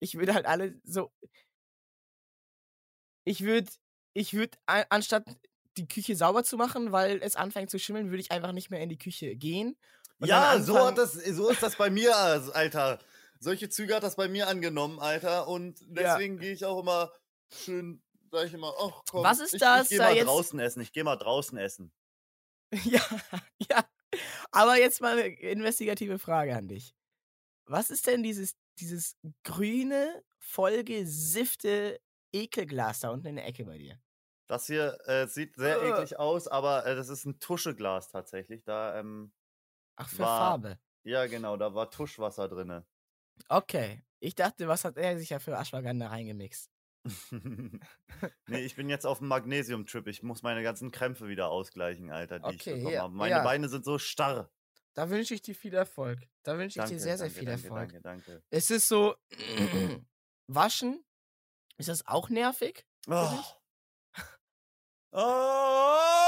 Ich 0.00 0.16
würde 0.16 0.34
halt 0.34 0.46
alle 0.46 0.80
so. 0.84 1.10
Ich 3.24 3.42
würde, 3.42 3.70
ich 4.14 4.34
würde, 4.34 4.58
anstatt 4.66 5.24
die 5.76 5.86
Küche 5.88 6.16
sauber 6.16 6.42
zu 6.44 6.56
machen, 6.56 6.92
weil 6.92 7.20
es 7.22 7.36
anfängt 7.36 7.70
zu 7.70 7.78
schimmeln, 7.78 8.10
würde 8.10 8.20
ich 8.20 8.32
einfach 8.32 8.52
nicht 8.52 8.70
mehr 8.70 8.80
in 8.80 8.88
die 8.88 8.98
Küche 8.98 9.36
gehen. 9.36 9.76
Und 10.20 10.28
ja, 10.28 10.58
so, 10.60 10.78
hat 10.86 10.98
das, 10.98 11.12
so 11.12 11.48
ist 11.48 11.62
das 11.62 11.76
bei 11.76 11.90
mir, 11.90 12.16
Alter. 12.16 12.98
Solche 13.40 13.68
Züge 13.68 13.94
hat 13.94 14.02
das 14.02 14.16
bei 14.16 14.28
mir 14.28 14.48
angenommen, 14.48 14.98
Alter. 14.98 15.46
Und 15.48 15.80
Ja. 15.80 15.86
deswegen 16.16 16.38
gehe 16.38 16.52
ich 16.52 16.64
auch 16.64 16.80
immer 16.80 17.12
schön, 17.48 18.02
sag 18.32 18.46
ich 18.46 18.54
immer, 18.54 18.74
ach 18.80 19.02
komm. 19.10 19.22
Was 19.22 19.38
ist 19.40 19.54
ich, 19.54 19.60
das 19.60 19.84
Ich 19.84 19.88
gehe 19.90 19.98
da 19.98 20.04
mal 20.06 20.14
jetzt- 20.16 20.26
draußen 20.26 20.58
essen. 20.58 20.80
Ich 20.82 20.92
gehe 20.92 21.04
mal 21.04 21.16
draußen 21.16 21.56
essen. 21.58 21.92
Ja, 22.84 23.00
ja. 23.70 23.84
Aber 24.50 24.76
jetzt 24.78 25.00
mal 25.00 25.18
eine 25.18 25.28
investigative 25.40 26.18
Frage 26.18 26.54
an 26.56 26.68
dich. 26.68 26.94
Was 27.66 27.90
ist 27.90 28.06
denn 28.06 28.22
dieses, 28.22 28.56
dieses 28.78 29.16
grüne, 29.44 30.22
vollgesiffte 30.38 32.00
Ekelglas 32.32 33.00
da 33.00 33.10
unten 33.10 33.26
in 33.28 33.36
der 33.36 33.46
Ecke 33.46 33.64
bei 33.64 33.78
dir? 33.78 33.98
Das 34.48 34.66
hier 34.66 34.98
äh, 35.06 35.26
sieht 35.26 35.56
sehr 35.56 35.82
eklig 35.82 36.18
aus, 36.18 36.48
aber 36.48 36.86
äh, 36.86 36.96
das 36.96 37.08
ist 37.10 37.26
ein 37.26 37.38
Tuscheglas 37.38 38.08
tatsächlich. 38.08 38.64
Da, 38.64 38.98
ähm, 38.98 39.32
Ach, 40.00 40.08
für 40.08 40.20
War- 40.20 40.38
Farbe. 40.50 40.78
ja 41.04 41.26
genau, 41.26 41.56
da 41.56 41.74
war 41.74 41.90
Tuschwasser 41.90 42.48
drinne. 42.48 42.86
Okay. 43.48 44.02
Ich 44.20 44.34
dachte, 44.34 44.66
was 44.66 44.84
hat 44.84 44.96
er 44.96 45.18
sich 45.18 45.30
ja 45.30 45.38
für 45.38 45.56
Ashwagandha 45.56 46.08
reingemixt? 46.08 46.70
nee, 48.48 48.60
ich 48.60 48.74
bin 48.76 48.88
jetzt 48.88 49.06
auf 49.06 49.18
dem 49.18 49.28
Magnesium-Trip. 49.28 50.06
Ich 50.08 50.22
muss 50.22 50.42
meine 50.42 50.62
ganzen 50.62 50.90
Krämpfe 50.90 51.28
wieder 51.28 51.48
ausgleichen, 51.48 52.10
Alter, 52.10 52.40
die 52.40 52.54
ich 52.54 52.60
Okay, 52.60 52.74
bekommen 52.76 52.92
ja, 52.94 53.02
habe. 53.02 53.14
Meine 53.14 53.30
ja. 53.36 53.42
Beine 53.44 53.68
sind 53.68 53.84
so 53.84 53.98
starr. 53.98 54.50
Da 54.94 55.08
wünsche 55.10 55.34
ich 55.34 55.42
dir 55.42 55.54
viel 55.54 55.74
Erfolg. 55.74 56.18
Da 56.42 56.58
wünsche 56.58 56.78
ich 56.78 56.82
Danke, 56.82 56.94
dir 56.94 57.00
sehr, 57.00 57.18
sehr 57.18 57.28
danke, 57.28 57.38
viel 57.38 57.46
danke, 57.48 57.66
Erfolg. 57.68 58.02
Danke, 58.02 58.24
danke. 58.26 58.42
Es 58.50 58.70
ist 58.70 58.88
so, 58.88 59.14
waschen, 60.48 61.04
ist 61.76 61.88
das 61.88 62.06
auch 62.06 62.28
nervig? 62.28 62.84
Oh. 63.08 63.38
Oh, 65.12 66.27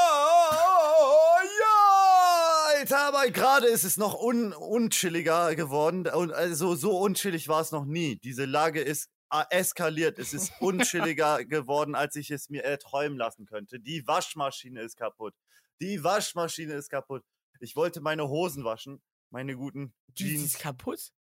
Alter, 2.92 3.06
aber 3.06 3.30
gerade 3.30 3.66
ist 3.66 3.84
es 3.84 3.96
noch 3.96 4.14
un 4.20 4.52
unchilliger 4.52 5.54
geworden. 5.54 6.06
Und 6.08 6.32
also 6.32 6.74
so 6.74 6.98
unchillig 6.98 7.48
war 7.48 7.60
es 7.60 7.70
noch 7.72 7.84
nie. 7.84 8.16
Diese 8.16 8.44
Lage 8.46 8.80
ist 8.80 9.08
äh, 9.32 9.44
eskaliert. 9.50 10.18
Es 10.18 10.32
ist 10.32 10.52
unchilliger 10.60 11.44
geworden, 11.44 11.94
als 11.94 12.16
ich 12.16 12.30
es 12.30 12.48
mir 12.48 12.64
erträumen 12.64 13.16
lassen 13.16 13.46
könnte. 13.46 13.78
Die 13.80 14.06
Waschmaschine 14.06 14.80
ist 14.82 14.96
kaputt. 14.96 15.34
Die 15.80 16.02
Waschmaschine 16.02 16.74
ist 16.74 16.90
kaputt. 16.90 17.22
Ich 17.60 17.76
wollte 17.76 18.00
meine 18.00 18.28
Hosen 18.28 18.64
waschen, 18.64 19.00
meine 19.30 19.54
guten 19.56 19.94
Die, 20.08 20.24
die 20.24 20.30
Jeans. 20.30 20.44
ist 20.46 20.58
kaputt? 20.58 21.12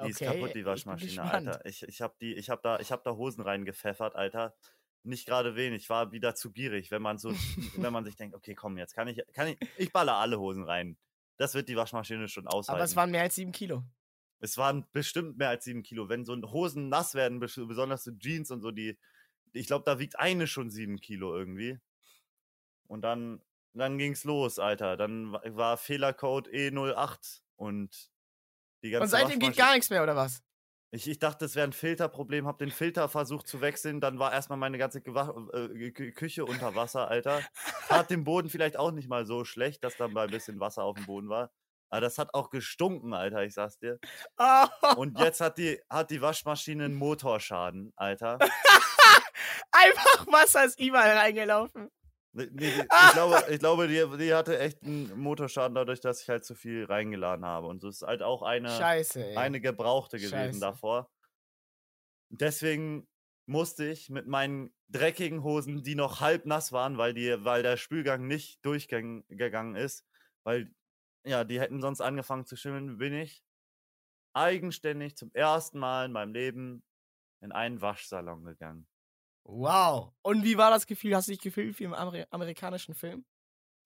Die 0.00 0.10
ist 0.10 0.16
Okay, 0.22 0.26
kaputt, 0.26 0.48
ich 0.48 0.52
die 0.54 0.64
Waschmaschine, 0.64 1.10
gespannt. 1.10 1.48
Alter. 1.48 1.66
Ich, 1.66 1.82
ich 1.82 2.00
hab 2.00 2.18
die, 2.18 2.34
ich 2.34 2.48
hab 2.50 2.62
da, 2.62 2.78
ich 2.78 2.92
hab 2.92 3.02
da 3.04 3.14
Hosen 3.16 3.42
reingepfeffert, 3.42 4.14
Alter. 4.14 4.54
Nicht 5.08 5.26
gerade 5.26 5.56
wenig, 5.56 5.88
war 5.88 6.12
wieder 6.12 6.34
zu 6.34 6.52
gierig, 6.52 6.90
wenn 6.90 7.00
man 7.02 7.18
so, 7.18 7.32
wenn 7.76 7.92
man 7.92 8.04
sich 8.04 8.16
denkt, 8.16 8.34
okay, 8.36 8.54
komm, 8.54 8.76
jetzt 8.76 8.94
kann 8.94 9.08
ich, 9.08 9.20
kann 9.32 9.48
ich, 9.48 9.58
ich 9.76 9.92
baller 9.92 10.14
alle 10.16 10.38
Hosen 10.38 10.64
rein. 10.64 10.98
Das 11.38 11.54
wird 11.54 11.68
die 11.68 11.76
Waschmaschine 11.76 12.28
schon 12.28 12.46
aushalten. 12.46 12.76
Aber 12.78 12.84
es 12.84 12.94
waren 12.96 13.10
mehr 13.10 13.22
als 13.22 13.34
sieben 13.36 13.52
Kilo. 13.52 13.84
es 14.40 14.58
waren 14.58 14.86
bestimmt 14.92 15.38
mehr 15.38 15.48
als 15.48 15.64
sieben 15.64 15.82
Kilo. 15.82 16.08
Wenn 16.08 16.24
so 16.24 16.34
Hosen 16.52 16.88
nass 16.88 17.14
werden, 17.14 17.42
bes- 17.42 17.66
besonders 17.66 18.04
so 18.04 18.10
Jeans 18.12 18.50
und 18.50 18.60
so, 18.60 18.70
die, 18.70 18.98
ich 19.52 19.66
glaube, 19.66 19.84
da 19.86 19.98
wiegt 19.98 20.18
eine 20.18 20.46
schon 20.46 20.68
sieben 20.70 20.98
Kilo 21.00 21.34
irgendwie. 21.36 21.78
Und 22.86 23.02
dann, 23.02 23.40
dann 23.72 23.98
ging's 23.98 24.24
los, 24.24 24.58
Alter. 24.58 24.96
Dann 24.96 25.32
wa- 25.32 25.42
war 25.46 25.76
Fehlercode 25.76 26.48
E08 26.48 27.40
und 27.56 28.10
die 28.82 28.90
ganze 28.90 29.02
Und 29.04 29.08
seitdem 29.10 29.38
geht 29.40 29.56
gar 29.56 29.72
nichts 29.74 29.90
mehr, 29.90 30.02
oder 30.02 30.16
was? 30.16 30.42
Ich, 30.90 31.08
ich 31.08 31.18
dachte, 31.18 31.44
es 31.44 31.54
wäre 31.54 31.66
ein 31.68 31.72
Filterproblem, 31.72 32.46
hab 32.46 32.58
den 32.58 32.70
Filter 32.70 33.08
versucht 33.08 33.46
zu 33.46 33.60
wechseln, 33.60 34.00
dann 34.00 34.18
war 34.18 34.32
erstmal 34.32 34.58
meine 34.58 34.78
ganze 34.78 35.00
Gewa 35.02 35.28
äh, 35.52 35.90
Kü- 35.90 36.12
Küche 36.12 36.44
unter 36.44 36.74
Wasser, 36.74 37.08
Alter. 37.08 37.42
Tat 37.88 38.10
dem 38.10 38.24
Boden 38.24 38.48
vielleicht 38.48 38.76
auch 38.78 38.90
nicht 38.90 39.08
mal 39.08 39.26
so 39.26 39.44
schlecht, 39.44 39.84
dass 39.84 39.96
da 39.96 40.08
mal 40.08 40.24
ein 40.26 40.30
bisschen 40.30 40.60
Wasser 40.60 40.84
auf 40.84 40.96
dem 40.96 41.06
Boden 41.06 41.28
war. 41.28 41.50
Aber 41.90 42.00
das 42.02 42.18
hat 42.18 42.34
auch 42.34 42.50
gestunken, 42.50 43.14
Alter, 43.14 43.44
ich 43.44 43.54
sag's 43.54 43.78
dir. 43.78 43.98
Und 44.96 45.18
jetzt 45.20 45.40
hat 45.40 45.58
die, 45.58 45.80
hat 45.88 46.10
die 46.10 46.20
Waschmaschine 46.20 46.84
einen 46.86 46.94
Motorschaden, 46.94 47.92
Alter. 47.96 48.38
Einfach 49.72 50.26
Wasser 50.26 50.64
ist 50.64 50.78
überall 50.80 51.16
reingelaufen. 51.16 51.90
Nee, 52.38 52.70
die- 52.70 52.80
ich 52.80 53.12
glaube, 53.12 53.44
ich 53.50 53.58
glaube 53.58 53.88
die, 53.88 54.04
die 54.18 54.34
hatte 54.34 54.58
echt 54.58 54.82
einen 54.82 55.18
Motorschaden 55.18 55.74
dadurch, 55.74 56.00
dass 56.00 56.22
ich 56.22 56.28
halt 56.28 56.44
zu 56.44 56.54
viel 56.54 56.84
reingeladen 56.84 57.44
habe. 57.44 57.66
Und 57.66 57.80
so 57.80 57.88
ist 57.88 58.02
halt 58.02 58.22
auch 58.22 58.42
eine. 58.42 58.70
Scheiße, 58.70 59.36
eine 59.36 59.60
gebrauchte 59.60 60.16
gewesen 60.18 60.30
Scheiße. 60.30 60.60
davor. 60.60 61.10
Deswegen 62.30 63.08
musste 63.46 63.86
ich 63.86 64.10
mit 64.10 64.26
meinen 64.26 64.74
dreckigen 64.88 65.42
Hosen, 65.42 65.82
die 65.82 65.94
noch 65.94 66.20
halb 66.20 66.44
nass 66.46 66.72
waren, 66.72 66.98
weil, 66.98 67.14
die, 67.14 67.44
weil 67.44 67.62
der 67.62 67.76
Spülgang 67.76 68.26
nicht 68.26 68.64
durchgegangen 68.64 69.74
ist, 69.76 70.04
weil 70.44 70.70
ja, 71.26 71.44
die 71.44 71.60
hätten 71.60 71.80
sonst 71.80 72.00
angefangen 72.00 72.46
zu 72.46 72.56
schimmeln, 72.56 72.98
bin 72.98 73.14
ich 73.14 73.42
eigenständig 74.34 75.16
zum 75.16 75.30
ersten 75.32 75.78
Mal 75.78 76.06
in 76.06 76.12
meinem 76.12 76.32
Leben 76.32 76.84
in 77.40 77.52
einen 77.52 77.80
Waschsalon 77.80 78.44
gegangen. 78.44 78.86
Wow. 79.50 80.12
Und 80.20 80.44
wie 80.44 80.58
war 80.58 80.70
das 80.70 80.86
Gefühl? 80.86 81.16
Hast 81.16 81.26
du 81.28 81.32
dich 81.32 81.40
gefühlt 81.40 81.78
wie 81.78 81.84
im 81.84 81.94
Amer 81.94 82.26
amerikanischen 82.30 82.94
Film? 82.94 83.24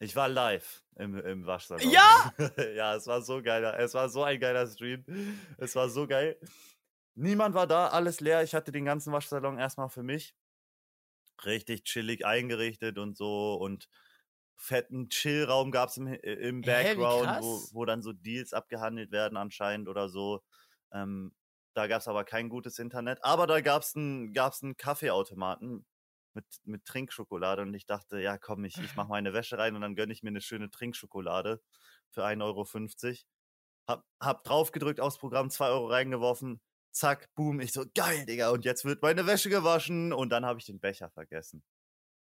Ich 0.00 0.16
war 0.16 0.28
live 0.28 0.82
im, 0.96 1.16
im 1.18 1.46
Waschsalon. 1.46 1.88
Ja! 1.88 2.34
ja, 2.74 2.96
es 2.96 3.06
war 3.06 3.22
so 3.22 3.40
geil. 3.40 3.64
Es 3.78 3.94
war 3.94 4.08
so 4.08 4.24
ein 4.24 4.40
geiler 4.40 4.66
Stream. 4.66 5.04
Es 5.58 5.76
war 5.76 5.88
so 5.88 6.08
geil. 6.08 6.36
Niemand 7.14 7.54
war 7.54 7.68
da, 7.68 7.88
alles 7.88 8.18
leer. 8.18 8.42
Ich 8.42 8.56
hatte 8.56 8.72
den 8.72 8.84
ganzen 8.84 9.12
Waschsalon 9.12 9.56
erstmal 9.56 9.88
für 9.88 10.02
mich. 10.02 10.34
Richtig 11.44 11.84
chillig 11.84 12.26
eingerichtet 12.26 12.98
und 12.98 13.16
so. 13.16 13.54
Und 13.54 13.88
fetten 14.56 15.10
Chillraum 15.10 15.70
gab 15.70 15.90
es 15.90 15.96
im, 15.96 16.08
äh, 16.08 16.16
im 16.16 16.62
Background, 16.62 17.28
wo, 17.40 17.58
krass. 17.58 17.70
wo 17.72 17.84
dann 17.84 18.02
so 18.02 18.12
Deals 18.12 18.52
abgehandelt 18.52 19.12
werden 19.12 19.36
anscheinend 19.36 19.88
oder 19.88 20.08
so. 20.08 20.42
Ähm, 20.92 21.32
da 21.74 21.86
gab 21.86 22.00
es 22.00 22.08
aber 22.08 22.24
kein 22.24 22.48
gutes 22.48 22.78
Internet. 22.78 23.22
Aber 23.22 23.46
da 23.46 23.60
gab 23.60 23.82
es 23.82 23.94
einen 23.96 24.32
gab's 24.32 24.62
einen 24.62 24.76
Kaffeeautomaten 24.76 25.84
mit, 26.34 26.46
mit 26.64 26.84
Trinkschokolade 26.84 27.62
und 27.62 27.74
ich 27.74 27.86
dachte, 27.86 28.20
ja 28.20 28.38
komm, 28.38 28.64
ich, 28.64 28.78
ich 28.78 28.96
mache 28.96 29.08
meine 29.10 29.32
Wäsche 29.32 29.58
rein 29.58 29.74
und 29.74 29.82
dann 29.82 29.94
gönne 29.94 30.12
ich 30.12 30.22
mir 30.22 30.30
eine 30.30 30.40
schöne 30.40 30.70
Trinkschokolade 30.70 31.60
für 32.10 32.24
1,50 32.24 32.42
Euro. 32.42 32.66
Hab, 33.88 34.04
hab 34.20 34.44
drauf 34.44 34.72
gedrückt 34.72 35.00
aufs 35.00 35.18
Programm, 35.18 35.50
2 35.50 35.68
Euro 35.68 35.88
reingeworfen, 35.88 36.60
zack, 36.92 37.28
boom, 37.34 37.60
ich 37.60 37.72
so, 37.72 37.84
geil, 37.94 38.24
Digga, 38.26 38.50
und 38.50 38.64
jetzt 38.64 38.84
wird 38.84 39.02
meine 39.02 39.26
Wäsche 39.26 39.50
gewaschen 39.50 40.12
und 40.12 40.30
dann 40.30 40.46
habe 40.46 40.60
ich 40.60 40.66
den 40.66 40.78
Becher 40.78 41.10
vergessen. 41.10 41.64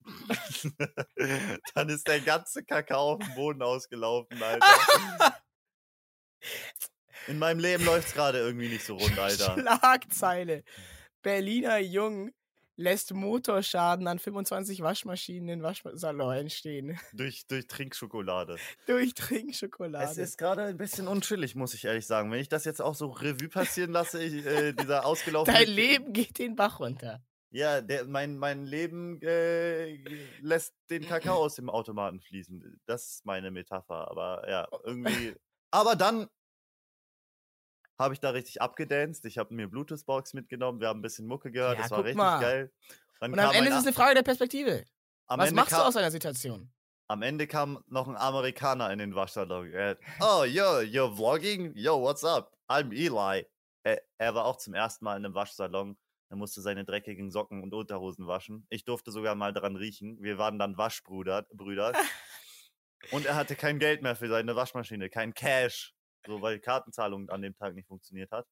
dann 1.74 1.88
ist 1.88 2.06
der 2.06 2.20
ganze 2.20 2.64
Kakao 2.64 3.14
auf 3.14 3.18
dem 3.18 3.34
Boden 3.34 3.62
ausgelaufen, 3.62 4.40
Alter. 4.42 4.66
In 7.28 7.38
meinem 7.38 7.60
Leben 7.60 7.84
läuft's 7.84 8.14
gerade 8.14 8.38
irgendwie 8.38 8.68
nicht 8.68 8.84
so 8.84 8.96
rund, 8.96 9.18
Alter. 9.18 9.54
Schlagzeile. 9.60 10.64
Berliner 11.22 11.78
Jung 11.78 12.32
lässt 12.76 13.12
Motorschaden 13.12 14.06
an 14.06 14.18
25 14.18 14.80
Waschmaschinen 14.82 15.48
in 15.48 15.62
Waschsalon 15.62 16.34
entstehen. 16.34 16.98
Durch, 17.12 17.46
durch 17.46 17.66
Trinkschokolade. 17.66 18.56
Durch 18.86 19.14
Trinkschokolade. 19.14 20.04
Es 20.10 20.16
ist 20.16 20.38
gerade 20.38 20.62
ein 20.62 20.78
bisschen 20.78 21.08
unchillig, 21.08 21.54
muss 21.54 21.74
ich 21.74 21.84
ehrlich 21.84 22.06
sagen. 22.06 22.30
Wenn 22.30 22.40
ich 22.40 22.48
das 22.48 22.64
jetzt 22.64 22.80
auch 22.80 22.94
so 22.94 23.08
Revue 23.08 23.48
passieren 23.48 23.90
lasse, 23.90 24.22
ich, 24.22 24.46
äh, 24.46 24.72
dieser 24.80 25.04
ausgelaufene. 25.04 25.58
Dein 25.58 25.68
Leben 25.68 26.12
geht 26.12 26.38
den 26.38 26.56
Bach 26.56 26.80
runter. 26.80 27.22
Ja, 27.50 27.80
der, 27.80 28.04
mein, 28.04 28.38
mein 28.38 28.64
Leben 28.64 29.20
äh, 29.22 29.96
lässt 30.40 30.74
den 30.90 31.06
Kakao 31.06 31.36
aus 31.36 31.56
dem 31.56 31.70
Automaten 31.70 32.20
fließen. 32.20 32.80
Das 32.86 33.10
ist 33.10 33.26
meine 33.26 33.50
Metapher. 33.50 34.08
Aber 34.10 34.48
ja, 34.48 34.68
irgendwie. 34.84 35.34
Aber 35.70 35.96
dann 35.96 36.28
habe 37.98 38.14
ich 38.14 38.20
da 38.20 38.30
richtig 38.30 38.62
abgedanced. 38.62 39.24
Ich 39.24 39.38
habe 39.38 39.52
mir 39.54 39.68
Bluetooth-Box 39.68 40.34
mitgenommen, 40.34 40.80
wir 40.80 40.88
haben 40.88 41.00
ein 41.00 41.02
bisschen 41.02 41.26
Mucke 41.26 41.50
gehört, 41.50 41.76
Ja, 41.76 41.82
das 41.82 41.90
war 41.90 41.98
richtig 42.00 42.16
mal. 42.16 42.40
geil. 42.40 42.72
Dann 43.20 43.32
Und 43.32 43.38
am 43.38 43.52
Ende 43.54 43.70
ist 43.70 43.78
es 43.78 43.82
eine 43.86 43.92
Frage 43.92 44.14
der 44.14 44.22
Perspektive. 44.22 44.84
am 45.26 45.40
Was 45.40 45.48
Ende 45.48 45.60
machst 45.60 45.72
du 45.72 45.76
aus 45.78 45.96
einer 45.96 46.10
Situation? 46.10 46.70
Am 47.08 47.22
Ende 47.22 47.46
kam 47.46 47.82
noch 47.86 48.06
ein 48.06 48.16
Amerikaner 48.16 48.92
in 48.92 48.98
den 48.98 49.14
Waschsalon. 49.14 49.72
Oh, 50.20 50.44
yo, 50.44 50.80
you're 50.80 51.14
vlogging? 51.16 51.72
Yo, 51.74 52.00
what's 52.00 52.22
up? 52.22 52.56
I'm 52.68 52.92
Eli. 52.92 53.46
Er, 53.82 54.02
er 54.18 54.34
war 54.34 54.44
auch 54.44 54.56
zum 54.58 54.74
ersten 54.74 55.04
Mal 55.04 55.16
in 55.16 55.24
einem 55.24 55.34
Waschsalon. 55.34 55.96
Er 56.30 56.36
musste 56.36 56.60
seine 56.60 56.84
dreckigen 56.84 57.30
Socken 57.30 57.62
und 57.62 57.72
Unterhosen 57.72 58.26
waschen. 58.26 58.66
Ich 58.68 58.84
durfte 58.84 59.10
sogar 59.10 59.34
mal 59.34 59.54
dran 59.54 59.76
riechen. 59.76 60.22
Wir 60.22 60.36
waren 60.36 60.58
dann 60.58 60.76
Waschbrüder. 60.76 61.46
Brüder. 61.52 61.92
Und 63.12 63.24
er 63.26 63.36
hatte 63.36 63.54
kein 63.56 63.78
Geld 63.78 64.02
mehr 64.02 64.16
für 64.16 64.28
seine 64.28 64.56
Waschmaschine, 64.56 65.08
kein 65.08 65.32
Cash. 65.32 65.94
So, 66.28 66.42
weil 66.42 66.60
Kartenzahlung 66.60 67.28
an 67.30 67.40
dem 67.40 67.56
Tag 67.56 67.74
nicht 67.74 67.88
funktioniert 67.88 68.30
hat. 68.30 68.46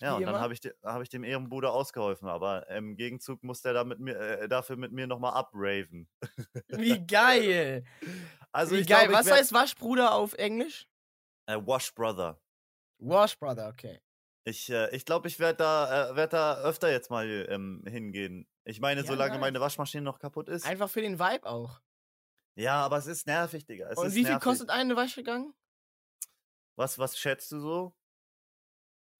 Ja, 0.00 0.18
Wie 0.18 0.24
und 0.24 0.32
dann 0.32 0.40
habe 0.40 0.52
ich, 0.54 0.60
hab 0.82 1.02
ich 1.02 1.08
dem 1.08 1.24
Ehrenbruder 1.24 1.72
ausgeholfen, 1.72 2.28
aber 2.28 2.68
im 2.70 2.96
Gegenzug 2.96 3.42
musste 3.42 3.68
er 3.68 3.74
da 3.74 3.84
mit 3.84 3.98
mir, 3.98 4.16
äh, 4.16 4.48
dafür 4.48 4.76
mit 4.76 4.92
mir 4.92 5.06
nochmal 5.06 5.34
abraven. 5.34 6.08
Wie 6.68 7.04
geil. 7.06 7.84
Also 8.52 8.76
Wie 8.76 8.84
geil. 8.84 9.08
glaube, 9.08 9.12
Was 9.24 9.30
heißt 9.30 9.52
Waschbruder 9.52 10.12
auf 10.14 10.34
Englisch? 10.34 10.88
Äh, 11.46 11.56
Wash 11.56 11.92
Brother. 11.94 12.40
Wash 12.98 13.36
Brother, 13.38 13.68
okay. 13.68 14.00
Ich 14.44 14.66
glaube, 14.66 14.90
ich, 14.94 15.04
glaub, 15.04 15.26
ich 15.26 15.38
werde 15.38 15.56
da, 15.58 16.10
äh, 16.10 16.16
werd 16.16 16.32
da 16.34 16.58
öfter 16.58 16.90
jetzt 16.90 17.10
mal 17.10 17.26
ähm, 17.48 17.82
hingehen. 17.86 18.46
Ich 18.64 18.80
meine, 18.80 19.00
Ja, 19.00 19.06
solange 19.06 19.32
nice. 19.32 19.40
meine 19.40 19.60
Waschmaschine 19.60 20.02
noch 20.02 20.18
kaputt 20.18 20.48
ist. 20.48 20.66
Einfach 20.66 20.90
für 20.90 21.00
den 21.00 21.18
Vibe 21.18 21.46
auch. 21.46 21.80
Ja, 22.56 22.84
aber 22.84 22.98
es 22.98 23.06
ist 23.06 23.26
nervig, 23.26 23.64
Digga. 23.64 23.88
Es 23.90 23.98
Und 23.98 24.10
wie 24.10 24.20
viel 24.20 24.24
nervig. 24.24 24.42
kostet 24.42 24.70
eine 24.70 24.96
Waschgang? 24.96 25.54
Was, 26.76 26.98
was 26.98 27.18
schätzt 27.18 27.52
du 27.52 27.60
so? 27.60 27.96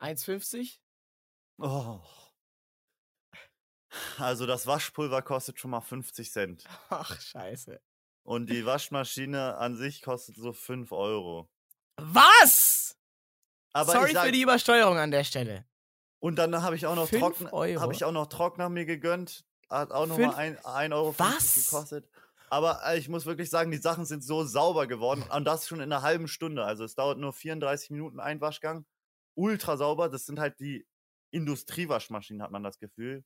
1,50? 0.00 0.80
Oh. 1.58 2.00
Also 4.18 4.46
das 4.46 4.66
Waschpulver 4.66 5.22
kostet 5.22 5.60
schon 5.60 5.70
mal 5.70 5.80
50 5.80 6.32
Cent. 6.32 6.64
Ach, 6.90 7.20
scheiße. 7.20 7.80
Und 8.24 8.50
die 8.50 8.64
Waschmaschine 8.66 9.56
an 9.56 9.76
sich 9.76 10.02
kostet 10.02 10.36
so 10.36 10.52
5 10.52 10.90
Euro. 10.92 11.48
Was? 11.96 12.96
Aber 13.72 13.92
Sorry 13.92 14.08
ich 14.08 14.14
sag, 14.14 14.26
für 14.26 14.32
die 14.32 14.42
Übersteuerung 14.42 14.98
an 14.98 15.10
der 15.10 15.24
Stelle. 15.24 15.66
Und 16.20 16.36
dann 16.36 16.62
habe 16.62 16.74
ich 16.74 16.86
auch 16.86 16.96
noch 16.96 17.10
Euro? 17.52 17.80
habe 17.80 17.92
ich 17.92 18.04
auch 18.04 18.12
noch 18.12 18.26
Trockner 18.26 18.68
mir 18.68 18.86
gegönnt. 18.86 19.44
Hat 19.68 19.92
auch 19.92 20.06
noch 20.06 20.16
Fünf- 20.16 20.32
mal 20.32 20.36
ein, 20.36 20.58
1,50 20.58 20.92
Euro 20.94 21.14
Was? 21.18 21.54
gekostet. 21.66 22.08
Aber 22.54 22.80
äh, 22.86 22.96
ich 22.96 23.08
muss 23.08 23.26
wirklich 23.26 23.50
sagen, 23.50 23.72
die 23.72 23.78
Sachen 23.78 24.04
sind 24.04 24.22
so 24.22 24.44
sauber 24.44 24.86
geworden. 24.86 25.24
Und 25.34 25.44
das 25.44 25.66
schon 25.66 25.80
in 25.80 25.92
einer 25.92 26.02
halben 26.02 26.28
Stunde. 26.28 26.64
Also 26.64 26.84
es 26.84 26.94
dauert 26.94 27.18
nur 27.18 27.32
34 27.32 27.90
Minuten 27.90 28.20
ein 28.20 28.40
Waschgang. 28.40 28.86
Ultra 29.34 29.76
sauber. 29.76 30.08
Das 30.08 30.24
sind 30.24 30.38
halt 30.38 30.60
die 30.60 30.86
Industriewaschmaschinen, 31.32 32.42
hat 32.42 32.52
man 32.52 32.62
das 32.62 32.78
Gefühl. 32.78 33.24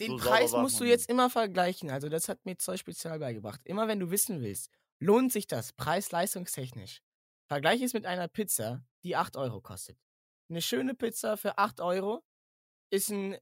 Den 0.00 0.10
So 0.10 0.16
Preis 0.16 0.50
musst 0.50 0.80
du 0.80 0.84
jetzt 0.84 1.08
immer 1.08 1.30
vergleichen. 1.30 1.92
Also, 1.92 2.08
das 2.08 2.28
hat 2.28 2.44
mir 2.44 2.56
Zeug 2.56 2.80
spezial 2.80 3.20
beigebracht. 3.20 3.60
Immer 3.62 3.86
wenn 3.86 4.00
du 4.00 4.10
wissen 4.10 4.40
willst, 4.40 4.68
lohnt 4.98 5.32
sich 5.32 5.46
das 5.46 5.72
preis-leistungstechnisch. 5.72 7.02
Vergleich 7.46 7.82
es 7.82 7.92
mit 7.92 8.04
einer 8.04 8.26
Pizza, 8.26 8.84
die 9.04 9.14
8 9.14 9.36
Euro 9.36 9.60
kostet. 9.60 9.96
Eine 10.50 10.60
schöne 10.60 10.94
Pizza 10.96 11.36
für 11.36 11.56
8 11.56 11.80
Euro 11.80 12.24
ist 12.90 13.10
ein, 13.10 13.36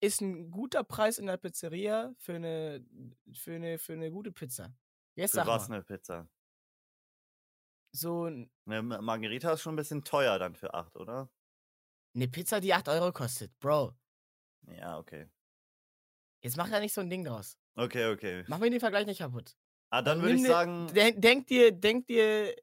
ist 0.00 0.20
ein 0.20 0.50
guter 0.50 0.84
Preis 0.84 1.18
in 1.18 1.26
der 1.26 1.36
Pizzeria 1.38 2.14
für 2.18 2.34
eine, 2.34 2.84
für 3.34 3.54
eine, 3.54 3.78
für 3.78 3.94
eine 3.94 4.10
gute 4.10 4.32
Pizza. 4.32 4.74
Jetzt 5.14 5.30
Für 5.32 5.36
sag 5.38 5.46
was 5.46 5.68
mal, 5.68 5.76
eine 5.76 5.84
Pizza? 5.84 6.28
so 7.92 8.24
ein- 8.26 8.50
Eine 8.66 8.82
Ma- 8.82 9.00
Margarita 9.00 9.52
ist 9.52 9.62
schon 9.62 9.72
ein 9.74 9.76
bisschen 9.76 10.04
teuer 10.04 10.38
dann 10.38 10.54
für 10.54 10.74
8, 10.74 10.96
oder? 10.96 11.30
eine 12.14 12.28
Pizza, 12.28 12.60
die 12.60 12.72
8 12.72 12.88
Euro 12.88 13.12
kostet. 13.12 13.58
Bro, 13.58 13.92
Ja, 14.68 14.98
okay. 14.98 15.28
jetzt 16.42 16.56
mach 16.56 16.68
da 16.70 16.80
nicht 16.80 16.94
so 16.94 17.00
ein 17.02 17.10
Ding 17.10 17.24
draus. 17.24 17.58
Okay, 17.74 18.10
okay. 18.10 18.44
Mach 18.48 18.58
mir 18.58 18.70
den 18.70 18.80
Vergleich 18.80 19.06
nicht 19.06 19.18
kaputt. 19.18 19.54
Ah, 19.90 20.00
dann 20.02 20.18
Nimm 20.18 20.24
würde 20.24 20.36
ich 20.36 20.42
ne- 20.42 20.48
sagen, 20.48 20.86
Denk, 20.94 21.20
denk 21.22 21.46
dir, 21.46 21.72
denk 21.72 22.06
dir 22.06 22.54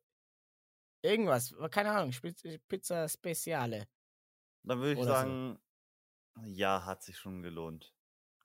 irgendwas, 1.04 1.54
keine 1.72 1.92
Ahnung, 1.92 2.12
Pizza 2.68 3.08
Speziale. 3.08 3.88
dann 4.64 4.80
würde 4.80 4.94
ich 4.94 5.00
oder 5.00 5.12
sagen, 5.12 5.60
ja, 6.46 6.86
hat 6.86 7.04
sich 7.04 7.18
schon 7.18 7.42
gelohnt. 7.42 7.94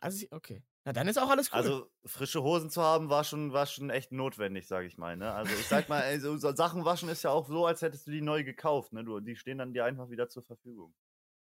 Also, 0.01 0.26
okay. 0.30 0.62
Na, 0.84 0.93
dann 0.93 1.09
ist 1.09 1.18
auch 1.18 1.28
alles 1.28 1.53
cool. 1.53 1.59
Also 1.59 1.91
frische 2.07 2.43
Hosen 2.43 2.70
zu 2.70 2.82
haben, 2.82 3.11
war 3.11 3.24
schon, 3.24 3.53
war 3.53 3.66
schon 3.66 3.91
echt 3.91 4.12
notwendig, 4.12 4.66
sage 4.66 4.86
ich 4.86 4.97
mal. 4.97 5.16
Ne? 5.16 5.30
Also 5.32 5.53
ich 5.53 5.66
sag 5.66 5.89
mal, 5.89 6.01
ey, 6.01 6.18
so, 6.20 6.36
so 6.39 6.55
Sachen 6.55 6.84
waschen 6.84 7.09
ist 7.09 7.24
ja 7.24 7.30
auch 7.30 7.47
so, 7.47 7.66
als 7.66 7.82
hättest 7.82 8.07
du 8.07 8.11
die 8.11 8.22
neu 8.22 8.45
gekauft. 8.45 8.93
Ne? 8.93 9.05
Du, 9.05 9.20
die 9.20 9.36
stehen 9.36 9.59
dann 9.59 9.74
dir 9.74 9.84
einfach 9.84 10.09
wieder 10.09 10.28
zur 10.28 10.45
Verfügung. 10.45 10.95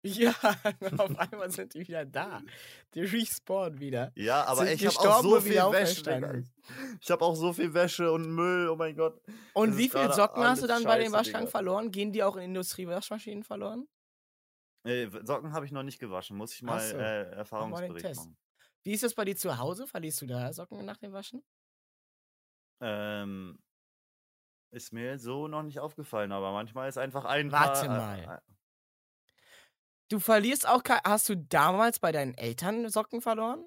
ja, 0.03 0.33
auf 0.97 1.17
einmal 1.17 1.51
sind 1.51 1.75
die 1.75 1.87
wieder 1.87 2.03
da. 2.03 2.41
Die 2.93 3.01
respawnen 3.01 3.79
wieder. 3.79 4.11
Ja, 4.15 4.43
aber 4.45 4.65
Sind 4.65 4.81
ich 4.81 4.87
habe 4.87 5.09
auch 5.09 5.21
so 5.21 5.39
viel 5.39 5.55
Wäsche. 5.55 6.43
Ich 6.99 7.11
habe 7.11 7.23
auch 7.23 7.35
so 7.35 7.53
viel 7.53 7.73
Wäsche 7.73 8.11
und 8.11 8.31
Müll, 8.31 8.67
oh 8.67 8.75
mein 8.75 8.95
Gott. 8.95 9.21
Und 9.53 9.69
Das 9.69 9.77
wie 9.77 9.89
viele 9.89 10.11
Socken 10.11 10.43
hast 10.43 10.63
du 10.63 10.67
dann 10.67 10.83
bei 10.83 10.97
dem 10.97 11.11
Waschgang 11.11 11.43
Digga. 11.43 11.51
verloren? 11.51 11.91
Gehen 11.91 12.11
die 12.11 12.23
auch 12.23 12.35
in 12.35 12.43
Industriewaschmaschinen 12.43 13.43
verloren? 13.43 13.87
Äh, 14.83 15.09
Socken 15.23 15.53
habe 15.53 15.65
ich 15.65 15.71
noch 15.71 15.83
nicht 15.83 15.99
gewaschen, 15.99 16.37
muss 16.37 16.53
ich 16.53 16.63
mal 16.63 16.79
so. 16.79 16.97
äh, 16.97 17.31
Erfahrungsbericht 17.31 18.05
Test. 18.05 18.21
machen. 18.21 18.37
Wie 18.83 18.93
ist 18.93 19.03
das 19.03 19.13
bei 19.13 19.25
dir 19.25 19.35
zu 19.35 19.57
Hause? 19.57 19.85
Verlierst 19.85 20.21
du 20.21 20.25
da 20.25 20.51
Socken 20.53 20.85
nach 20.85 20.97
dem 20.97 21.13
Waschen? 21.13 21.43
Ähm, 22.81 23.59
ist 24.71 24.91
mir 24.91 25.19
so 25.19 25.47
noch 25.47 25.63
nicht 25.63 25.79
aufgefallen, 25.79 26.31
aber 26.31 26.51
manchmal 26.51 26.89
ist 26.89 26.97
einfach 26.97 27.25
ein 27.25 27.51
Warte 27.51 27.87
paar, 27.87 27.97
mal. 27.97 28.41
Äh, 28.47 28.51
Du 30.09 30.19
verlierst 30.19 30.67
auch, 30.67 30.81
hast 31.05 31.29
du 31.29 31.37
damals 31.37 31.99
bei 31.99 32.11
deinen 32.11 32.33
Eltern 32.33 32.89
Socken 32.89 33.21
verloren? 33.21 33.63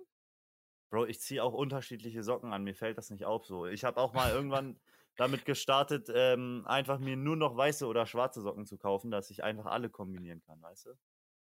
Bro, 0.90 1.06
ich 1.06 1.18
ziehe 1.20 1.42
auch 1.42 1.54
unterschiedliche 1.54 2.22
Socken 2.22 2.52
an. 2.52 2.64
Mir 2.64 2.74
fällt 2.74 2.98
das 2.98 3.08
nicht 3.08 3.24
auf 3.24 3.46
so. 3.46 3.66
Ich 3.66 3.82
habe 3.84 3.98
auch 3.98 4.12
mal 4.12 4.30
irgendwann 4.30 4.78
damit 5.16 5.44
gestartet, 5.44 6.10
ähm, 6.12 6.64
einfach 6.66 6.98
mir 6.98 7.16
nur 7.16 7.36
noch 7.36 7.56
weiße 7.56 7.86
oder 7.86 8.06
schwarze 8.06 8.40
Socken 8.40 8.66
zu 8.66 8.78
kaufen, 8.78 9.10
dass 9.10 9.30
ich 9.30 9.44
einfach 9.44 9.66
alle 9.66 9.90
kombinieren 9.90 10.40
kann, 10.42 10.60
weißt 10.60 10.86
du? 10.86 10.94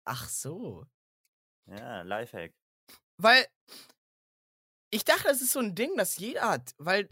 Ach 0.04 0.28
so. 0.28 0.86
Ja, 1.66 2.02
Lifehack. 2.02 2.52
Weil 3.16 3.46
ich 4.90 5.04
dachte, 5.04 5.24
das 5.24 5.40
ist 5.40 5.52
so 5.52 5.60
ein 5.60 5.74
Ding, 5.74 5.96
das 5.96 6.18
jeder 6.18 6.48
hat. 6.48 6.74
Weil 6.78 7.08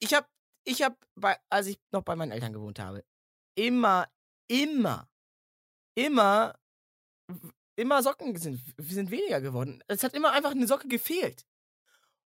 ich 0.00 0.14
habe, 0.14 0.26
ich 0.64 0.82
habe, 0.82 0.96
bei, 1.14 1.38
als 1.50 1.66
ich 1.66 1.80
noch 1.92 2.02
bei 2.02 2.16
meinen 2.16 2.32
Eltern 2.32 2.52
gewohnt 2.52 2.78
habe, 2.78 3.04
immer, 3.56 4.08
immer, 4.48 5.08
immer, 5.96 6.58
immer 7.76 8.02
Socken 8.02 8.36
sind, 8.36 8.62
sind 8.78 9.10
weniger 9.10 9.40
geworden. 9.40 9.82
Es 9.88 10.02
hat 10.02 10.14
immer 10.14 10.32
einfach 10.32 10.52
eine 10.52 10.66
Socke 10.66 10.88
gefehlt. 10.88 11.46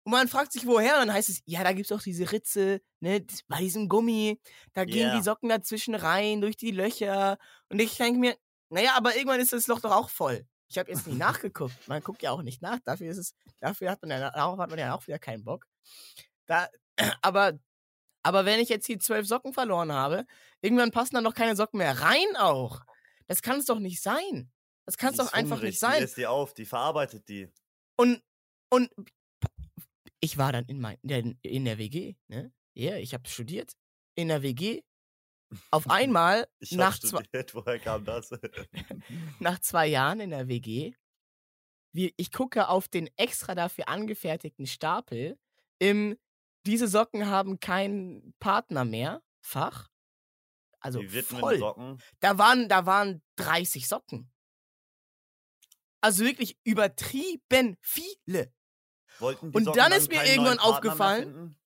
Und 0.05 0.13
man 0.13 0.27
fragt 0.29 0.53
sich, 0.53 0.67
woher, 0.67 0.95
und 0.95 1.07
dann 1.07 1.13
heißt 1.13 1.29
es, 1.29 1.43
ja, 1.45 1.63
da 1.63 1.73
gibt 1.73 1.91
es 1.91 1.97
auch 1.97 2.03
diese 2.03 2.31
Ritze, 2.33 2.81
ne, 3.01 3.25
bei 3.47 3.59
diesem 3.59 3.89
Gummi, 3.89 4.41
da 4.73 4.85
gehen 4.85 5.09
Ja. 5.09 5.17
die 5.17 5.23
Socken 5.23 5.49
dazwischen 5.49 5.95
rein, 5.95 6.41
durch 6.41 6.57
die 6.57 6.73
Löcher. 6.73 7.39
Und 7.69 7.81
ich 7.81 7.97
denke 7.97 8.19
mir, 8.19 8.37
naja, 8.69 8.95
aber 8.97 9.15
irgendwann 9.15 9.41
ist 9.41 9.53
das 9.53 9.69
Loch 9.69 9.81
doch 9.81 9.93
auch 9.93 10.11
voll. 10.11 10.45
Ich 10.69 10.79
habe 10.79 10.91
jetzt 10.91 11.07
nicht 11.07 11.19
nachgeguckt. 11.51 11.77
Man 11.87 12.03
guckt 12.03 12.23
ja 12.23 12.33
auch 12.33 12.43
nicht 12.43 12.63
nach. 12.63 12.81
Dafür 12.85 13.11
ist 13.11 13.19
es, 13.19 13.35
dafür 13.61 13.91
hat 13.91 14.03
man 14.03 14.11
ja, 14.11 14.31
darauf 14.31 14.59
hat 14.59 14.71
man 14.71 14.79
ja 14.79 14.95
auch 14.95 15.07
wieder 15.07 15.19
keinen 15.19 15.45
Bock. 15.45 15.67
Da, 16.47 16.69
aber, 17.23 17.53
aber 18.25 18.45
wenn 18.45 18.59
ich 18.59 18.71
jetzt 18.71 18.87
hier 18.87 18.99
zwölf 18.99 19.27
Socken 19.27 19.53
verloren 19.53 19.93
habe, 19.93 20.27
irgendwann 20.63 20.91
passen 20.91 21.15
dann 21.15 21.25
noch 21.25 21.35
keine 21.35 21.55
Socken 21.55 21.79
mehr 21.79 22.01
rein 22.01 22.37
auch. 22.39 22.81
Das 23.29 23.41
kann 23.43 23.61
es 23.61 23.67
doch 23.67 23.79
nicht 23.79 24.03
sein. 24.03 24.51
Das 24.85 24.97
kann 24.97 25.11
es 25.13 25.19
doch 25.19 25.33
einfach 25.33 25.57
hungrig, 25.57 25.71
nicht 25.71 25.79
sein. 25.81 25.99
Die 25.99 26.05
isst 26.05 26.17
die 26.17 26.27
auf, 26.27 26.55
die 26.55 26.65
verarbeitet 26.67 27.29
die. 27.29 27.49
Und, 27.97 28.21
und 28.69 28.91
ich 30.23 30.39
war 30.39 30.53
dann 30.53 30.65
in, 30.67 30.81
mein, 30.81 30.99
in, 31.03 31.65
der 31.65 31.79
WG, 31.79 32.15
ne? 32.29 32.53
Ja, 32.75 32.97
ich 32.97 33.13
habe 33.13 33.29
studiert. 33.29 33.77
In 34.15 34.29
der 34.29 34.43
WG. 34.43 34.83
Auf 35.71 35.91
einmal, 35.91 36.49
Ich 36.61 36.73
nach, 36.73 36.95
hab 36.95 37.03
zwei, 37.03 37.23
studiert, 37.25 37.55
woher 37.55 37.79
kam 37.79 38.05
das? 38.05 38.31
nach 39.41 39.59
zwei 39.59 39.89
Jahren 39.89 40.21
in 40.21 40.31
der 40.31 40.49
WG, 40.49 40.95
wie, 41.93 42.15
ich 42.17 42.31
gucke 42.31 42.69
auf 42.69 42.89
den 42.89 43.11
extra 43.17 43.55
dafür 43.55 43.89
angefertigten 43.89 44.67
Stapel 44.67 45.39
im 45.79 46.17
Diese 46.67 46.87
Socken 46.87 47.27
haben 47.27 47.59
keinen 47.59 48.35
Partner 48.39 48.85
mehr, 48.85 49.23
Fach. 49.41 49.91
Also 50.79 51.03
voll. 51.03 51.59
Socken. 51.59 52.01
Da 52.21 52.39
waren, 52.39 52.69
da 52.69 52.87
waren 52.87 53.23
30 53.37 53.89
Socken. 53.89 54.33
Also 56.01 56.25
wirklich 56.25 56.57
übertrieben 56.65 57.77
viele. 57.81 58.53
Wollten 59.19 59.51
die 59.53 59.57
Und 59.57 59.65
Socken 59.65 59.79
dann 59.81 59.93
ist 59.93 60.09
mir 60.09 60.25
irgendwann 60.25 60.59
aufgefallen-? 60.59 61.57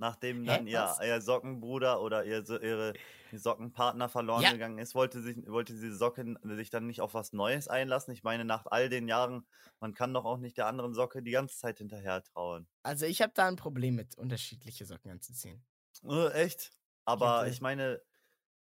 Nachdem 0.00 0.42
Hä, 0.42 0.46
dann 0.46 0.66
ihr, 0.68 0.78
was? 0.80 1.00
ihr 1.00 1.20
Sockenbruder 1.20 2.00
oder 2.00 2.24
ihr, 2.24 2.48
ihre 2.48 2.92
Sockenpartner 3.32 4.08
verloren 4.08 4.42
Ja. 4.42 4.52
gegangen 4.52 4.78
ist, 4.78 4.94
wollte, 4.94 5.20
sich, 5.20 5.36
wollte 5.48 5.72
diese 5.72 5.96
Socke 5.96 6.36
sich 6.44 6.70
dann 6.70 6.86
nicht 6.86 7.00
auf 7.00 7.14
was 7.14 7.32
Neues 7.32 7.66
einlassen. 7.66 8.14
Ich 8.14 8.22
meine, 8.22 8.44
nach 8.44 8.66
all 8.66 8.88
den 8.88 9.08
Jahren, 9.08 9.44
man 9.80 9.94
kann 9.94 10.14
doch 10.14 10.24
auch 10.24 10.38
nicht 10.38 10.56
der 10.56 10.66
anderen 10.66 10.94
Socke 10.94 11.20
die 11.22 11.32
ganze 11.32 11.58
Zeit 11.58 11.78
hinterher 11.78 12.22
trauen. 12.22 12.68
Also 12.84 13.06
ich 13.06 13.20
habe 13.22 13.32
da 13.34 13.48
ein 13.48 13.56
Problem 13.56 13.96
mit, 13.96 14.16
unterschiedliche 14.16 14.86
Socken 14.86 15.10
anzuziehen. 15.10 15.66
Äh, 16.08 16.30
echt? 16.30 16.70
Aber 17.04 17.40
hätte- 17.40 17.50
ich 17.50 17.60
meine, 17.60 18.00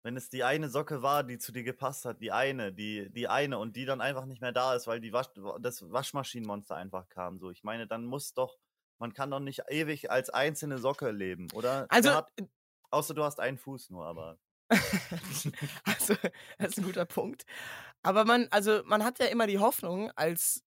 wenn 0.05 0.19
es 0.19 0.29
die 0.29 0.45
eine 0.45 0.69
Socke 0.69 1.03
war, 1.03 1.25
die 1.25 1.39
zu 1.39 1.51
dir 1.51 1.65
gepasst 1.65 2.05
hat, 2.05 2.21
die 2.21 2.31
eine, 2.31 2.73
die, 2.73 3.11
die 3.11 3.27
eine 3.27 3.59
und 3.59 3.75
die 3.75 3.87
dann 3.87 4.03
einfach 4.03 4.27
nicht 4.27 4.43
mehr 4.43 4.53
da 4.53 4.75
ist, 4.75 4.87
weil 4.87 5.01
die 5.01 5.15
Wasch, 5.15 5.29
das 5.61 5.91
Waschmaschinenmonster 5.91 6.77
einfach 6.77 7.09
kam, 7.09 7.39
so. 7.39 7.51
Ich 7.51 7.65
meine, 7.65 7.87
dann 7.87 8.05
muss 8.05 8.35
doch, 8.35 8.59
man 8.99 9.15
kann 9.15 9.31
doch 9.31 9.41
nicht 9.41 9.63
ewig 9.71 10.11
als 10.11 10.29
einzelne 10.29 10.77
Socke 10.77 11.11
leben, 11.11 11.49
oder? 11.55 11.87
Also, 11.89 12.11
hat, 12.11 12.31
außer 12.91 13.15
du 13.15 13.25
hast 13.25 13.41
einen 13.41 13.57
Fuß 13.57 13.89
nur, 13.91 14.05
aber. 14.05 14.39
also, 15.85 16.15
das 16.59 16.69
ist 16.69 16.79
ein 16.79 16.85
guter 16.85 17.07
Punkt. 17.07 17.45
Aber 18.03 18.27
man, 18.27 18.47
also, 18.51 18.83
man 18.85 19.05
hat 19.05 19.19
ja 19.21 19.27
immer 19.27 19.47
die 19.47 19.59
Hoffnung, 19.59 20.11
als, 20.17 20.63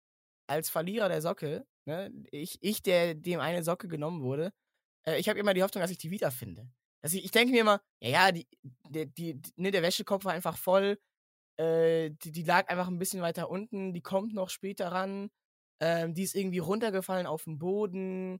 als 0.47 0.71
Verlierer 0.71 1.09
der 1.09 1.21
Socke, 1.21 1.63
ne, 1.85 2.11
ich, 2.31 2.57
ich, 2.61 2.81
der 2.81 3.13
dem 3.13 3.39
eine 3.39 3.63
Socke 3.63 3.87
genommen 3.87 4.23
wurde, 4.23 4.51
äh, 5.07 5.19
ich 5.19 5.29
habe 5.29 5.37
immer 5.37 5.53
die 5.53 5.61
Hoffnung, 5.61 5.83
dass 5.83 5.91
ich 5.91 5.99
die 5.99 6.09
wiederfinde. 6.09 6.67
Dass 7.01 7.13
ich, 7.13 7.25
ich 7.25 7.31
denke 7.31 7.51
mir 7.53 7.61
immer, 7.61 7.81
ja, 8.01 8.09
ja, 8.09 8.31
die, 8.31 8.47
die, 8.89 9.07
die, 9.13 9.35
die- 9.41 9.53
ne, 9.57 9.71
der 9.71 9.83
Wäschekorb 9.83 10.25
war 10.25 10.33
einfach 10.33 10.57
voll, 10.57 10.99
äh, 11.57 12.11
die, 12.11 12.31
die 12.31 12.43
lag 12.43 12.69
einfach 12.69 12.87
ein 12.87 12.99
bisschen 12.99 13.21
weiter 13.21 13.49
unten, 13.49 13.93
die 13.93 14.01
kommt 14.01 14.33
noch 14.33 14.49
später 14.49 14.91
ran, 14.91 15.29
ähm, 15.81 16.13
die 16.13 16.23
ist 16.23 16.35
irgendwie 16.35 16.59
runtergefallen 16.59 17.27
auf 17.27 17.43
den 17.45 17.57
Boden, 17.59 18.39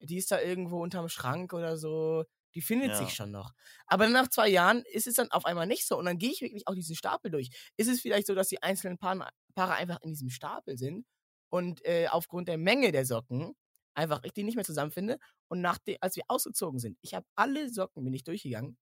die 0.00 0.16
ist 0.18 0.30
da 0.30 0.40
irgendwo 0.40 0.82
unterm 0.82 1.08
Schrank 1.08 1.52
oder 1.52 1.76
so, 1.76 2.24
die 2.54 2.60
findet 2.62 2.94
Ja. 2.94 2.94
sich 2.94 3.14
schon 3.14 3.30
noch. 3.30 3.52
Aber 3.86 4.08
nach 4.08 4.28
zwei 4.28 4.48
Jahren 4.48 4.82
ist 4.92 5.06
es 5.06 5.14
dann 5.14 5.30
auf 5.30 5.44
einmal 5.46 5.66
nicht 5.66 5.86
so 5.86 5.98
und 5.98 6.04
dann 6.06 6.18
gehe 6.18 6.30
ich 6.30 6.40
wirklich 6.42 6.66
auch 6.68 6.74
diesen 6.74 6.96
Stapel 6.96 7.30
durch. 7.30 7.50
Ist 7.76 7.88
es 7.88 8.00
vielleicht 8.00 8.26
so, 8.26 8.34
dass 8.34 8.48
die 8.48 8.62
einzelnen 8.62 8.98
Paare, 8.98 9.30
Paare 9.54 9.74
einfach 9.74 10.00
in 10.02 10.10
diesem 10.10 10.30
Stapel 10.30 10.76
sind 10.78 11.06
und 11.50 11.84
äh, 11.86 12.08
aufgrund 12.08 12.48
der 12.48 12.58
Menge 12.58 12.92
der 12.92 13.06
Socken 13.06 13.54
einfach 13.94 14.22
ich 14.24 14.32
die 14.32 14.44
nicht 14.44 14.56
mehr 14.56 14.64
zusammenfinde 14.64 15.18
und 15.48 15.60
nachdem, 15.60 15.98
als 16.00 16.16
wir 16.16 16.24
ausgezogen 16.28 16.78
sind, 16.78 16.98
ich 17.02 17.14
habe 17.14 17.26
alle 17.34 17.68
Socken, 17.70 18.04
bin 18.04 18.14
ich 18.14 18.24
durchgegangen, 18.24 18.78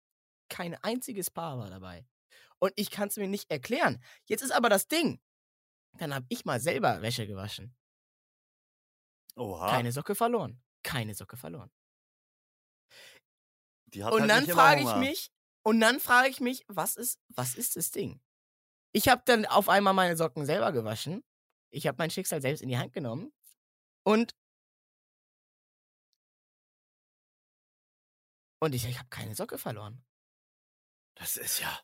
kein 0.49 0.75
einziges 0.77 1.31
Paar 1.31 1.59
war 1.59 1.71
dabei. 1.71 2.07
Und 2.59 2.73
ich 2.77 2.91
kann 2.91 3.09
es 3.09 3.17
mir 3.17 3.29
nicht 3.29 3.51
erklären. 3.51 4.03
Jetzt 4.27 4.43
ist 4.43 4.53
aber 4.53 4.69
das 4.69 4.87
Ding, 4.87 5.21
dann 5.99 6.15
habe 6.15 6.27
ich 6.29 6.45
mal 6.45 6.61
selber 6.61 7.03
Wäsche 7.03 7.27
gewaschen. 7.27 7.75
Oha. 9.37 9.71
Keine 9.71 9.93
Socke 9.93 10.15
verloren. 10.15 10.63
Keine 10.83 11.15
Socke 11.15 11.37
verloren. 11.37 11.71
die 13.87 14.05
hat 14.05 14.13
Und 14.13 14.23
halt 14.23 14.31
dann 14.31 14.47
frage 14.47 14.83
ich 14.83 14.97
mich, 14.97 15.33
und 15.65 15.81
dann 15.81 16.01
frage 16.01 16.29
ich 16.29 16.41
mich, 16.41 16.65
was 16.69 16.97
ist, 16.97 17.21
was 17.29 17.55
ist 17.55 17.77
das 17.77 17.91
Ding? 17.91 18.21
Ich 18.93 19.09
habe 19.09 19.23
dann 19.25 19.47
auf 19.47 19.69
einmal 19.69 19.95
meine 19.95 20.17
Socken 20.17 20.45
selber 20.45 20.73
gewaschen. 20.73 21.25
Ich 21.71 21.87
habe 21.87 21.97
mein 21.99 22.11
Schicksal 22.11 22.43
selbst 22.43 22.63
in 22.63 22.69
die 22.69 22.79
Hand 22.79 22.93
genommen. 22.93 23.33
Und 24.05 24.35
und 28.63 28.77
ich, 28.77 28.87
ich 28.87 28.97
habe 28.97 29.09
keine 29.09 29.35
Socke 29.35 29.59
verloren. 29.59 30.05
Das 31.17 31.37
ist 31.37 31.59
ja. 31.59 31.81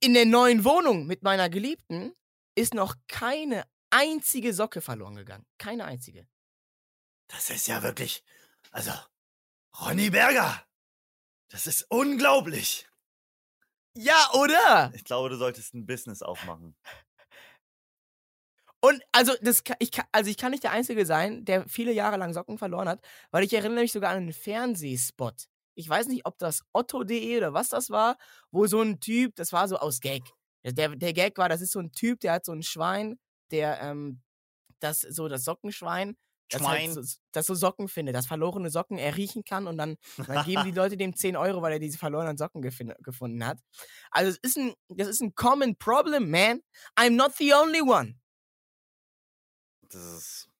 In 0.00 0.12
der 0.12 0.26
neuen 0.26 0.62
Wohnung 0.62 1.06
mit 1.06 1.22
meiner 1.22 1.48
Geliebten 1.48 2.14
ist 2.54 2.74
noch 2.74 2.96
keine 3.08 3.64
einzige 3.88 4.52
Socke 4.52 4.82
verloren 4.82 5.16
gegangen. 5.16 5.46
Keine 5.56 5.86
einzige. 5.86 6.28
Das 7.28 7.48
ist 7.48 7.66
ja 7.66 7.82
wirklich. 7.82 8.22
Also, 8.72 8.92
Ronny 9.80 10.10
Berger! 10.10 10.66
Das 11.48 11.66
ist 11.66 11.86
unglaublich! 11.88 12.86
Ja, 13.94 14.30
oder? 14.34 14.92
Ich 14.94 15.04
glaube, 15.04 15.30
du 15.30 15.36
solltest 15.36 15.72
ein 15.72 15.86
Business 15.86 16.20
aufmachen. 16.20 16.76
Und 18.80 19.02
also, 19.12 19.32
das, 19.40 19.62
ich, 19.78 19.90
also 20.12 20.30
ich 20.30 20.36
kann 20.36 20.50
nicht 20.50 20.62
der 20.62 20.72
Einzige 20.72 21.06
sein, 21.06 21.46
der 21.46 21.66
viele 21.66 21.92
Jahre 21.92 22.18
lang 22.18 22.34
Socken 22.34 22.58
verloren 22.58 22.88
hat, 22.88 23.02
weil 23.30 23.44
ich 23.44 23.54
erinnere 23.54 23.80
mich 23.80 23.92
sogar 23.92 24.10
an 24.10 24.18
einen 24.18 24.34
Fernsehspot. 24.34 25.48
Ich 25.78 25.88
weiß 25.88 26.08
nicht, 26.08 26.26
ob 26.26 26.36
das 26.38 26.64
Otto.de 26.72 27.36
oder 27.36 27.54
was 27.54 27.68
das 27.68 27.88
war, 27.88 28.16
wo 28.50 28.66
so 28.66 28.80
ein 28.82 28.98
Typ, 28.98 29.36
das 29.36 29.52
war 29.52 29.68
so 29.68 29.76
aus 29.76 30.00
Gag. 30.00 30.24
Der, 30.64 30.96
der 30.96 31.12
Gag 31.12 31.38
war, 31.38 31.48
das 31.48 31.60
ist 31.60 31.70
so 31.70 31.78
ein 31.78 31.92
Typ, 31.92 32.18
der 32.18 32.32
hat 32.32 32.44
so 32.44 32.52
ein 32.52 32.64
Schwein, 32.64 33.16
der 33.52 33.80
ähm, 33.80 34.20
das 34.80 35.02
so 35.02 35.28
das 35.28 35.44
Sockenschwein, 35.44 36.16
das, 36.50 36.66
halt 36.66 36.92
so, 36.92 37.02
das 37.30 37.46
so 37.46 37.54
Socken 37.54 37.86
findet, 37.86 38.16
das 38.16 38.26
verlorene 38.26 38.70
Socken 38.70 38.98
er 38.98 39.16
riechen 39.16 39.44
kann 39.44 39.68
und 39.68 39.78
dann, 39.78 39.98
dann 40.26 40.44
geben 40.44 40.64
die 40.64 40.72
Leute 40.78 40.96
dem 40.96 41.14
10 41.14 41.36
Euro, 41.36 41.62
weil 41.62 41.74
er 41.74 41.78
diese 41.78 41.96
verlorenen 41.96 42.36
Socken 42.36 42.60
gefunden 42.60 43.46
hat. 43.46 43.60
Also 44.10 44.30
es 44.32 44.38
ist 44.38 44.58
ein, 44.58 44.74
das 44.88 45.06
ist 45.06 45.20
ein 45.20 45.36
common 45.36 45.76
problem, 45.76 46.28
man. 46.28 46.60
I'm 46.98 47.10
not 47.10 47.36
the 47.36 47.54
only 47.54 47.82
one. 47.82 48.18
Das 49.82 50.02
ist 50.02 50.50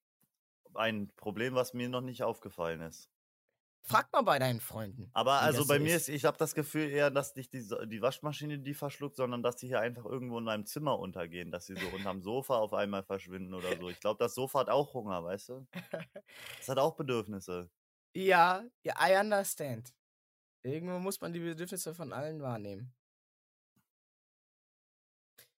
ein 0.74 1.10
Problem, 1.16 1.56
was 1.56 1.74
mir 1.74 1.88
noch 1.88 2.02
nicht 2.02 2.22
aufgefallen 2.22 2.82
ist. 2.82 3.10
Frag 3.88 4.12
mal 4.12 4.22
bei 4.22 4.38
deinen 4.38 4.60
Freunden. 4.60 5.10
Aber 5.14 5.40
also 5.40 5.66
bei 5.66 5.78
so 5.78 5.84
mir 5.84 5.96
ist, 5.96 6.08
ich 6.10 6.26
habe 6.26 6.36
das 6.36 6.54
Gefühl 6.54 6.90
eher, 6.90 7.10
dass 7.10 7.34
nicht 7.34 7.54
die, 7.54 7.66
die 7.86 8.02
Waschmaschine 8.02 8.58
die 8.58 8.74
verschluckt, 8.74 9.16
sondern 9.16 9.42
dass 9.42 9.56
die 9.56 9.66
hier 9.66 9.80
einfach 9.80 10.04
irgendwo 10.04 10.38
in 10.38 10.44
meinem 10.44 10.66
Zimmer 10.66 10.98
untergehen, 10.98 11.50
dass 11.50 11.66
sie 11.66 11.74
so 11.74 11.88
unterm 11.88 12.20
Sofa 12.20 12.56
auf 12.56 12.74
einmal 12.74 13.02
verschwinden 13.02 13.54
oder 13.54 13.76
so. 13.78 13.88
Ich 13.88 13.98
glaube, 13.98 14.22
das 14.22 14.34
Sofa 14.34 14.60
hat 14.60 14.68
auch 14.68 14.92
Hunger, 14.92 15.24
weißt 15.24 15.48
du? 15.48 15.66
Es 16.60 16.68
hat 16.68 16.78
auch 16.78 16.96
Bedürfnisse. 16.96 17.70
Ja, 18.14 18.64
ja, 18.82 18.94
I 19.00 19.18
understand. 19.18 19.94
Irgendwo 20.62 20.98
muss 20.98 21.20
man 21.20 21.32
die 21.32 21.40
Bedürfnisse 21.40 21.94
von 21.94 22.12
allen 22.12 22.42
wahrnehmen. 22.42 22.92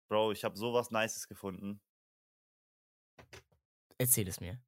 Bro, 0.09 0.33
ich 0.33 0.45
habe 0.45 0.57
sowas 0.57 0.91
Nices 0.91 1.27
gefunden. 1.27 1.81
Erzähl 3.99 4.29
es 4.29 4.41
mir. 4.41 4.61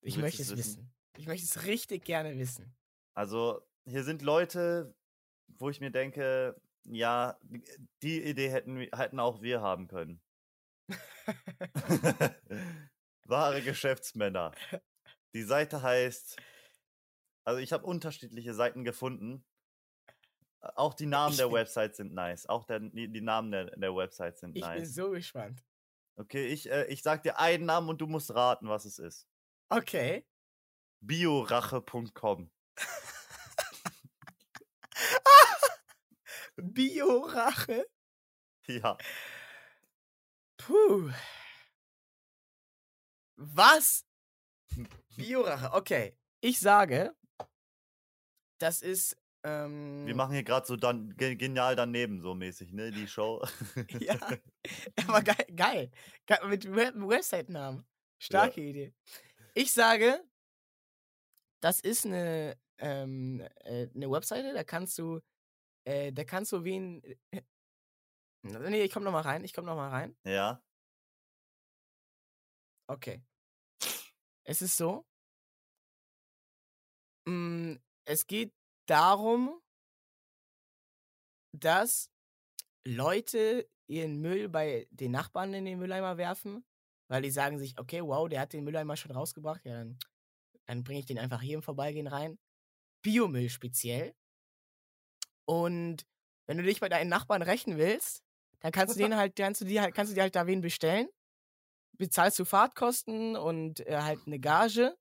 Ich 0.00 0.16
möchte 0.18 0.42
es 0.42 0.50
es 0.50 0.56
wissen? 0.56 0.78
wissen. 0.78 0.94
Ich 1.16 1.26
möchte 1.26 1.46
es 1.46 1.64
richtig 1.64 2.04
gerne 2.04 2.36
wissen. 2.38 2.74
Also, 3.14 3.62
hier 3.86 4.04
sind 4.04 4.22
Leute, 4.22 4.94
wo 5.48 5.70
ich 5.70 5.80
mir 5.80 5.90
denke, 5.90 6.60
ja, 6.84 7.38
die- 8.02 8.22
Idee 8.22 8.48
hätten, 8.50 8.78
hätten 8.94 9.20
auch 9.20 9.40
wir 9.42 9.60
haben 9.62 9.86
können. 9.88 10.20
Wahre 13.26 13.62
Geschäftsmänner. 13.62 14.52
Die 15.34 15.42
Seite 15.42 15.82
heißt, 15.82 16.36
also 17.44 17.60
ich 17.60 17.72
habe 17.72 17.86
unterschiedliche 17.86 18.54
Seiten 18.54 18.84
gefunden. 18.84 19.44
Auch 20.60 20.94
die 20.94 21.06
Namen 21.06 21.32
Ich 21.32 21.36
der 21.38 21.46
bin- 21.46 21.54
Websites 21.56 21.96
sind 21.98 22.12
nice. 22.14 22.46
Auch 22.48 22.64
der, 22.64 22.80
die 22.80 23.10
die 23.12 23.20
Namen 23.20 23.50
der, 23.50 23.66
der 23.76 23.94
Websites 23.94 24.40
sind 24.40 24.56
Ich 24.56 24.62
bin 24.62 24.70
nice. 24.70 24.94
so 24.94 25.10
gespannt. 25.10 25.64
Okay, 26.16 26.46
ich, 26.46 26.70
äh, 26.70 26.84
ich 26.86 27.02
sag 27.02 27.22
dir 27.22 27.38
einen 27.38 27.66
Namen 27.66 27.88
und 27.88 28.00
du 28.00 28.06
musst 28.06 28.32
raten, 28.34 28.68
was 28.68 28.84
es 28.84 28.98
ist. 28.98 29.26
Okay. 29.68 30.24
Biorache.com. 31.00 32.50
Biorache. 36.56 37.86
Ja. 38.66 38.96
Puh. 40.56 41.10
Was? 43.36 44.04
Biorache. 45.16 45.72
Okay. 45.72 46.16
Ich 46.40 46.58
sage, 46.60 47.14
das 48.58 48.82
ist. 48.82 49.16
Ähm, 49.42 50.06
Wir 50.06 50.14
machen 50.14 50.32
hier 50.32 50.44
gerade 50.44 50.66
so 50.66 50.76
dann 50.76 51.14
ge- 51.16 51.36
genial 51.36 51.76
daneben 51.76 52.20
so 52.22 52.34
mäßig, 52.34 52.72
ne? 52.72 52.90
Die 52.90 53.06
Show. 53.08 53.44
Ja. 54.00 54.16
Aber 55.06 55.20
geil. 55.22 55.46
geil. 55.54 55.90
Ge- 56.26 56.46
Mit 56.46 56.74
Web 56.74 56.94
Website-Namen. 56.96 57.84
Starke 58.18 58.62
Idee. 58.62 58.94
Ich 59.52 59.72
sage, 59.74 60.24
das 61.60 61.80
ist 61.80 62.06
eine, 62.06 62.56
ähm, 62.78 63.40
äh, 63.64 63.88
eine 63.94 64.10
Webseite, 64.10 64.52
da 64.52 64.64
kannst 64.64 64.98
du, 64.98 65.20
äh, 65.84 66.12
da 66.12 66.24
kannst 66.24 66.52
du 66.52 66.64
wen. 66.64 67.02
Äh, 67.30 67.42
nee, 68.42 68.82
ich 68.82 68.92
komm 68.92 69.04
noch 69.04 69.12
mal 69.12 69.22
rein. 69.22 69.44
Ich 69.44 69.52
komm 69.52 69.64
noch 69.66 69.76
mal 69.76 69.90
rein. 69.90 70.16
ja. 70.24 70.60
Okay. 72.88 73.22
Es 74.44 74.62
ist 74.62 74.76
so. 74.76 75.04
mm, 77.26 77.76
Es 78.06 78.26
geht 78.26 78.52
darum, 78.86 79.60
dass 81.52 82.10
Leute 82.86 83.68
ihren 83.86 84.20
Müll 84.20 84.48
bei 84.48 84.86
den 84.90 85.12
Nachbarn 85.12 85.54
in 85.54 85.64
den 85.64 85.78
Mülleimer 85.78 86.16
werfen, 86.16 86.64
weil 87.08 87.22
die 87.22 87.30
sagen 87.30 87.58
sich, 87.58 87.78
okay, 87.78 88.02
wow, 88.02 88.28
der 88.28 88.40
hat 88.40 88.52
den 88.52 88.64
Mülleimer 88.64 88.96
schon 88.96 89.12
rausgebracht, 89.12 89.64
ja, 89.64 89.74
dann, 89.74 89.98
dann 90.66 90.84
bringe 90.84 91.00
ich 91.00 91.06
den 91.06 91.18
einfach 91.18 91.40
hier 91.40 91.56
im 91.56 91.62
Vorbeigehen 91.62 92.06
rein. 92.06 92.38
Biomüll 93.04 93.48
speziell. 93.48 94.16
Und 95.44 96.04
wenn 96.46 96.56
du 96.58 96.64
dich 96.64 96.80
bei 96.80 96.88
deinen 96.88 97.08
Nachbarn 97.08 97.42
rächen 97.42 97.78
willst, 97.78 98.24
dann 98.60 98.72
kannst 98.72 98.96
du 98.96 98.98
den 99.02 99.16
halt, 99.16 99.36
kannst 99.36 99.60
du 99.60 99.64
dir 99.64 99.82
halt, 99.82 99.94
kannst 99.94 100.10
du 100.10 100.14
dir 100.14 100.22
halt 100.22 100.34
da 100.34 100.48
wen 100.48 100.60
bestellen 100.60 101.08
bezahlst 101.98 102.38
du 102.38 102.44
Fahrtkosten 102.44 103.36
und 103.36 103.80
äh, 103.86 104.00
halt 104.00 104.20
eine 104.26 104.38
Gage. 104.38 104.96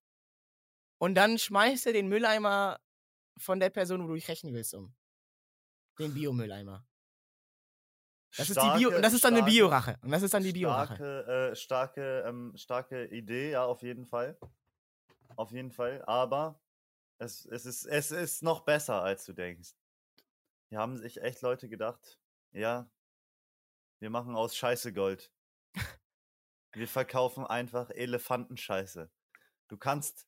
Und 1.00 1.16
dann 1.16 1.38
schmeißt 1.38 1.88
er 1.88 1.94
den 1.94 2.08
Mülleimer 2.08 2.80
von 3.38 3.60
der 3.60 3.70
Person, 3.70 4.04
wo 4.04 4.08
du 4.08 4.14
dich 4.16 4.28
rächen 4.28 4.54
willst, 4.54 4.74
um. 4.74 4.96
Den 6.00 6.14
Biomülleimer. 6.14 6.86
Das 8.36 8.50
ist 8.50 8.60
die 8.62 8.78
Bio, 8.78 8.96
und 8.96 9.02
das 9.02 9.14
ist 9.14 9.24
dann 9.24 9.34
eine 9.34 9.42
starke- 9.42 9.52
Biorache. 9.52 10.00
Und 10.02 10.12
das 10.12 10.24
ist 10.24 10.34
dann 10.34 10.44
die 10.44 10.54
Biorache. 10.54 10.96
Starke, 10.96 11.52
äh, 11.52 11.56
starke, 11.56 12.24
ähm, 12.26 12.54
starke 12.56 13.06
Idee, 13.06 13.52
ja, 13.52 13.66
auf 13.66 13.84
jeden 13.84 14.06
Fall. 14.06 14.38
Auf 15.36 15.52
jeden 15.52 15.72
Fall. 15.72 16.04
Aber 16.06 16.60
es, 17.20 17.46
es, 17.46 17.66
ist, 17.66 17.86
es 17.86 18.12
ist 18.12 18.44
noch 18.44 18.62
besser, 18.62 19.02
als 19.04 19.26
du 19.26 19.34
denkst. 19.34 19.72
hier 20.70 20.80
haben 20.80 20.98
sich 20.98 21.22
echt 21.22 21.42
Leute 21.42 21.70
gedacht, 21.70 22.20
ja, 22.52 22.90
wir 24.00 24.10
machen 24.10 24.36
aus 24.36 24.56
Scheiße 24.56 24.94
Gold. 24.94 25.32
Wir 26.76 26.88
verkaufen 26.88 27.46
einfach 27.46 27.90
Elefantenscheiße. 27.92 29.10
Du 29.68 29.78
kannst 29.78 30.28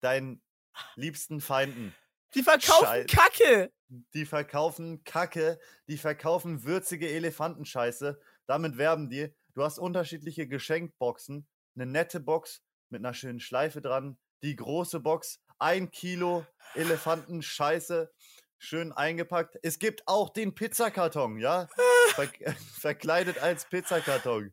deinen 0.00 0.42
liebsten 0.96 1.40
Feinden, 1.40 1.94
Die 2.34 2.42
verkaufen 2.42 2.84
Schei- 2.86 3.04
Kacke. 3.04 3.72
die 3.88 4.24
verkaufen 4.26 5.04
Kacke, 5.04 5.60
die 5.86 5.98
verkaufen 5.98 6.64
würzige 6.64 7.08
Elefantenscheiße. 7.10 8.20
Damit 8.46 8.78
werben 8.78 9.10
die. 9.10 9.34
Du 9.54 9.62
hast 9.62 9.78
unterschiedliche 9.78 10.48
Geschenkboxen. 10.48 11.46
Eine 11.74 11.86
nette 11.86 12.20
Box 12.20 12.62
mit 12.90 13.00
einer 13.00 13.12
schönen 13.14 13.40
Schleife 13.40 13.82
dran. 13.82 14.18
Die 14.42 14.56
große 14.56 15.00
Box, 15.00 15.42
ein 15.58 15.90
Kilo 15.90 16.46
Elefantenscheiße, 16.74 18.12
schön 18.58 18.92
eingepackt. 18.92 19.58
Es 19.62 19.78
gibt 19.78 20.06
auch 20.06 20.30
den 20.30 20.54
Pizzakarton, 20.54 21.38
ja? 21.38 21.68
Ver 22.14 22.28
verkleidet 22.78 23.38
als 23.38 23.64
Pizzakarton. 23.66 24.52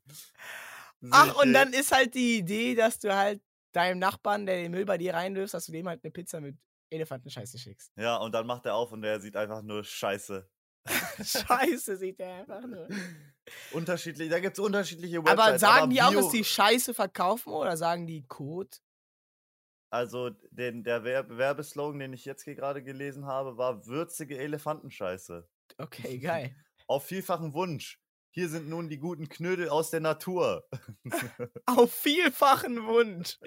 Ach, 1.11 1.35
und 1.41 1.53
dann 1.53 1.73
ist 1.73 1.91
halt 1.91 2.15
die 2.15 2.37
Idee, 2.37 2.75
dass 2.75 2.99
du 2.99 3.15
halt 3.15 3.41
deinem 3.73 3.99
Nachbarn, 3.99 4.45
der 4.45 4.57
den 4.57 4.71
Müll 4.71 4.85
bei 4.85 4.97
dir 4.97 5.13
reinwirfst, 5.13 5.53
dass 5.53 5.65
du 5.65 5.71
dem 5.71 5.87
halt 5.87 6.03
eine 6.03 6.11
Pizza 6.11 6.39
mit 6.39 6.57
Elefantenscheiße 6.89 7.57
schickst. 7.57 7.91
Ja, 7.97 8.17
und 8.17 8.31
dann 8.31 8.47
macht 8.47 8.65
er 8.65 8.75
auf 8.75 8.91
und 8.91 9.03
er 9.03 9.19
sieht 9.19 9.35
einfach 9.35 9.61
nur 9.61 9.83
Scheiße. 9.83 10.49
Scheiße, 11.23 11.97
sieht 11.97 12.19
der 12.19 12.35
einfach 12.35 12.61
nur. 12.61 12.87
Unterschiedlich, 13.71 14.29
da 14.29 14.39
gibt 14.39 14.57
es 14.57 14.63
unterschiedliche 14.63 15.17
Websites. 15.17 15.39
Aber 15.39 15.59
sagen 15.59 15.89
die 15.89 16.01
auch, 16.01 16.13
dass 16.13 16.29
die 16.29 16.43
Scheiße 16.43 16.93
verkaufen 16.93 17.51
oder 17.51 17.75
sagen 17.75 18.07
die 18.07 18.25
Code? 18.27 18.77
Also 19.89 20.31
den, 20.51 20.83
der 20.83 21.03
Werb 21.03 21.29
Werbeslogan, 21.29 21.99
den 21.99 22.13
ich 22.13 22.25
jetzt 22.25 22.43
hier 22.43 22.55
gerade 22.55 22.83
gelesen 22.83 23.25
habe, 23.25 23.57
war 23.57 23.85
würzige 23.85 24.37
Elefantenscheiße. 24.37 25.47
Okay, 25.77 26.19
geil. 26.19 26.55
Auf 26.87 27.05
vielfachen 27.05 27.53
Wunsch. 27.53 27.99
Hier 28.35 28.49
sind 28.49 28.67
nun 28.67 28.89
die 28.89 28.97
guten 28.97 29.29
Knödel 29.29 29.69
aus 29.69 29.91
der 29.91 30.01
Natur. 30.01 30.67
Auf 31.65 31.93
vielfachen 31.93 32.85
Wunsch. 32.85 33.39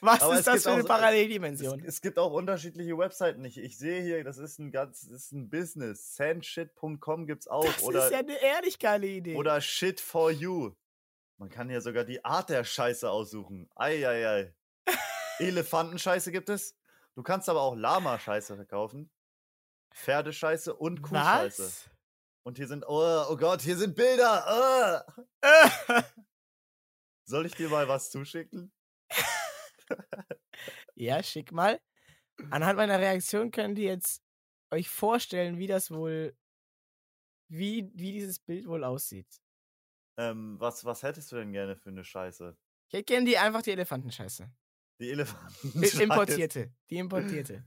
Was 0.00 0.20
Aber 0.20 0.36
ist 0.36 0.48
das 0.48 0.64
für 0.64 0.72
eine 0.72 0.82
auch 0.82 0.88
Paralleldimension? 0.88 1.78
Es, 1.78 1.94
es 1.94 2.00
gibt 2.00 2.18
auch 2.18 2.32
unterschiedliche 2.32 2.98
Webseiten. 2.98 3.44
Ich, 3.44 3.56
ich 3.56 3.78
sehe 3.78 4.02
hier, 4.02 4.24
das 4.24 4.38
ist 4.38 4.58
ein 4.58 4.72
ganz, 4.72 5.02
das 5.02 5.26
ist 5.26 5.32
ein 5.32 5.48
Business. 5.48 6.16
Sandshit.com 6.16 7.28
gibt's 7.28 7.46
auch. 7.46 7.64
Das 7.64 7.84
oder, 7.84 8.06
ist 8.06 8.12
ja 8.12 8.18
eine 8.18 8.42
ehrlich 8.42 8.80
geile 8.80 9.06
Idee. 9.06 9.36
oder 9.36 9.60
Shit 9.60 10.00
for 10.00 10.32
You. 10.32 10.72
Man 11.38 11.48
kann 11.48 11.68
hier 11.68 11.80
sogar 11.80 12.02
die 12.02 12.24
Art 12.24 12.50
der 12.50 12.64
Scheiße 12.64 13.08
aussuchen. 13.08 13.70
Eieiei. 13.76 14.52
Elefantenscheiße 15.38 16.32
gibt 16.32 16.48
es. 16.48 16.76
Du 17.14 17.22
kannst 17.22 17.48
aber 17.48 17.60
auch 17.60 17.74
Lama-Scheiße 17.74 18.56
verkaufen. 18.56 19.10
Pferdescheiße 19.94 20.74
und 20.74 21.02
Kuhscheiße. 21.02 21.64
Was? 21.64 21.90
Und 22.44 22.56
hier 22.56 22.66
sind, 22.66 22.84
oh, 22.88 23.24
oh 23.28 23.36
Gott, 23.36 23.62
hier 23.62 23.76
sind 23.76 23.94
Bilder. 23.94 25.04
Oh. 25.16 25.22
Soll 27.24 27.46
ich 27.46 27.54
dir 27.54 27.68
mal 27.68 27.86
was 27.86 28.10
zuschicken? 28.10 28.72
ja, 30.94 31.22
schick 31.22 31.52
mal. 31.52 31.80
Anhand 32.50 32.78
meiner 32.78 32.98
Reaktion 32.98 33.50
könnt 33.50 33.78
ihr 33.78 33.90
jetzt 33.90 34.22
euch 34.70 34.88
vorstellen, 34.88 35.58
wie 35.58 35.66
das 35.66 35.90
wohl, 35.90 36.36
wie, 37.48 37.90
wie 37.94 38.12
dieses 38.12 38.40
Bild 38.40 38.66
wohl 38.66 38.82
aussieht. 38.82 39.40
Ähm, 40.16 40.58
was, 40.58 40.84
was 40.84 41.02
hättest 41.02 41.30
du 41.30 41.36
denn 41.36 41.52
gerne 41.52 41.76
für 41.76 41.90
eine 41.90 42.04
Scheiße? 42.04 42.56
Ich 42.88 42.94
hätte 42.94 43.04
gerne 43.04 43.26
die 43.26 43.38
einfach 43.38 43.62
die 43.62 43.70
Elefantenscheiße. 43.70 44.50
Die 44.98 45.10
Elefanten. 45.10 45.82
Importierte. 46.00 46.72
Die 46.90 46.96
importierte. 46.96 47.64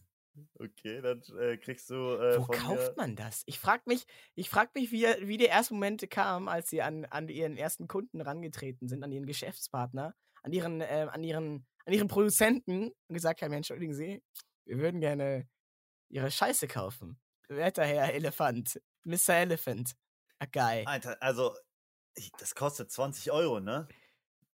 Okay, 0.59 1.01
dann 1.01 1.21
äh, 1.39 1.57
kriegst 1.57 1.89
du 1.89 1.95
äh, 1.95 2.37
Wo 2.37 2.45
kauft 2.45 2.97
man 2.97 3.15
das? 3.15 3.43
Ich 3.45 3.59
frage 3.59 3.83
mich, 3.85 4.05
ich 4.35 4.49
frag 4.49 4.73
mich, 4.75 4.91
wie, 4.91 5.05
wie 5.21 5.37
die 5.37 5.47
ersten 5.47 5.75
Momente 5.75 6.07
kamen, 6.07 6.49
als 6.49 6.69
sie 6.69 6.81
an, 6.81 7.05
an 7.05 7.29
ihren 7.29 7.57
ersten 7.57 7.87
Kunden 7.87 8.21
rangetreten 8.21 8.87
sind, 8.87 9.03
an 9.03 9.11
ihren 9.11 9.25
Geschäftspartner, 9.25 10.13
an 10.43 10.51
ihren, 10.51 10.81
äh, 10.81 11.07
an 11.09 11.23
ihren, 11.23 11.65
an 11.85 11.93
ihren 11.93 12.07
Produzenten 12.07 12.91
und 13.07 13.13
gesagt 13.13 13.41
haben, 13.41 13.53
entschuldigen 13.53 13.93
Sie, 13.93 14.21
wir 14.65 14.77
würden 14.77 14.99
gerne 14.99 15.47
Ihre 16.09 16.31
Scheiße 16.31 16.67
kaufen. 16.67 17.19
Werter 17.47 17.85
Herr 17.85 18.13
Elefant, 18.13 18.81
Mr. 19.03 19.35
Elephant, 19.35 19.95
a 20.39 20.45
guy. 20.45 20.83
Alter, 20.85 21.21
also, 21.21 21.55
das 22.39 22.55
kostet 22.55 22.91
20 22.91 23.31
Euro, 23.31 23.59
ne? 23.59 23.87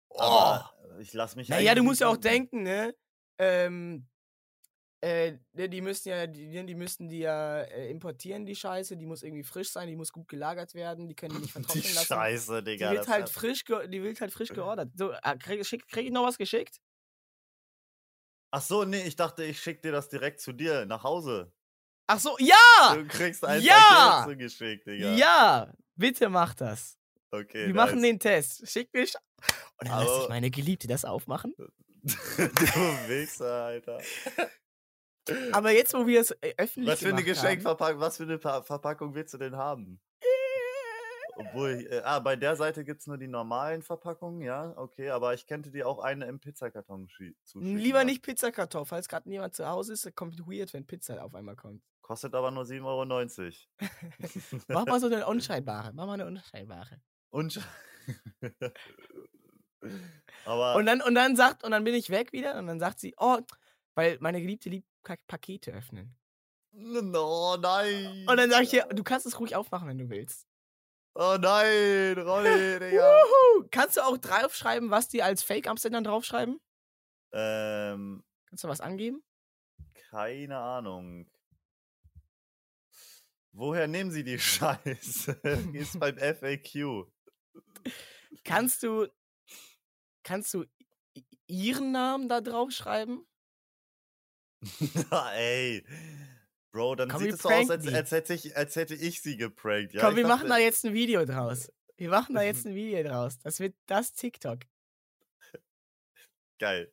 Oh. 0.09 0.21
Aber 0.21 0.73
ich 1.01 1.13
lass 1.13 1.37
mich. 1.37 1.49
Naja, 1.49 1.75
du 1.75 1.83
musst 1.83 2.01
ja 2.01 2.09
auch 2.09 2.17
denken, 2.17 2.63
ne? 2.63 2.95
Ähm, 3.39 4.07
äh, 5.03 5.35
ne, 5.53 5.69
die 5.69 5.83
müssen 5.83 6.09
ja, 6.09 6.27
die, 6.27 6.49
die 6.67 6.75
müssen 6.75 7.09
die 7.09 7.19
ja 7.19 7.61
äh, 7.61 7.91
importieren, 7.91 8.47
die 8.47 8.57
Scheiße, 8.57 8.97
die 8.97 9.05
muss 9.07 9.23
irgendwie 9.23 9.45
frisch 9.45 9.71
sein, 9.71 9.89
die 9.89 9.97
muss 9.97 10.11
gut 10.11 10.27
gelagert 10.27 10.75
werden, 10.75 11.07
die 11.07 11.15
können 11.15 11.35
die 11.35 11.43
nicht 11.43 11.49
Die 11.57 11.63
vertrocknen 11.63 11.95
lassen. 11.95 12.07
Scheiße, 12.07 12.63
Die 12.63 12.71
Digga. 12.73 12.91
wird 12.93 13.01
das 13.01 13.09
halt 13.09 13.23
hat- 13.25 13.31
frisch, 13.31 13.65
ge 13.65 13.87
die 13.89 14.03
wird 14.03 14.21
halt 14.21 14.33
frisch 14.33 14.49
geordert. 14.55 14.91
So, 14.97 15.13
ah, 15.23 15.37
krieg, 15.37 15.65
schick, 15.67 15.87
krieg 15.87 16.07
ich 16.07 16.13
noch 16.13 16.25
was 16.27 16.39
geschickt? 16.39 16.81
Ach 18.53 18.63
so, 18.63 18.85
nee, 18.85 19.03
ich 19.03 19.17
dachte, 19.17 19.45
ich 19.45 19.61
schick 19.61 19.83
dir 19.83 19.93
das 19.93 20.09
direkt 20.09 20.41
zu 20.41 20.53
dir 20.53 20.87
nach 20.87 21.03
Hause. 21.03 21.53
Ach 22.09 22.19
so, 22.21 22.37
ja! 22.39 22.95
Du 22.95 23.07
kriegst 23.07 23.45
ein 23.45 23.61
Ja! 23.61 24.23
Paket 24.25 24.33
zugeschickt, 24.33 24.87
Digga. 24.87 25.11
Ja! 25.15 25.75
Bitte 25.97 26.29
mach 26.29 26.55
das. 26.55 26.97
Okay. 27.33 27.67
Wir 27.67 27.75
machen 27.75 27.97
nice. 27.97 28.03
den 28.03 28.21
Test. 28.21 28.69
Schick 28.71 28.89
mich. 28.95 29.13
Und 29.79 29.89
dann 29.89 29.99
lässt 30.01 30.11
sich 30.15 30.21
Aber- 30.25 30.29
meine 30.31 30.51
Geliebte 30.51 30.87
das 30.89 31.05
aufmachen. 31.05 31.55
du 31.59 32.13
Wichser, 33.09 33.65
Alter. 33.65 34.01
Aber 35.53 35.71
jetzt, 35.73 35.93
wo 35.93 36.07
wir 36.07 36.21
es 36.21 36.31
äh, 36.31 36.55
öffentlich 36.57 36.93
Was 36.93 37.01
für 37.01 37.09
eine 37.09 37.25
Geschenkverpackung, 37.25 38.01
was 38.01 38.17
für 38.17 38.23
eine 38.23 38.39
Pa- 38.39 38.63
Verpackung 38.63 39.15
willst 39.15 39.35
du 39.35 39.39
denn 39.39 39.57
haben? 39.57 40.01
Obwohl, 41.39 41.87
äh, 41.91 42.01
ah, 42.03 42.21
bei 42.21 42.35
der 42.37 42.57
Seite 42.57 42.83
gibt 42.85 43.01
es 43.03 43.07
nur 43.07 43.19
die 43.19 43.27
normalen 43.29 43.83
Verpackungen, 43.83 44.41
ja, 44.41 44.73
okay, 44.77 45.11
aber 45.11 45.35
ich 45.35 45.47
könnte 45.47 45.71
dir 45.71 45.87
auch 45.87 45.99
eine 45.99 46.25
im 46.27 46.41
Pizzakarton 46.41 47.09
schi- 47.09 47.35
zuschicken. 47.45 47.77
Lieber 47.77 48.05
nicht 48.05 48.23
Pizzakarton, 48.23 48.87
falls 48.87 49.07
gerade 49.09 49.29
niemand 49.29 49.55
zu 49.55 49.67
Hause 49.69 49.93
ist, 49.93 50.15
kommt 50.17 50.39
weird, 50.47 50.73
wenn 50.73 50.87
Pizza 50.87 51.23
auf 51.23 51.35
einmal 51.35 51.57
kommt. 51.57 51.83
Kostet 52.01 52.35
aber 52.35 52.51
nur 52.53 52.63
7,90 52.65 52.87
Euro. 52.87 53.05
Mach 54.69 54.87
mal 54.87 55.01
so 55.01 55.07
eine 55.09 55.27
unscheinbare. 55.27 55.93
Mach 55.93 56.07
mal 56.07 56.15
eine 56.15 56.27
unscheinbare. 56.27 57.03
Und. 57.31 57.61
Aber. 60.45 60.75
Und 60.77 60.87
dann, 60.87 61.01
und 61.03 61.15
dann 61.15 61.37
sagt, 61.37 61.65
und 61.65 61.71
dann 61.71 61.85
bin 61.85 61.95
ich 61.95 62.11
weg 62.11 62.33
wieder 62.33 62.57
und 62.59 62.67
dann 62.67 62.79
sagt 62.81 63.01
sie, 63.01 63.15
oh, 63.19 63.39
weil 63.95 64.19
meine 64.21 64.41
Geliebte 64.41 64.69
liebt 64.71 64.89
Pakete 65.27 65.73
öffnen. 65.73 66.17
oh 66.75 67.57
nein! 67.61 68.27
Und 68.29 68.37
dann 68.37 68.51
sage 68.51 68.65
ich 68.65 68.73
ihr, 68.75 68.85
du 68.87 69.03
kannst 69.05 69.27
es 69.27 69.39
ruhig 69.41 69.55
aufmachen, 69.57 69.89
wenn 69.89 69.99
du 69.99 70.09
willst. 70.11 70.47
Oh 71.15 71.37
nein, 71.41 72.19
Ronny, 72.19 72.79
Digga. 72.79 73.17
Kannst 73.71 73.97
du 73.97 74.03
auch 74.03 74.19
draufschreiben, 74.19 74.91
was 74.91 75.09
die 75.09 75.23
als 75.23 75.43
Fake-Absendern 75.43 76.05
draufschreiben? 76.05 76.61
ähm, 77.33 78.23
Kannst 78.49 78.65
du 78.65 78.69
was 78.69 78.81
angeben? 78.81 79.23
keine 80.11 80.59
Ahnung. 80.59 81.29
Woher 83.53 83.87
nehmen 83.87 84.11
Sie 84.11 84.25
die 84.25 84.39
Scheiße? 84.39 85.33
Ist 85.73 85.99
beim 86.01 86.17
FAQ. 86.19 87.07
Kannst 88.45 88.83
du, 88.83 89.07
kannst 90.27 90.53
du 90.53 90.65
ihren 91.47 91.93
Namen 91.93 92.29
da 92.29 92.41
draufschreiben? 92.41 93.25
Ey. 95.35 95.87
Bro, 96.73 96.97
dann 96.97 97.09
Komm, 97.09 97.23
sieht 97.23 97.35
es 97.35 97.41
so 97.43 97.49
aus, 97.49 97.71
als, 97.71 97.87
als, 97.87 98.11
hätte 98.11 98.35
ich, 98.35 98.57
als 98.57 98.77
hätte 98.77 98.95
ich 98.95 99.23
sie 99.23 99.37
geprankt. 99.37 99.95
Ja, 99.95 100.03
Komm, 100.03 100.17
wir 100.17 100.25
dachte- 100.25 100.37
machen 100.37 100.49
da 100.51 100.59
jetzt 100.59 100.85
ein 100.85 100.93
Video 100.93 101.25
draus. 101.25 101.73
Wir 101.99 102.11
machen 102.11 102.35
da 102.35 102.43
jetzt 102.43 102.67
ein 102.67 102.75
Video 102.75 103.03
draus. 103.03 103.39
Das 103.39 103.59
wird 103.59 103.75
das 103.87 104.13
TikTok. 104.13 104.59
Geil. 106.59 106.93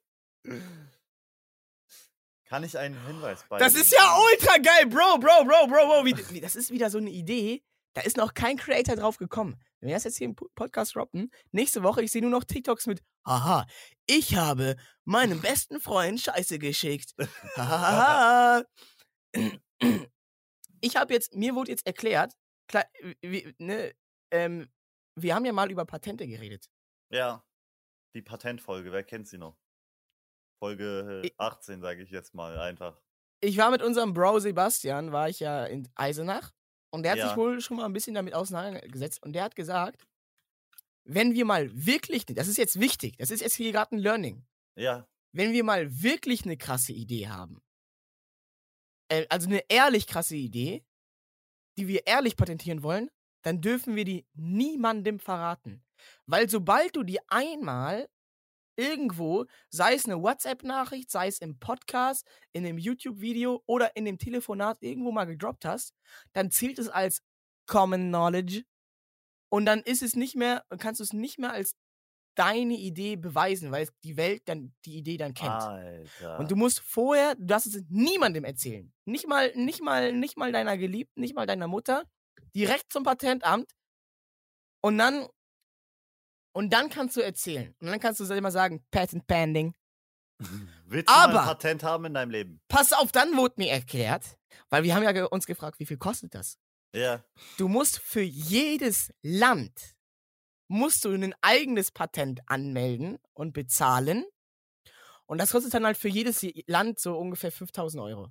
Kann 2.45 2.63
ich 2.63 2.77
einen 2.77 3.05
Hinweis 3.05 3.43
bei? 3.49 3.57
Das 3.57 3.75
ist 3.75 3.91
ja 3.91 4.17
ultra 4.31 4.57
geil, 4.59 4.85
Bro, 4.85 5.17
Bro, 5.19 5.43
Bro, 5.43 5.67
Bro, 5.67 5.87
Bro. 5.87 6.05
Wie, 6.05 6.15
wie, 6.33 6.39
das 6.39 6.55
ist 6.55 6.71
wieder 6.71 6.89
so 6.89 6.99
eine 6.99 7.09
Idee. 7.09 7.65
Da 7.93 8.01
ist 8.01 8.15
noch 8.15 8.33
kein 8.33 8.55
Creator 8.55 8.95
drauf 8.95 9.17
gekommen. 9.17 9.59
Wenn 9.83 9.89
wir 9.89 9.95
das 9.97 10.05
jetzt 10.05 10.17
hier 10.17 10.27
im 10.27 10.35
Po- 10.35 10.47
Podcast 10.55 10.95
droppen, 10.95 11.29
nächste 11.51 11.83
Woche, 11.83 12.01
ich 12.01 12.09
sehe 12.11 12.21
nur 12.21 12.31
noch 12.31 12.45
TikToks 12.45 12.87
mit, 12.87 13.03
haha, 13.27 13.65
ich 14.07 14.37
habe 14.37 14.77
meinem 15.03 15.41
besten 15.41 15.81
Freund 15.81 16.21
Scheiße 16.21 16.57
geschickt. 16.57 17.13
Hahaha. 17.57 18.63
ich 20.81 20.95
habe 20.95 21.13
jetzt, 21.13 21.35
mir 21.35 21.53
wurde 21.55 21.71
jetzt 21.71 21.85
erklärt, 21.85 22.33
klar, 22.69 22.85
wie, 23.21 23.53
ne, 23.57 23.93
ähm, 24.31 24.71
wir 25.19 25.35
haben 25.35 25.43
ja 25.43 25.51
mal 25.51 25.69
über 25.69 25.85
Patente 25.85 26.25
geredet. 26.27 26.69
Ja. 27.11 27.43
Die 28.15 28.21
Patentfolge, 28.21 28.93
wer 28.93 29.03
kennt 29.03 29.27
sie 29.27 29.37
noch? 29.37 29.57
Folge 30.63 31.21
äh, 31.23 31.27
Ich- 31.27 31.33
18, 31.39 31.81
sage 31.81 32.03
ich 32.03 32.09
jetzt 32.09 32.33
mal 32.33 32.57
einfach. 32.57 33.01
ich 33.41 33.57
war 33.57 33.69
mit 33.69 33.81
unserem 33.81 34.13
Bro 34.13 34.39
Sebastian, 34.39 35.11
war 35.11 35.27
ich 35.27 35.41
ja 35.41 35.65
in 35.65 35.89
Eisenach 35.95 36.51
und 36.93 37.03
der 37.03 37.13
hat 37.13 37.19
sich 37.19 37.29
Ja. 37.31 37.35
wohl 37.37 37.59
schon 37.59 37.77
mal 37.77 37.85
ein 37.85 37.93
bisschen 37.93 38.13
damit 38.13 38.33
auseinandergesetzt 38.35 39.23
und 39.23 39.33
der 39.33 39.43
hat 39.43 39.55
gesagt, 39.55 40.05
wenn 41.05 41.33
wir 41.33 41.43
mal 41.43 41.69
wirklich, 41.73 42.25
das 42.25 42.47
ist 42.47 42.57
jetzt 42.57 42.79
wichtig, 42.79 43.17
das 43.17 43.31
ist 43.31 43.41
jetzt 43.41 43.55
hier 43.55 43.71
gerade 43.71 43.95
ein 43.95 43.99
Learning, 43.99 44.45
Ja. 44.75 45.07
wenn 45.33 45.51
wir 45.51 45.63
mal 45.63 46.01
wirklich 46.03 46.45
eine 46.45 46.55
krasse 46.55 46.93
Idee 46.93 47.27
haben, 47.27 47.61
äh, 49.09 49.25
also 49.29 49.47
eine 49.47 49.63
ehrlich 49.69 50.07
krasse 50.07 50.35
Idee, 50.35 50.85
die 51.77 51.87
wir 51.87 52.05
ehrlich 52.05 52.35
patentieren 52.37 52.83
wollen, 52.83 53.09
dann 53.41 53.59
dürfen 53.59 53.95
wir 53.95 54.05
die 54.05 54.25
niemandem 54.33 55.19
verraten. 55.19 55.83
Weil 56.27 56.49
sobald 56.49 56.95
du 56.95 57.03
die 57.03 57.19
einmal 57.27 58.07
irgendwo, 58.75 59.45
sei 59.69 59.93
es 59.95 60.05
eine 60.05 60.21
WhatsApp-Nachricht, 60.21 61.11
sei 61.11 61.27
es 61.27 61.39
im 61.39 61.59
Podcast, 61.59 62.27
in 62.51 62.65
einem 62.65 62.77
YouTube-Video 62.77 63.63
oder 63.65 63.95
in 63.95 64.05
dem 64.05 64.17
Telefonat 64.17 64.77
irgendwo 64.81 65.11
mal 65.11 65.25
gedroppt 65.25 65.65
hast, 65.65 65.93
dann 66.33 66.51
zählt 66.51 66.79
es 66.79 66.89
als 66.89 67.21
Common 67.67 68.09
Knowledge 68.09 68.63
und 69.49 69.65
dann 69.65 69.81
ist 69.81 70.01
es 70.01 70.15
nicht 70.15 70.35
mehr, 70.35 70.65
kannst 70.79 70.99
du 70.99 71.03
es 71.03 71.13
nicht 71.13 71.39
mehr 71.39 71.51
als 71.51 71.75
deine 72.35 72.73
Idee 72.73 73.15
beweisen, 73.15 73.71
weil 73.71 73.87
die 74.03 74.17
Welt 74.17 74.41
dann 74.45 74.73
die 74.85 74.97
Idee 74.97 75.17
dann 75.17 75.33
kennt. 75.33 75.51
Alter. 75.51 76.39
Und 76.39 76.49
du 76.51 76.55
musst 76.55 76.79
vorher, 76.79 77.35
du 77.35 77.45
darfst 77.45 77.67
es 77.67 77.83
niemandem 77.89 78.43
erzählen. 78.43 78.91
Nicht 79.05 79.27
mal, 79.27 79.51
nicht 79.55 79.81
mal, 79.81 80.13
nicht 80.13 80.37
mal 80.37 80.51
deiner 80.51 80.77
Geliebten, 80.77 81.21
nicht 81.21 81.35
mal 81.35 81.45
deiner 81.45 81.67
Mutter. 81.67 82.03
Direkt 82.55 82.91
zum 82.91 83.03
Patentamt. 83.03 83.71
Und 84.81 84.97
dann, 84.97 85.27
und 86.53 86.71
dann 86.71 86.89
kannst 86.89 87.15
du 87.17 87.21
erzählen. 87.21 87.75
Und 87.79 87.87
dann 87.87 87.99
kannst 87.99 88.19
du 88.19 88.33
immer 88.33 88.51
sagen, 88.51 88.85
Patent 88.91 89.27
Pending. 89.27 89.73
Willst 90.85 91.09
du 91.09 91.13
aber- 91.13 91.41
ein 91.41 91.45
Patent 91.47 91.83
haben 91.83 92.05
in 92.05 92.13
deinem 92.13 92.31
Leben? 92.31 92.61
Pass 92.67 92.93
auf, 92.93 93.11
dann 93.11 93.35
wurde 93.37 93.55
mir 93.57 93.69
erklärt, 93.71 94.37
weil 94.69 94.83
wir 94.83 94.95
haben 94.95 95.03
ja 95.03 95.25
uns 95.25 95.45
gefragt, 95.45 95.79
wie 95.79 95.85
viel 95.85 95.97
kostet 95.97 96.33
das? 96.35 96.57
Ja. 96.95 97.23
Du 97.57 97.67
musst 97.67 97.99
für 97.99 98.21
jedes 98.21 99.11
Land 99.21 99.95
musst 100.69 101.05
du 101.05 101.11
ein 101.11 101.35
eigenes 101.41 101.91
Patent 101.91 102.41
anmelden 102.47 103.19
und 103.33 103.53
bezahlen. 103.53 104.25
Und 105.25 105.37
das 105.39 105.51
kostet 105.51 105.73
dann 105.73 105.85
halt 105.85 105.97
für 105.97 106.07
jedes 106.09 106.41
Je- 106.41 106.63
Land 106.67 106.99
so 106.99 107.17
ungefähr 107.17 107.51
5000 107.51 108.01
Euro. 108.03 108.29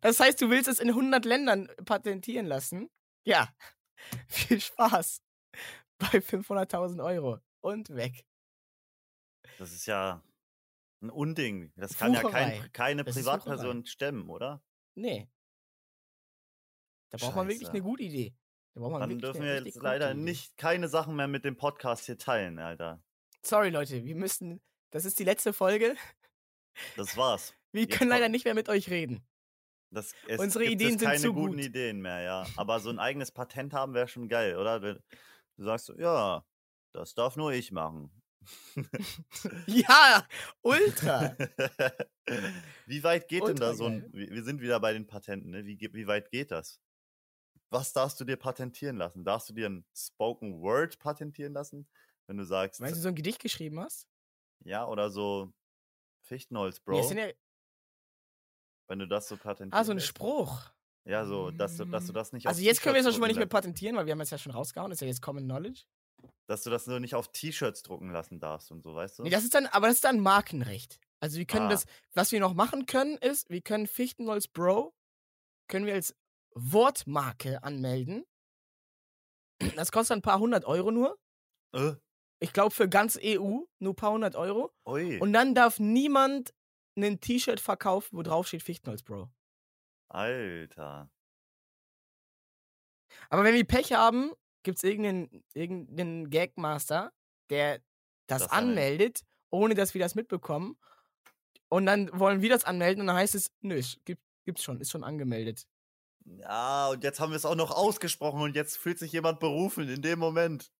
Das 0.00 0.20
heißt, 0.20 0.40
du 0.40 0.48
willst 0.48 0.68
es 0.68 0.78
in 0.78 0.88
100 0.88 1.24
Ländern 1.24 1.68
patentieren 1.84 2.46
lassen? 2.46 2.88
Ja. 3.26 3.52
Viel 4.28 4.60
Spaß. 4.60 5.20
Bei 5.98 6.18
500.000 6.18 7.04
Euro. 7.04 7.38
Und 7.60 7.94
weg. 7.94 8.24
Das 9.58 9.72
ist 9.72 9.86
ja 9.86 10.22
ein 11.00 11.10
Unding. 11.10 11.72
Das 11.76 11.96
kann 11.96 12.12
ja 12.14 12.22
Wucherei. 12.22 12.58
kein, 12.60 12.72
keine 12.72 13.04
Das 13.04 13.14
Privatperson 13.16 13.86
stemmen, 13.86 14.28
oder? 14.28 14.62
Nee. 14.94 15.28
Da 17.10 17.18
braucht 17.18 17.36
man 17.36 17.46
wirklich 17.48 17.66
Scheiße. 17.68 17.72
eine 17.72 17.82
gute 17.82 18.02
Idee. 18.02 18.34
Da 18.74 18.80
braucht 18.80 18.92
man 18.92 19.08
Dann 19.08 19.18
dürfen 19.18 19.42
wir 19.42 19.62
jetzt 19.64 19.76
leider 19.76 20.10
Idee. 20.12 20.20
nicht 20.20 20.56
keine 20.56 20.88
Sachen 20.88 21.16
mehr 21.16 21.28
mit 21.28 21.44
dem 21.44 21.56
Podcast 21.56 22.06
hier 22.06 22.18
teilen, 22.18 22.58
Alter. 22.58 23.02
Sorry, 23.44 23.70
Leute, 23.70 24.04
wir 24.04 24.16
müssen. 24.16 24.60
Das 24.90 25.04
ist 25.04 25.18
die 25.18 25.24
letzte 25.24 25.52
Folge. 25.52 25.96
Das 26.96 27.16
war's. 27.16 27.54
Wir 27.72 27.82
Jetzt 27.82 27.98
können 27.98 28.10
leider 28.10 28.28
nicht 28.30 28.44
mehr 28.46 28.54
mit 28.54 28.68
euch 28.70 28.88
reden. 28.90 29.26
Das, 29.90 30.14
Unsere 30.38 30.64
Ideen 30.64 30.98
sind 30.98 31.08
keine 31.08 31.20
zu 31.20 31.34
guten 31.34 31.56
gut. 31.56 31.64
Ideen 31.64 32.00
mehr, 32.00 32.20
ja. 32.20 32.46
Aber 32.56 32.80
so 32.80 32.88
ein 32.90 32.98
eigenes 32.98 33.32
Patent 33.32 33.74
haben 33.74 33.92
wäre 33.92 34.08
schon 34.08 34.28
geil, 34.28 34.56
oder? 34.56 34.98
Du, 35.56 35.64
sagst 35.64 35.92
ja, 35.98 36.44
das 36.92 37.14
darf 37.14 37.36
nur 37.36 37.52
ich 37.52 37.72
machen. 37.72 38.10
Ja, 39.66 40.26
ultra. 40.62 41.36
wie 42.86 43.02
weit 43.02 43.26
geht 43.28 43.46
denn 43.46 43.56
da 43.56 43.70
Ultra 43.70 43.74
so 43.74 43.86
ein. 43.86 44.08
Wir 44.12 44.44
sind 44.44 44.60
wieder 44.60 44.78
bei 44.78 44.92
den 44.92 45.06
Patenten, 45.06 45.50
ne? 45.50 45.64
Wie, 45.64 45.78
wie 45.80 46.06
weit 46.06 46.30
geht 46.30 46.52
das? 46.52 46.80
Was 47.70 47.92
darfst 47.92 48.20
du 48.20 48.24
dir 48.24 48.36
patentieren 48.36 48.96
lassen? 48.96 49.24
Darfst 49.24 49.48
du 49.48 49.54
dir 49.54 49.68
ein 49.68 49.84
Spoken 49.96 50.60
Word 50.60 50.98
patentieren 51.00 51.52
lassen? 51.54 51.88
Wenn 52.28 52.36
du 52.36 52.44
sagst, 52.44 52.80
Meinst 52.80 52.96
du, 52.96 53.00
so 53.02 53.08
ein 53.08 53.14
Gedicht 53.14 53.40
geschrieben 53.40 53.80
hast? 53.80 54.08
ja, 54.64 54.86
oder 54.86 55.10
so 55.10 55.52
Fichtenholz, 56.22 56.78
Nee, 56.78 56.84
Bro. 56.84 57.02
sind 57.08 57.18
ja, 57.18 57.28
wenn 58.88 58.98
du 59.00 59.08
das 59.08 59.28
so 59.28 59.36
patentierst. 59.36 59.74
ah, 59.80 59.84
so 59.84 59.92
ein 59.92 60.00
Spruch. 60.00 60.70
Ja, 61.06 61.24
so, 61.24 61.50
dass 61.52 61.76
du, 61.76 61.84
dass 61.84 62.06
du 62.06 62.12
das 62.12 62.32
nicht 62.32 62.46
Also 62.48 62.60
jetzt 62.62 62.82
können 62.82 62.94
wir 62.96 63.04
es 63.06 63.12
schon 63.12 63.20
mal 63.20 63.28
nicht 63.28 63.36
mehr 63.36 63.46
patentieren, 63.46 63.94
weil 63.96 64.06
wir 64.06 64.12
haben 64.12 64.20
es 64.20 64.30
ja 64.30 64.38
schon 64.38 64.52
rausgehauen. 64.52 64.90
Das 64.90 64.96
ist 64.96 65.00
ja 65.02 65.06
jetzt 65.06 65.22
Common 65.22 65.44
Knowledge. 65.44 65.84
Dass 66.48 66.62
du 66.62 66.70
das 66.70 66.86
nur 66.86 66.98
nicht 67.00 67.14
auf 67.14 67.30
T-Shirts 67.30 67.82
drucken 67.82 68.10
lassen 68.10 68.40
darfst 68.40 68.70
und 68.72 68.82
so, 68.82 68.94
weißt 68.94 69.18
du? 69.18 69.22
Nee, 69.22 69.30
das 69.30 69.44
ist 69.44 69.54
dann, 69.54 69.66
aber 69.66 69.86
das 69.86 69.96
ist 69.96 70.04
dann 70.04 70.18
Markenrecht. 70.20 70.98
Also 71.20 71.38
wir 71.38 71.46
können 71.46 71.66
Ah. 71.66 71.70
das, 71.70 71.86
was 72.14 72.32
wir 72.32 72.40
noch 72.40 72.54
machen 72.54 72.86
können, 72.86 73.16
ist, 73.18 73.48
wir 73.50 73.60
können 73.62 73.86
Fichtenholz 73.86 74.48
Bro, 74.48 74.94
können 75.68 75.86
wir 75.86 75.94
als 75.94 76.14
Wortmarke 76.54 77.62
anmelden. 77.62 78.24
Das 79.76 79.92
kostet 79.92 80.16
ein 80.18 80.22
paar 80.22 80.38
hundert 80.38 80.64
Euro 80.64 80.90
nur. 80.90 81.18
äh, 81.72 81.92
Ich 82.40 82.52
glaube 82.52 82.70
für 82.74 82.88
ganz 82.88 83.18
EU 83.22 83.60
nur 83.78 83.92
ein 83.92 83.96
paar 83.96 84.12
hundert 84.12 84.34
Euro. 84.36 84.72
ui, 84.86 85.18
Und 85.20 85.32
dann 85.32 85.54
darf 85.54 85.78
niemand 85.78 86.52
ein 86.98 87.20
T-Shirt 87.20 87.60
verkaufen, 87.60 88.16
wo 88.18 88.22
drauf 88.22 88.46
steht 88.48 88.62
Fichtenholz 88.62 89.02
Bro. 89.02 89.30
Alter. 90.08 91.10
Aber 93.30 93.44
wenn 93.44 93.54
wir 93.54 93.64
Pech 93.64 93.92
haben, 93.92 94.32
gibt 94.62 94.78
es 94.78 94.84
irgendeinen, 94.84 95.44
irgendeinen 95.54 96.30
Gagmaster, 96.30 97.12
der 97.50 97.80
das, 98.26 98.42
Das 98.42 98.50
anmeldet, 98.50 99.24
ohne 99.50 99.74
dass 99.74 99.94
wir 99.94 100.00
das 100.00 100.14
mitbekommen. 100.14 100.76
Und 101.68 101.86
dann 101.86 102.10
wollen 102.18 102.42
wir 102.42 102.50
das 102.50 102.64
anmelden 102.64 103.00
und 103.00 103.06
dann 103.08 103.16
heißt 103.16 103.34
es, 103.34 103.52
nö, 103.60 103.80
gibt, 104.04 104.22
gibt's 104.44 104.62
schon, 104.62 104.80
ist 104.80 104.90
schon 104.90 105.04
angemeldet. 105.04 105.66
Ja, 106.24 106.88
und 106.88 107.04
jetzt 107.04 107.20
haben 107.20 107.30
wir 107.30 107.36
es 107.36 107.44
auch 107.44 107.54
noch 107.54 107.70
ausgesprochen 107.70 108.40
und 108.42 108.56
jetzt 108.56 108.76
fühlt 108.76 108.98
sich 108.98 109.12
jemand 109.12 109.38
berufen 109.38 109.88
in 109.88 110.02
dem 110.02 110.18
Moment. 110.18 110.72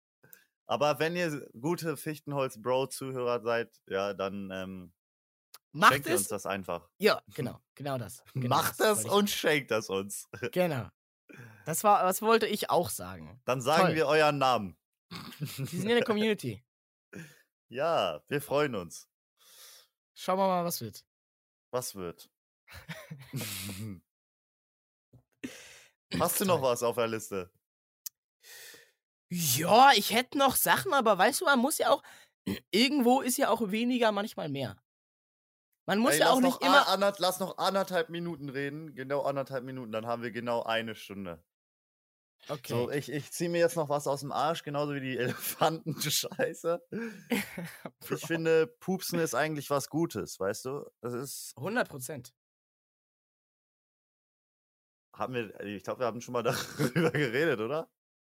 Aber 0.67 0.99
wenn 0.99 1.15
ihr 1.15 1.49
gute 1.61 1.97
Fichtenholz-Bro-Zuhörer 1.97 3.41
seid, 3.43 3.81
ja, 3.89 4.15
dann 4.15 4.51
ähm, 4.53 4.93
Macht 5.77 5.93
schenkt 5.93 6.07
ihr 6.07 6.13
uns 6.13 6.23
es? 6.23 6.29
das 6.29 6.47
einfach. 6.47 6.89
Ja, 6.99 7.21
genau, 7.35 7.61
genau 7.75 7.99
das. 7.99 8.23
Genau 8.35 8.49
Macht 8.57 8.81
das 8.81 9.05
wollte 9.05 9.17
und 9.17 9.31
schenkt 9.31 9.71
das 9.71 9.91
uns. 9.91 10.29
Genau. 10.53 10.89
Das 11.67 11.85
war, 11.85 12.03
das 12.05 12.23
wollte 12.23 12.47
ich 12.47 12.71
auch 12.71 12.89
sagen. 12.89 13.41
Dann 13.45 13.61
sagen 13.61 13.89
Toll. 13.89 13.95
wir 13.97 14.07
euren 14.07 14.39
Namen. 14.39 14.79
Die 15.41 15.65
sind 15.65 15.83
in 15.83 15.97
der 15.97 16.05
Community. 16.05 16.65
Ja, 17.69 18.23
wir 18.29 18.41
freuen 18.41 18.75
uns. 18.75 19.09
Schauen 20.15 20.39
wir 20.39 20.47
mal, 20.47 20.65
was 20.65 20.81
wird. 20.81 21.05
Was 21.73 21.95
wird? 21.95 22.31
Hast 26.19 26.41
du 26.41 26.45
noch 26.45 26.63
was 26.63 26.83
auf 26.83 26.97
der 26.97 27.09
Liste? 27.09 27.51
Ja, 29.29 29.91
ich 29.95 30.13
hätte 30.13 30.39
noch 30.39 30.57
Sachen, 30.57 30.95
aber 30.95 31.19
weißt 31.19 31.41
du, 31.41 31.45
man 31.45 31.59
muss 31.59 31.79
ja 31.79 31.91
auch. 31.91 32.03
Irgendwo 32.71 33.21
ist 33.21 33.37
ja 33.37 33.51
auch 33.51 33.71
weniger 33.73 34.13
manchmal 34.13 34.49
mehr. 34.49 34.77
Man 35.87 36.01
muss 36.01 36.15
Ey, 36.15 36.21
ja 36.21 36.31
auch 36.31 36.41
nicht 36.41 36.61
immer. 36.63 36.89
anderth- 36.89 37.19
lass 37.21 37.39
noch 37.41 37.59
anderthalb 37.59 38.09
Minuten 38.11 38.49
reden. 38.49 38.95
Genau 38.95 39.23
anderthalb 39.23 39.65
Minuten, 39.65 39.93
dann 39.93 40.07
haben 40.07 40.23
wir 40.23 40.33
genau 40.33 40.63
eine 40.65 40.95
Stunde. 40.97 41.43
Okay. 42.49 42.73
So, 42.73 42.91
ich, 42.91 43.11
ich 43.11 43.33
ziehe 43.33 43.49
mir 43.51 43.59
jetzt 43.59 43.77
noch 43.77 43.89
was 43.89 44.07
aus 44.07 44.21
dem 44.21 44.31
Arsch, 44.33 44.63
genauso 44.63 44.95
wie 44.95 45.01
die 45.01 45.17
Elefanten-Scheiße. 45.19 46.81
Ich 48.11 48.27
finde, 48.27 48.67
Pupsen 48.67 49.19
ist 49.19 49.35
eigentlich 49.35 49.71
was 49.71 49.89
Gutes, 49.89 50.39
weißt 50.39 50.65
du? 50.67 50.85
Das 51.01 51.13
ist, 51.15 51.55
100 51.57 51.89
Prozent. 51.89 52.33
haben 55.15 55.33
wir, 55.35 55.59
ich 55.61 55.83
glaube, 55.83 56.01
wir 56.01 56.07
haben 56.07 56.21
schon 56.21 56.33
mal 56.33 56.43
darüber 56.45 57.11
geredet, 57.11 57.61
oder? 57.61 57.91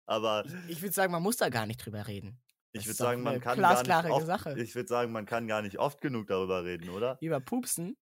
Aber 0.05 0.45
Ich 0.67 0.81
würde 0.81 0.93
sagen, 0.93 1.11
man 1.11 1.23
muss 1.23 1.37
da 1.37 1.49
gar 1.49 1.65
nicht 1.65 1.83
drüber 1.83 2.07
reden. 2.07 2.39
Ich 2.73 2.81
Das 2.81 2.87
würde 2.87 2.97
sagen, 2.97 3.23
man 3.23 3.39
kann 3.41 3.59
gar 3.59 3.81
nicht 3.83 4.11
oft, 4.11 4.25
Sache. 4.25 4.59
ich 4.59 4.75
würde 4.75 4.87
sagen, 4.87 5.11
man 5.11 5.25
kann 5.25 5.47
gar 5.47 5.61
nicht 5.61 5.79
oft 5.79 6.01
genug 6.01 6.27
darüber 6.27 6.63
reden, 6.63 6.89
oder? 6.89 7.17
Über 7.21 7.39
Pupsen. 7.39 7.97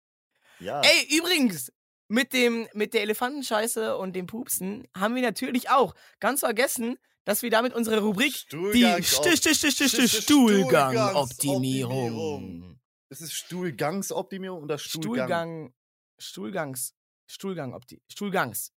Ja. 0.60 0.82
Ey, 0.82 1.18
übrigens, 1.18 1.72
mit, 2.08 2.34
dem, 2.34 2.68
mit 2.74 2.94
der 2.94 3.02
Elefantenscheiße 3.02 3.98
und 3.98 4.16
dem 4.16 4.28
Pupsen 4.28 4.88
haben 4.96 5.16
wir 5.16 5.22
natürlich 5.22 5.70
auch 5.70 5.96
ganz 6.20 6.42
vergessen, 6.42 6.98
dass 7.24 7.42
wir 7.42 7.50
damit 7.50 7.74
unsere 7.74 8.02
Rubrik, 8.02 8.34
die 8.52 8.56
Stuhlgangs- 8.58 9.02
Sti- 9.16 10.08
Stuhlgang-Optimierung. 10.22 11.12
Stuhlgangsoptimierung. 11.12 12.80
Ist 13.10 13.22
es 13.22 13.34
Stuhlgangsoptimierung 13.34 14.64
oder 14.64 14.78
Stuhlgang? 14.78 15.28
Stuhlgang. 15.28 15.74
Stuhlgangs. 16.18 16.94
Stuhlgang. 17.28 17.80
Stuhlgangs. 18.12 18.72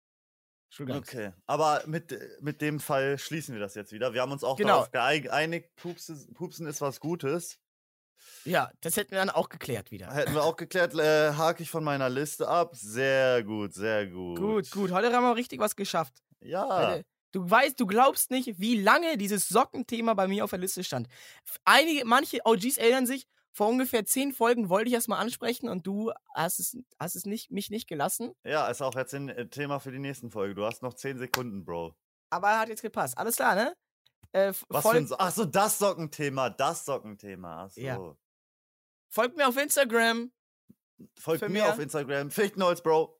Stuhlgangs. 0.69 1.07
Okay, 1.07 1.31
aber 1.45 1.83
mit, 1.87 2.11
äh, 2.11 2.19
mit 2.41 2.61
dem 2.61 2.79
Fall 2.79 3.17
schließen 3.17 3.53
wir 3.53 3.59
das 3.61 3.75
jetzt 3.75 3.91
wieder. 3.91 4.13
Wir 4.13 4.21
haben 4.21 4.31
uns 4.31 4.43
auch 4.43 4.57
Genau. 4.57 4.85
darauf 4.91 4.91
geeinigt, 5.21 5.75
Pupsen, 5.75 6.33
Pupsen 6.33 6.67
ist 6.67 6.81
was 6.81 6.99
Gutes. 6.99 7.59
Ja, 8.43 8.71
das 8.81 8.97
hätten 8.97 9.11
wir 9.11 9.19
dann 9.19 9.29
auch 9.29 9.49
geklärt 9.49 9.91
wieder. 9.91 10.11
Hätten 10.13 10.33
wir 10.33 10.43
auch 10.43 10.55
geklärt, 10.57 10.93
äh, 10.95 11.33
hake 11.33 11.63
ich 11.63 11.69
von 11.69 11.83
meiner 11.83 12.09
Liste 12.09 12.47
ab. 12.47 12.75
Sehr 12.75 13.43
gut, 13.43 13.73
sehr 13.73 14.07
gut. 14.07 14.37
Gut, 14.39 14.71
gut. 14.71 14.91
Heute 14.91 15.11
haben 15.13 15.23
wir 15.23 15.35
richtig 15.35 15.59
was 15.59 15.75
geschafft. 15.75 16.13
Ja, 16.41 16.99
Du 17.33 17.47
weißt, 17.49 17.77
du 17.79 17.85
glaubst 17.85 18.31
nicht, 18.31 18.57
wie 18.57 18.79
lange 18.81 19.17
dieses 19.17 19.49
Sockenthema 19.49 20.13
bei 20.13 20.27
mir 20.29 20.45
auf 20.45 20.49
der 20.49 20.59
Liste 20.59 20.83
stand. 20.83 21.07
Einige, 21.65 22.05
manche 22.05 22.39
OGs 22.45 22.77
erinnern 22.77 23.05
sich, 23.05 23.27
vor 23.57 23.69
ungefähr 23.69 24.05
zehn 24.05 24.33
Folgen 24.33 24.69
wollte 24.69 24.89
ich 24.89 24.93
das 24.95 25.07
mal 25.07 25.17
ansprechen 25.17 25.67
und 25.67 25.87
du 25.87 26.11
hast 26.35 26.59
es, 26.59 26.77
hast 26.99 27.15
es 27.15 27.25
nicht, 27.25 27.49
mich 27.49 27.71
nicht 27.71 27.87
gelassen. 27.87 28.33
ja, 28.43 28.67
ist 28.67 28.83
auch 28.83 28.93
jetzt 28.93 29.15
ein 29.15 29.29
äh, 29.29 29.49
Thema 29.49 29.79
für 29.79 29.91
die 29.91 29.97
nächsten 29.97 30.29
Folge. 30.29 30.53
Du 30.53 30.63
hast 30.63 30.83
noch 30.83 30.93
10 30.93 31.17
Sekunden, 31.17 31.65
Bro. 31.65 31.95
Aber 32.29 32.59
hat 32.59 32.69
jetzt 32.69 32.83
gepasst. 32.83 33.17
Alles 33.17 33.35
klar, 33.37 33.55
ne? 33.55 33.73
Äh, 34.31 34.53
Was 34.69 34.83
für 34.83 34.91
ein 34.91 35.07
so 35.07 35.15
Ach 35.17 35.31
so, 35.31 35.43
das 35.45 35.79
Sockenthema, 35.79 36.51
das 36.51 36.85
Sockenthema. 36.85 37.63
Ach 37.65 37.71
so. 37.71 37.81
Ja. 37.81 38.15
Folgt 39.09 39.35
mir 39.35 39.47
auf 39.47 39.57
Instagram. 39.57 40.31
Folgt 41.17 41.41
mir 41.41 41.49
mehr- 41.49 41.69
auf 41.73 41.79
Instagram, 41.79 42.29
Fichtenholz, 42.29 42.81
Bro. 42.83 43.16